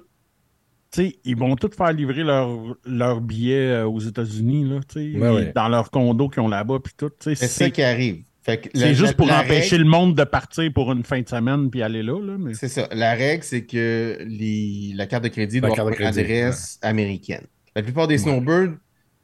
[0.90, 5.18] sais, ils vont tous faire livrer leurs leur billets euh, aux États-Unis, là, tu sais,
[5.18, 5.52] Ouais, ouais.
[5.54, 7.10] dans leur condo qu'ils ont là-bas, puis tout.
[7.20, 8.22] C'est ça qui arrive.
[8.74, 11.82] C'est juste pour empêcher règle- le monde de partir pour une fin de semaine puis
[11.82, 12.36] aller là, là.
[12.38, 12.54] Mais...
[12.54, 12.88] C'est ça.
[12.92, 14.92] La règle, c'est que les...
[14.96, 17.46] la carte de crédit La doit carte de avoir une crédit, adresse américaine.
[17.76, 18.74] La plupart des snowbirds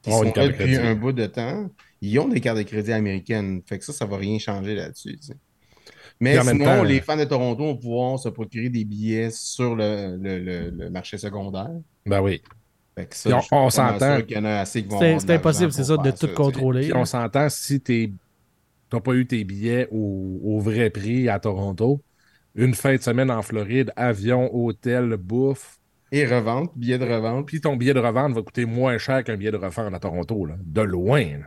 [0.03, 1.69] qui Ont sont là de depuis un bout de temps,
[2.01, 3.63] ils ont des cartes de crédit américaines.
[3.67, 5.17] Fait que ça, ça va rien changer là-dessus.
[5.17, 5.35] tu sais.
[6.21, 10.17] Mais sinon, temps, les fans de Toronto vont pouvoir se procurer des billets sur le,
[10.21, 11.71] le- le- le marché secondaire.
[12.07, 12.43] Ben oui.
[12.99, 14.17] Fait que ça, on- s'entend.
[15.01, 16.81] C'est impossible, c'est ça, de tout contrôler.
[16.83, 18.15] Puis on s'entend si tu
[18.93, 22.03] n'as pas eu tes billets au, au vrai prix à Toronto,
[22.55, 25.79] une fin de semaine en Floride, avion, hôtel, bouffe,
[26.13, 27.47] Et revente, billet de revente.
[27.49, 30.47] Puis ton billet de revente va coûter moins cher qu'un billet de revente à Toronto,
[30.47, 30.55] là.
[30.65, 31.47] De loin, là.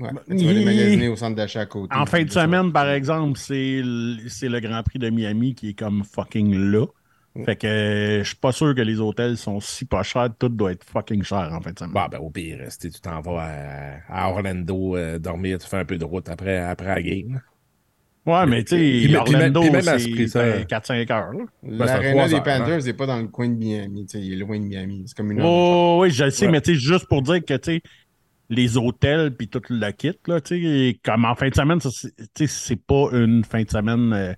[0.00, 1.94] Ouais, tu vas les magasiner au centre d'achat à côté.
[1.94, 5.70] En fin de semaine, par exemple, c'est le, c'est le Grand Prix de Miami qui
[5.70, 6.86] est comme fucking là.
[7.44, 10.28] Fait que euh, je suis pas sûr que les hôtels sont si pas chers.
[10.38, 11.92] Tout doit être fucking cher en fin de semaine.
[11.94, 13.42] Bah, ben, au pire, si tu t'en vas
[14.08, 17.40] à, à Orlando euh, dormir, tu fais un peu de route après, après la game.
[18.26, 21.30] Ouais, mais tu sais, Orlando, même à ce c'est prix, ça- ben, 4-5 heures.
[21.62, 22.40] Ben, L'aréna des hein.
[22.40, 24.04] Panthers n'est pas dans le coin de Miami.
[24.06, 25.04] tu sais, il est loin de Miami.
[25.06, 25.40] C'est comme une.
[25.42, 26.52] Oh, oui, je le sais, Ouais.
[26.52, 27.82] mais tu sais, juste pour dire que, tu sais,
[28.50, 30.62] les hôtels puis tout le kit, là, tu
[30.92, 33.70] sais, comme en fin de semaine, ça, c'est- tu sais, c'est pas une fin de
[33.70, 34.32] semaine euh,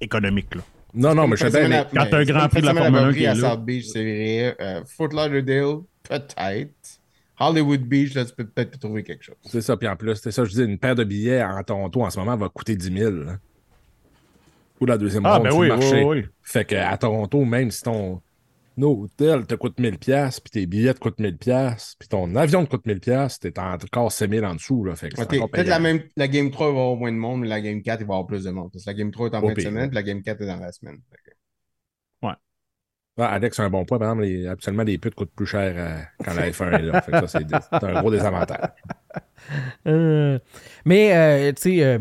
[0.00, 0.62] économique, là.
[0.94, 2.98] Non, non, mais je sais bien, mais quand t'as un Grand Prix de la Formule
[3.00, 3.50] 1 qui est à là.
[3.50, 4.56] South Beach, c'est vrai.
[4.60, 6.98] Euh, Fort Lauderdale, peut-être.
[7.38, 9.36] Hollywood Beach, là, tu peux peut-être trouver quelque chose.
[9.46, 9.76] c'est ça.
[9.76, 12.18] Puis en plus, c'est ça, je dis, une paire de billets en Toronto en ce
[12.18, 13.10] moment va coûter 10 000.
[13.12, 13.38] là.
[14.80, 16.04] Ou la deuxième Ah, ronde ben sur oui, marché.
[16.04, 16.26] oui, oui.
[16.42, 18.20] Fait qu'à Toronto, même si ton
[18.78, 22.64] hôtel te coûte 1000 pièces puis tes billets te coûtent 1000 pièces puis ton avion
[22.64, 24.84] te coûte 1000 pièces t'es encore 5000 en dessous.
[24.84, 27.12] Là, fait que c'est Ok, encore Peut-être la, même, la Game 3 va avoir moins
[27.12, 28.70] de monde, mais la Game 4 il va avoir plus de monde.
[28.72, 29.88] Parce que la Game 3 est en fin de semaine, ouais.
[29.88, 30.98] puis la Game 4 est dans la semaine.
[31.10, 31.36] Fait que-
[33.18, 33.98] Ah, Alex a un bon point.
[33.98, 37.02] Par exemple, les, absolument, les putes coûtent plus cher euh, quand la F1 est là.
[37.02, 38.70] Fait que ça, c'est, c'est un gros désavantage.
[39.86, 40.38] Euh,
[40.84, 41.98] mais, euh, tu sais, euh,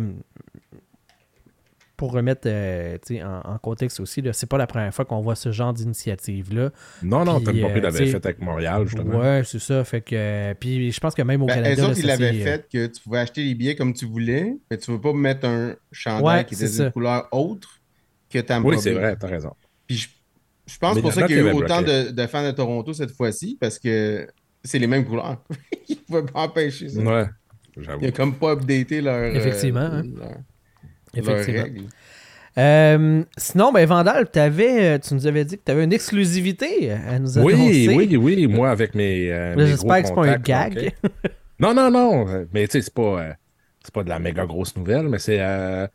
[1.99, 5.35] pour remettre euh, en, en contexte aussi, là, c'est pas la première fois qu'on voit
[5.35, 6.69] ce genre d'initiative-là.
[7.03, 9.19] Non, non, Tom euh, l'avait tu sais, fait avec Montréal, justement.
[9.19, 9.83] Ouais, c'est ça.
[9.83, 11.81] Fait que, euh, puis je pense que même au Ben, Canada.
[11.83, 14.77] là, autres, ils l'avaient fait que tu pouvais acheter les billets comme tu voulais, mais
[14.77, 17.81] tu ne veux pas mettre un chandail Ouais, qui était d'une couleur autre
[18.29, 19.51] que Tampa Oui, c'est vrai, t'as raison.
[19.85, 20.07] Puis je,
[20.67, 22.93] je pense Mais pour ça qu'il y a eu autant de, de fans de Toronto
[22.93, 24.25] cette fois-ci, parce que
[24.63, 25.43] c'est les mêmes couleurs.
[25.89, 27.01] Ils ne pouvaient pas empêcher ça.
[27.01, 27.25] Ouais,
[27.77, 27.99] j'avoue.
[28.03, 30.03] Ils n'ont comme pas updaté leur, euh, Effectivement, hein.
[30.15, 30.37] leur-
[31.15, 31.63] Effectivement.
[32.57, 36.91] Euh, sinon, ben Vandal, t'avais, euh, tu nous avais dit que tu avais une exclusivité
[36.91, 37.95] à nous Oui, annoncer.
[37.95, 39.31] oui, oui, moi avec mes.
[39.31, 40.93] euh, mes J'espère que c'est pas un gag.
[41.05, 41.31] ok.
[41.59, 42.27] Non, non, non.
[42.27, 43.33] euh, Mais tu sais, c'est pas, euh,
[43.93, 45.87] pas de la méga grosse nouvelle, mais c'est euh,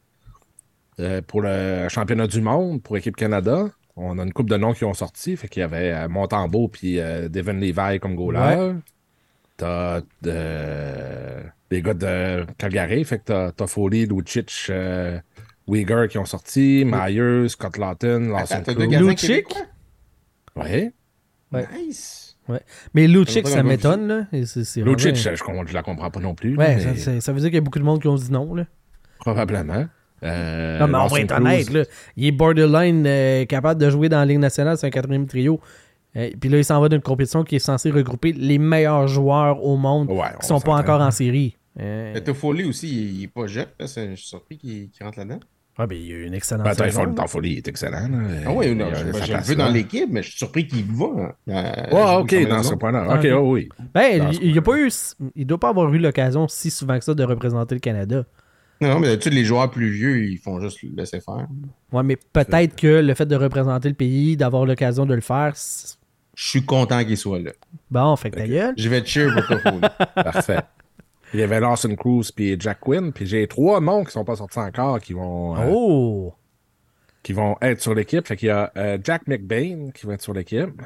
[1.01, 3.67] euh, pour le championnat du monde, pour Équipe Canada.
[3.97, 5.37] On a une coupe de noms qui ont sorti.
[5.37, 8.73] Fait qu'il y avait euh, Montembeau puis euh, Devin Levi comme goaler.
[9.57, 13.05] T'as euh, des gars de Calgary.
[13.05, 15.19] Fait que t'as, t'as Foley, Lucic, euh,
[15.69, 18.63] Uyghur qui ont sorti, Myers, Scott Lawton, Lawson
[19.01, 19.55] Lucic?
[20.57, 20.93] Ouais.
[21.53, 21.67] Ouais.
[21.79, 22.37] Nice.
[22.93, 24.07] Mais Lucic, Ça m'étonne.
[24.09, 24.27] là.
[24.33, 26.57] Et c'est- c'est Lucic, vraiment- je, je, je la comprends pas non plus.
[26.57, 28.55] Ouais, mais ça, veut dire qu'il y a beaucoup de monde qui ont dit non.
[28.55, 28.65] Là.
[29.21, 29.87] Probablement.
[30.23, 31.71] Euh, non, mais on va être honnête.
[31.71, 31.85] Là.
[32.17, 35.61] Il est borderline euh, capable de jouer dans la Ligue nationale, c'est un quatrième trio.
[36.17, 39.65] Euh, Puis là, il s'en va d'une compétition qui est censée regrouper les meilleurs joueurs
[39.65, 41.57] au monde Ouais, qui on sont pas encore en série.
[41.81, 43.67] Euh, Mais Toffoli aussi, il, il est pas jeune.
[43.81, 45.41] là, Je suis surpris qu'il rentre là-dedans.
[45.77, 47.13] ah, ben, il y a eu une excellente Ben, saison.
[47.15, 48.07] Toffoli, il est excellent.
[48.09, 48.19] là.
[48.47, 49.71] Ah oui, non, place veux dans là.
[49.73, 51.07] l'équipe, mais je suis surpris qu'il va.
[51.19, 51.33] hein.
[51.49, 52.75] Euh, je ok, dans ce.
[52.81, 53.69] Ah, Ok, oh, oui.
[53.93, 54.89] Ben, Dans il, ce il a pas eu,
[55.35, 58.25] il doit pas avoir eu l'occasion si souvent que ça de représenter le Canada.
[58.81, 61.47] Non, non, mais d'habitude, les joueurs plus vieux, ils font juste le laisser faire.
[61.93, 65.53] Ouais, mais peut-être que le fait de représenter le pays, d'avoir l'occasion de le faire,
[65.57, 65.97] c'est-
[66.37, 67.53] Je suis content qu'il soit là.
[67.91, 68.75] bon, fait que ta gueule.
[68.77, 69.81] Je vais cheer pour Toffoli.
[70.15, 70.61] Parfait.
[71.33, 73.13] Il y avait Lawson Cruz puis Jack Quinn.
[73.13, 76.35] Puis j'ai trois noms qui sont pas sortis encore qui vont, euh, Oh!
[77.23, 78.27] qui vont être sur l'équipe.
[78.27, 80.81] Fait qu'il y a euh, Jack McBain qui va être sur l'équipe.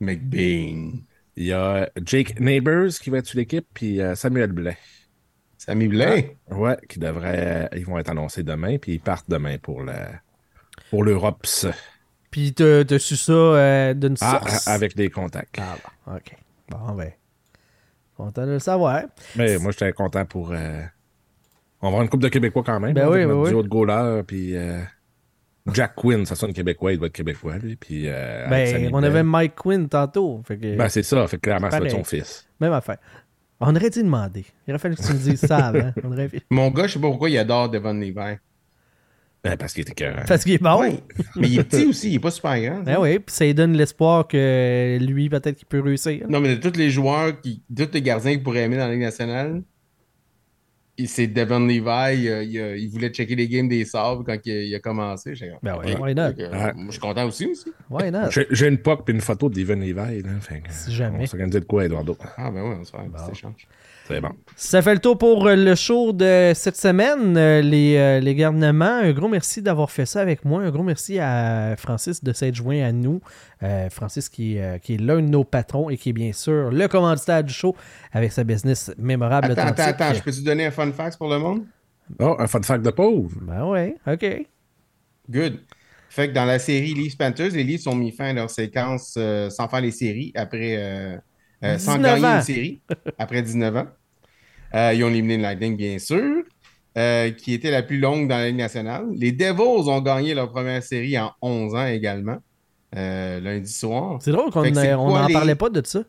[0.00, 0.92] McBain.
[1.36, 3.66] Il y a Jake Neighbors qui va être sur l'équipe.
[3.74, 4.78] Puis euh, Samuel Blais.
[5.58, 6.36] Samy Blais?
[6.50, 7.70] Ouais, qui devrait.
[7.74, 8.76] Ils vont être annoncés demain.
[8.78, 9.82] Puis ils partent demain pour
[10.90, 11.46] pour l'Europe
[12.34, 14.66] Puis t'as t'as su ça euh, d'une Ah, source?
[14.66, 15.56] avec des contacts.
[15.60, 16.36] Ah, bon, ok.
[16.68, 17.12] Bon, ben.
[18.16, 19.02] Content de le savoir.
[19.36, 20.50] Mais moi, j'étais content pour.
[20.50, 20.82] euh,
[21.80, 22.92] On va avoir une coupe de Québécois quand même.
[22.92, 23.50] Ben hein, oui, avec ben notre oui.
[23.50, 24.80] duo de goalers, puis euh,
[25.72, 27.76] Jack Quinn, ça sonne québécois, il doit être québécois, lui.
[27.76, 30.42] Puis, euh, Ben, on avait Mike Quinn tantôt.
[30.44, 31.92] Fait que, Ben, c'est ça, fait que clairement, c'est Pareil.
[31.92, 32.48] son fils.
[32.60, 32.98] Même affaire.
[33.60, 34.44] On aurait dû demander.
[34.66, 35.92] Il aurait fallu que tu me dises ça avant.
[36.02, 36.30] On aurait...
[36.50, 38.38] Mon gars, je sais pas pourquoi il adore Devon Levi.
[39.44, 40.26] Ben, parce qu'il était que.
[40.26, 40.80] Parce qu'il est bon.
[40.80, 40.94] Ouais.
[41.36, 42.80] Mais il est petit aussi, il est pas super grand.
[42.82, 46.26] Ben oui, puis ça lui donne l'espoir que lui, peut-être qu'il peut réussir.
[46.30, 48.92] Non, mais de tous les joueurs, qui, tous les gardiens qu'il pourrait aimer dans la
[48.92, 49.62] Ligue nationale,
[51.06, 52.22] c'est Devon Levi.
[52.24, 55.34] Il, il voulait checker les games des Sabres quand il a, il a commencé.
[55.62, 56.00] Ben ouais, ok.
[56.02, 56.28] why not?
[56.28, 56.72] Fait que, euh, Ouais.
[56.74, 57.46] moi, Je suis content aussi.
[57.46, 57.72] aussi.
[57.90, 58.30] Why not?
[58.30, 60.30] J'ai j'ai une POC puis une photo de Devon Levi, là.
[60.40, 61.18] Fait Si jamais.
[61.22, 62.16] On s'organise de quoi, Eduardo?
[62.38, 63.66] Ah, ben ouais, on se fait un petit échange.
[64.06, 64.28] C'est bon.
[64.54, 68.34] Ça fait le tour pour euh, le show de cette semaine, euh, les, euh, les
[68.34, 69.00] garnements.
[69.02, 70.62] Un gros merci d'avoir fait ça avec moi.
[70.62, 73.22] Un gros merci à Francis de s'être joint à nous.
[73.62, 76.34] Euh, Francis qui, est, euh, qui est l'un de nos patrons et qui est bien
[76.34, 77.74] sûr le commanditaire du show
[78.12, 79.52] avec sa business mémorable.
[79.52, 80.14] Attends, attends, attends.
[80.14, 81.64] Je peux-tu donner un fun fact pour le monde?
[82.20, 83.30] Oh, un fun fact de pauvre.
[83.40, 84.46] Ben ouais, ok.
[85.30, 85.60] Good.
[86.10, 89.14] Fait que dans la série Leafs Panthers, les Leafs ont mis fin à leur séquence
[89.16, 91.18] euh, sans faire les séries après.
[91.64, 92.36] Euh, sans 19 gagner ans.
[92.36, 92.80] une série
[93.18, 93.86] après 19 ans.
[94.74, 96.42] Euh, ils ont éliminé le Lightning, bien sûr,
[96.98, 99.06] euh, qui était la plus longue dans la Ligue nationale.
[99.14, 102.38] Les Devils ont gagné leur première série en 11 ans également,
[102.92, 104.18] lundi soir.
[104.20, 106.02] C'est drôle qu'on n'en les- parlait pas de ça.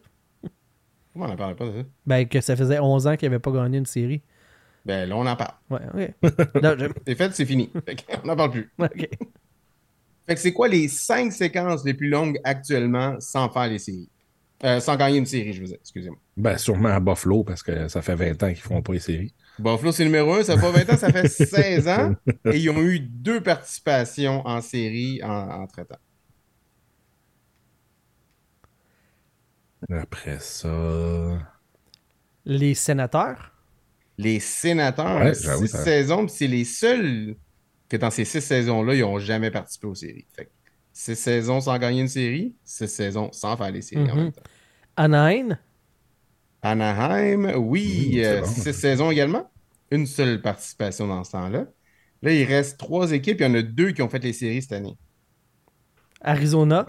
[1.13, 1.87] Comment on n'en parlait pas de ça?
[2.05, 4.21] Ben, que ça faisait 11 ans qu'il n'avait pas gagné une série.
[4.85, 5.53] Ben là, on en parle.
[5.69, 5.79] Ouais,
[6.21, 6.31] ok.
[6.61, 6.75] Non,
[7.07, 7.71] C'est fait, c'est fini.
[7.87, 8.71] Fait on n'en parle plus.
[8.77, 9.09] ok.
[10.27, 14.09] Fait que c'est quoi les cinq séquences les plus longues actuellement sans faire les séries?
[14.63, 16.17] Euh, sans gagner une série, je veux dire, excusez-moi.
[16.37, 19.33] Ben, sûrement à Buffalo, parce que ça fait 20 ans qu'ils font pas les séries.
[19.59, 22.15] Buffalo, c'est numéro un, ça fait pas 20 ans, ça fait 16 ans.
[22.51, 25.29] Et ils ont eu deux participations en série en,
[25.63, 25.99] entre temps.
[29.89, 31.37] Après ça.
[32.45, 33.51] Les sénateurs?
[34.17, 37.35] Les sénateurs, Ouais, six ça- saisons, puis c'est les seuls
[37.89, 40.25] que dans ces six saisons-là, ils n'ont jamais participé aux séries.
[40.35, 40.49] Fait que
[40.95, 44.17] six saisons sans gagner une série, six saisons sans faire les séries en Mhm.
[44.17, 44.43] même temps.
[44.97, 45.57] Anaheim?
[46.61, 48.55] Anaheim, oui, Mmh, c'est euh, bon.
[48.61, 49.51] six saisons également.
[49.91, 51.67] Une seule participation dans ce temps-là.
[52.21, 53.39] Là, il reste trois équipes.
[53.39, 54.97] Il y en a deux qui ont fait les séries cette année.
[56.21, 56.85] Arizona?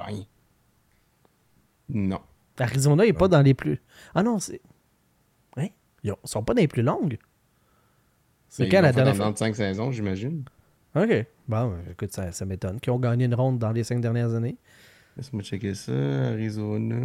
[1.89, 2.23] Non.
[2.59, 3.83] Arizona n'est pas dans les plus.
[4.15, 4.61] Ah non, c'est.
[5.57, 5.69] Hein?
[6.05, 7.19] Ils ont- sont pas dans les plus longues.
[8.49, 9.27] C'est Mais quand la dernière dans fois?
[9.27, 10.45] 25 saisons, j'imagine.
[10.97, 11.27] Ok.
[11.47, 12.81] Bon, euh, écoute, ça, ça m'étonne.
[12.81, 14.56] Qu'ils ont gagné une ronde dans les cinq dernières années.
[15.16, 15.93] Laisse-moi checker ça.
[15.93, 16.97] Arizona.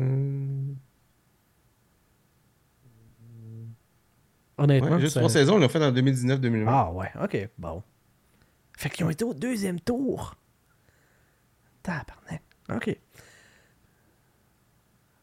[4.58, 4.92] Honnêtement.
[4.92, 6.66] Ouais, juste trois saisons, ils l'ont fait en 2019-2020.
[6.68, 7.84] Ah ouais, ok, bon.
[8.78, 10.36] Fait qu'ils ont été au deuxième tour.
[11.84, 12.42] Tabarnak.
[12.74, 12.98] Ok.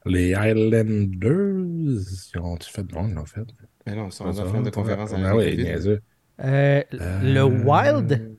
[0.06, 2.92] Les Highlanders, ils ont-tu fait?
[2.92, 3.46] Non, ils l'ont fait?
[3.86, 5.12] Mais non, ils sont en fin de conférence.
[5.14, 6.02] Ah oui, niaiseux.
[6.40, 8.37] Euh, Le Wild.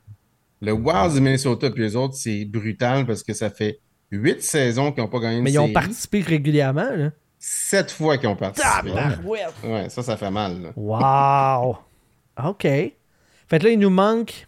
[0.62, 3.80] Le Wild du Minnesota, puis eux autres, c'est brutal parce que ça fait
[4.12, 7.12] huit saisons qu'ils n'ont pas gagné une Mais ils ont participé régulièrement, là.
[7.38, 8.92] Sept fois qu'ils ont participé.
[8.92, 9.54] Tabarouette.
[9.64, 10.62] Ouais, ça, ça fait mal.
[10.62, 10.74] là.
[10.76, 11.78] Wow.
[12.50, 12.64] OK.
[12.64, 12.94] Fait
[13.60, 14.46] que là, il nous manque.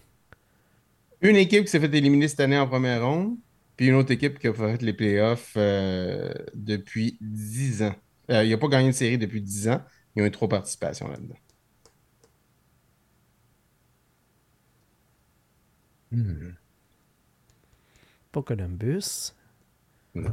[1.21, 3.35] Une équipe qui s'est fait éliminer cette année en première ronde,
[3.77, 7.95] puis une autre équipe qui a fait les playoffs euh, depuis 10 ans.
[8.29, 9.81] Euh, il n'a pas gagné une série depuis 10 ans.
[10.15, 11.35] Ils ont eu trois participations là-dedans.
[16.11, 16.51] Hmm.
[18.31, 19.33] Pas Columbus.
[20.15, 20.31] Non.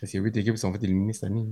[0.00, 1.46] Parce qu'il y a huit équipes qui sont fait éliminer cette année.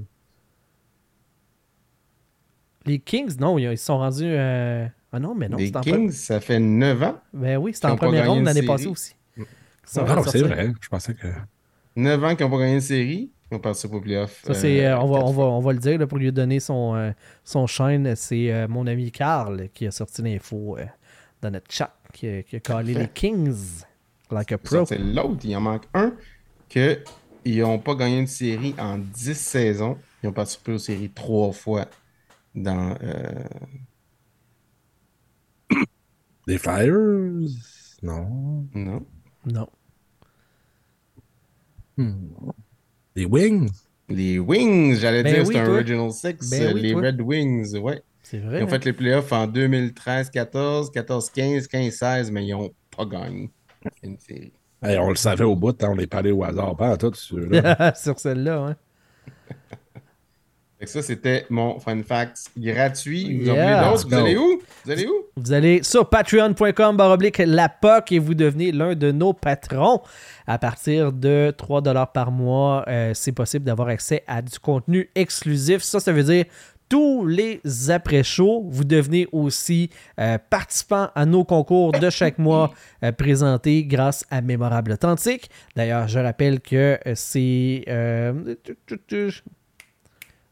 [2.86, 4.24] Les Kings, non, ils sont rendus.
[4.24, 7.20] euh, Ah non, mais non, les c'est en Kings, ça fait 9 ans.
[7.32, 9.14] Ben oui, c'était en première ronde l'année passée aussi.
[9.96, 10.30] Ah, ressortis.
[10.38, 10.72] c'est vrai.
[10.80, 11.28] Je pensais que.
[11.96, 13.30] 9 ans qu'ils n'ont pas gagné une série.
[14.44, 16.30] Ça, c'est, euh, euh, on, va, on, va, on va le dire là, pour lui
[16.32, 17.10] donner son, euh,
[17.44, 18.14] son chaîne.
[18.16, 20.84] C'est euh, mon ami Carl qui a sorti l'info euh,
[21.42, 23.82] dans notre chat, qui, a- qui a collé les Kings
[24.30, 24.86] like a Ça, pro.
[24.86, 25.40] C'est l'autre.
[25.44, 26.12] Il en manque un
[26.68, 27.02] que
[27.44, 29.98] ils n'ont pas gagné une série en 10 saisons.
[30.22, 31.86] Ils ont participé aux séries trois fois
[32.54, 32.96] dans.
[33.02, 33.32] euh,
[36.46, 37.48] Des Flyers?
[38.02, 38.66] Non.
[38.74, 39.06] Non.
[39.46, 39.68] Non.
[41.96, 42.50] Hmm.
[43.14, 43.70] Des Wings?
[44.08, 45.74] Les Wings, j'allais Ben dire, oui, c'est un toi.
[45.74, 46.50] Original Six.
[46.50, 47.02] Ben euh, oui, les toi.
[47.02, 48.02] Red Wings, ouais.
[48.22, 48.58] C'est vrai.
[48.58, 48.70] Ils ont hein?
[48.70, 53.50] fait les playoffs en 2013-14, 14-15, 15-16, mais ils n'ont pas gagné
[54.02, 54.52] une série.
[54.82, 56.96] Hey, on le savait au bout, hein, on n'est pas allé au hasard, pas à
[56.96, 57.94] tout, ceux-là.
[57.96, 58.76] Sur celle-là, hein.
[60.88, 63.38] Ça, c'était mon fun fact gratuit.
[63.38, 63.92] Vous Yeah.
[64.12, 64.60] allez où?
[64.84, 65.12] Vous allez où?
[65.36, 70.00] Vous allez sur patreon.com baroblique la POC et vous devenez l'un de nos patrons.
[70.46, 75.82] À partir de 3$ par mois, euh, c'est possible d'avoir accès à du contenu exclusif.
[75.82, 76.44] Ça, ça veut dire
[76.90, 78.66] tous les après-shows.
[78.68, 79.88] Vous devenez aussi
[80.20, 85.48] euh, participant à nos concours de chaque mois euh, présentés grâce à Mémorable Authentique.
[85.74, 87.84] D'ailleurs, je rappelle que c'est...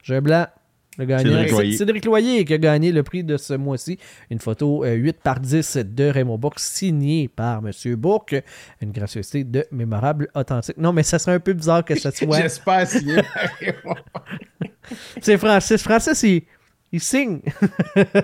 [0.02, 0.46] euh, j'ai un blanc.
[0.98, 1.76] Le gagnant, Cédric Loyer.
[1.76, 3.98] Cédric Loyer qui a gagné le prix de ce mois-ci.
[4.30, 7.94] Une photo euh, 8 par 10 de Raymond Bourque signée par M.
[7.96, 8.36] Bourque.
[8.82, 10.76] Une gracieuseté de mémorable authentique.
[10.76, 12.42] Non, mais ça serait un peu bizarre que ça soit.
[12.42, 13.22] J'espère signer.
[15.22, 15.82] C'est Francis.
[15.82, 16.42] Francis, il,
[16.92, 17.40] il signe.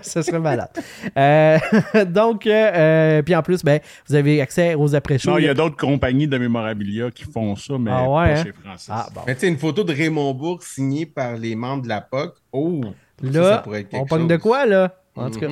[0.03, 0.69] ça serait malade.
[1.16, 1.59] Euh,
[2.07, 5.31] donc, euh, euh, puis en plus, ben, vous avez accès aux après-shows.
[5.31, 8.40] Non, il y a d'autres compagnies de mémorabilia qui font ça, mais Ah ouais, pas
[8.40, 8.45] hein?
[8.45, 8.89] chez Francis.
[8.93, 9.23] Ah, bon.
[9.27, 12.35] Mais tu sais, une photo de Raymond Bourg signée par les membres de la POC.
[12.53, 12.81] Oh!
[12.85, 14.95] ça, ça Là, pourrait être quelque on pogne de quoi, là?
[15.16, 15.49] En tout cas.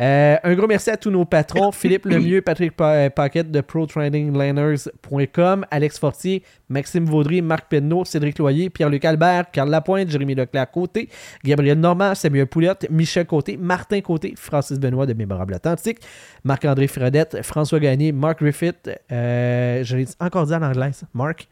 [0.00, 1.72] Euh, un gros merci à tous nos patrons.
[1.72, 8.38] Philippe Lemieux, Patrick Pa- euh, Paquette de ProTrainingLiners.com, Alex Fortier, Maxime Vaudry, Marc Penneau, Cédric
[8.38, 11.08] Loyer, Pierre-Luc Albert, Carl Lapointe, Jérémy Leclerc Côté,
[11.44, 15.98] Gabriel Normand, Samuel Pouliot, Michel Côté, Martin Côté, Francis Benoît de Mémorable Authentique,
[16.44, 21.48] Marc-André Fredette, François Gagné, Mark Griffith, euh, je l'ai encore dit en anglais, Marc.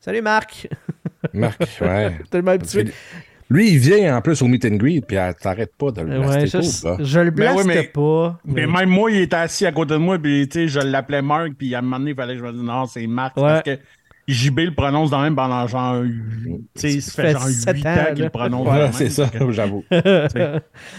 [0.00, 0.68] Salut Marc!
[1.34, 2.18] Marc, ouais.
[2.30, 2.92] Tellement habitué.
[3.50, 6.20] Lui, il vient en plus au meet and greet, puis elle t'arrête pas de le
[6.20, 8.38] Ouais, je, cool, je le Ben blaste ouais, mais- pas.
[8.44, 10.80] Mais mais- même moi, il était assis à côté de moi, puis tu sais, je
[10.80, 13.06] l'appelais Marc, puis à un moment donné, il fallait que je me dise non, c'est
[13.06, 13.42] Marc, Ouais.
[13.44, 13.78] parce que
[14.28, 16.02] JB le prononce dans même pendant genre.
[16.04, 18.96] Tu sais, ça fait fait genre sept 8 ans, qu'il le prononce.
[18.96, 19.84] C'est ça, j'avoue.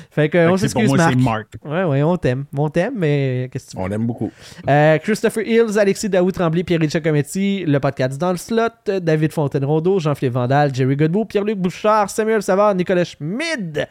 [0.09, 1.47] fait que, on que c'est pour s'excuse, moi, c'est Marc.
[1.63, 2.45] Ouais, ouais, on t'aime.
[2.57, 3.83] On t'aime, mais qu'est-ce que tu veux?
[3.83, 4.31] On l'aime beaucoup.
[4.67, 9.99] Euh, Christopher Hills, Alexis Daoud Tremblay, Pierre-Richard Cometti, le podcast dans le slot, David Fontaine-Rondeau,
[9.99, 13.87] Jean-Philippe Vandal, Jerry Godbout, Pierre-Luc Bouchard, Samuel Savard, Nicolas Schmid.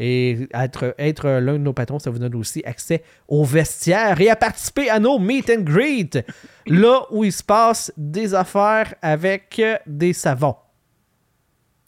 [0.00, 4.30] Et être, être l'un de nos patrons, ça vous donne aussi accès au vestiaire et
[4.30, 6.24] à participer à nos meet and greet,
[6.66, 10.54] là où il se passe des affaires avec des savons.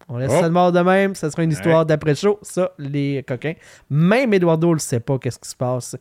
[0.08, 0.40] On laisse Oh.
[0.40, 3.54] ça de mort de même, ça sera une histoire d'après-show, ça, les coquins.
[3.88, 5.96] Même Eduardo ne sait pas qu'est-ce qui se passe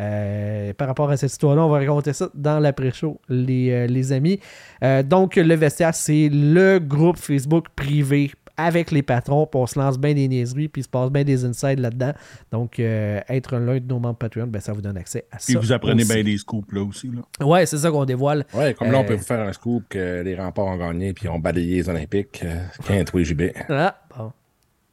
[0.00, 1.64] euh, par rapport à cette histoire-là.
[1.64, 4.40] On va raconter ça dans l'après-show, les, euh, les amis.
[4.82, 9.78] Euh, donc, le vestiaire, c'est le groupe Facebook privé avec les patrons, puis on se
[9.78, 12.12] lance bien des niaiseries, puis il se passe bien des insides là-dedans.
[12.50, 15.54] Donc, euh, être l'un de nos membres Patreon, ben, ça vous donne accès à Puis
[15.54, 15.58] ça.
[15.58, 16.14] vous apprenez aussi.
[16.14, 17.10] bien des scoops là aussi.
[17.10, 17.46] Là.
[17.46, 18.44] Ouais, c'est ça qu'on dévoile.
[18.54, 21.12] Ouais, comme là, on Euh, peut vous faire un scoop que les remparts ont gagné
[21.12, 22.40] puis ont balayé les Olympiques.
[22.44, 22.56] Euh,
[22.86, 23.42] Quinte, oui, JB.
[23.68, 24.32] Ah, bon.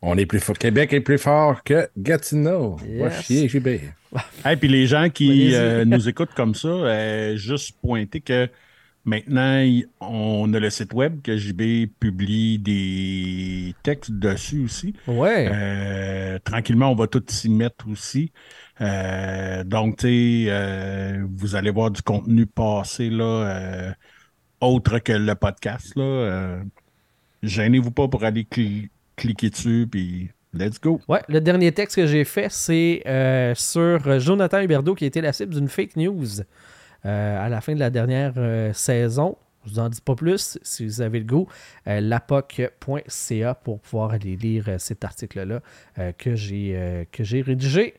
[0.01, 0.57] On est plus fort.
[0.57, 2.77] Québec est plus fort que Gatineau.
[2.77, 3.21] Va Yes.
[3.25, 3.67] chier, JB.
[3.67, 8.47] Et puis les gens qui euh, nous écoutent comme ça, euh, juste pointer que
[9.05, 9.65] maintenant,
[10.01, 14.93] on a le site web que JB publie des textes dessus aussi.
[15.07, 15.49] Ouais.
[15.51, 18.31] Euh, tranquillement, on va tout s'y mettre aussi.
[18.81, 23.91] Euh, donc, tu sais, euh, vous allez voir du contenu passer là, euh,
[24.61, 25.95] autre que le podcast.
[25.95, 26.59] Là.
[27.43, 30.99] Gênez-vous pas pour aller cli- cliquer dessus, puis let's go.
[31.07, 35.21] Ouais, le dernier texte que j'ai fait, c'est euh, sur Jonathan Huberdeau qui a été
[35.21, 36.25] la cible d'une fake news
[37.03, 39.37] à la fin de la dernière euh, saison.
[39.65, 41.47] Je vous en dis pas plus si vous avez le goût.
[41.87, 45.61] Euh, lapoc.ca pour pouvoir aller lire euh, cet article-là
[45.97, 47.95] euh, que j'ai euh, que j'ai rédigé.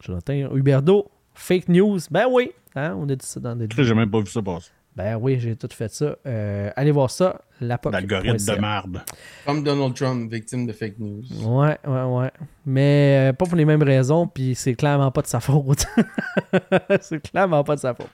[0.00, 1.98] Jonathan Huberdeau, fake news.
[2.10, 3.66] Ben oui, hein, on a dit ça dans des.
[3.76, 4.70] J'ai même pas vu ça passer.
[4.96, 6.16] Ben oui, j'ai tout fait ça.
[6.26, 7.40] Euh, allez voir ça.
[7.60, 9.02] L'algorithme de merde.
[9.46, 11.22] Comme Donald Trump, victime de fake news.
[11.42, 12.30] Ouais, ouais, ouais.
[12.66, 15.86] Mais euh, pas pour les mêmes raisons, puis c'est clairement pas de sa faute.
[17.00, 18.10] c'est clairement pas de sa faute.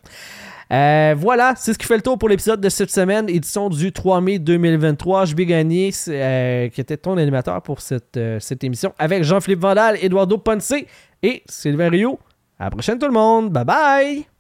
[0.72, 3.92] Euh, voilà, c'est ce qui fait le tour pour l'épisode de cette semaine, édition du
[3.92, 5.26] 3 mai 2023.
[5.26, 9.60] Je vais gagner, euh, qui était ton animateur pour cette, euh, cette émission, avec Jean-Philippe
[9.60, 10.74] Vandal, Eduardo Ponce
[11.22, 12.18] et Sylvain Rio.
[12.58, 13.50] À la prochaine tout le monde.
[13.50, 14.35] Bye bye!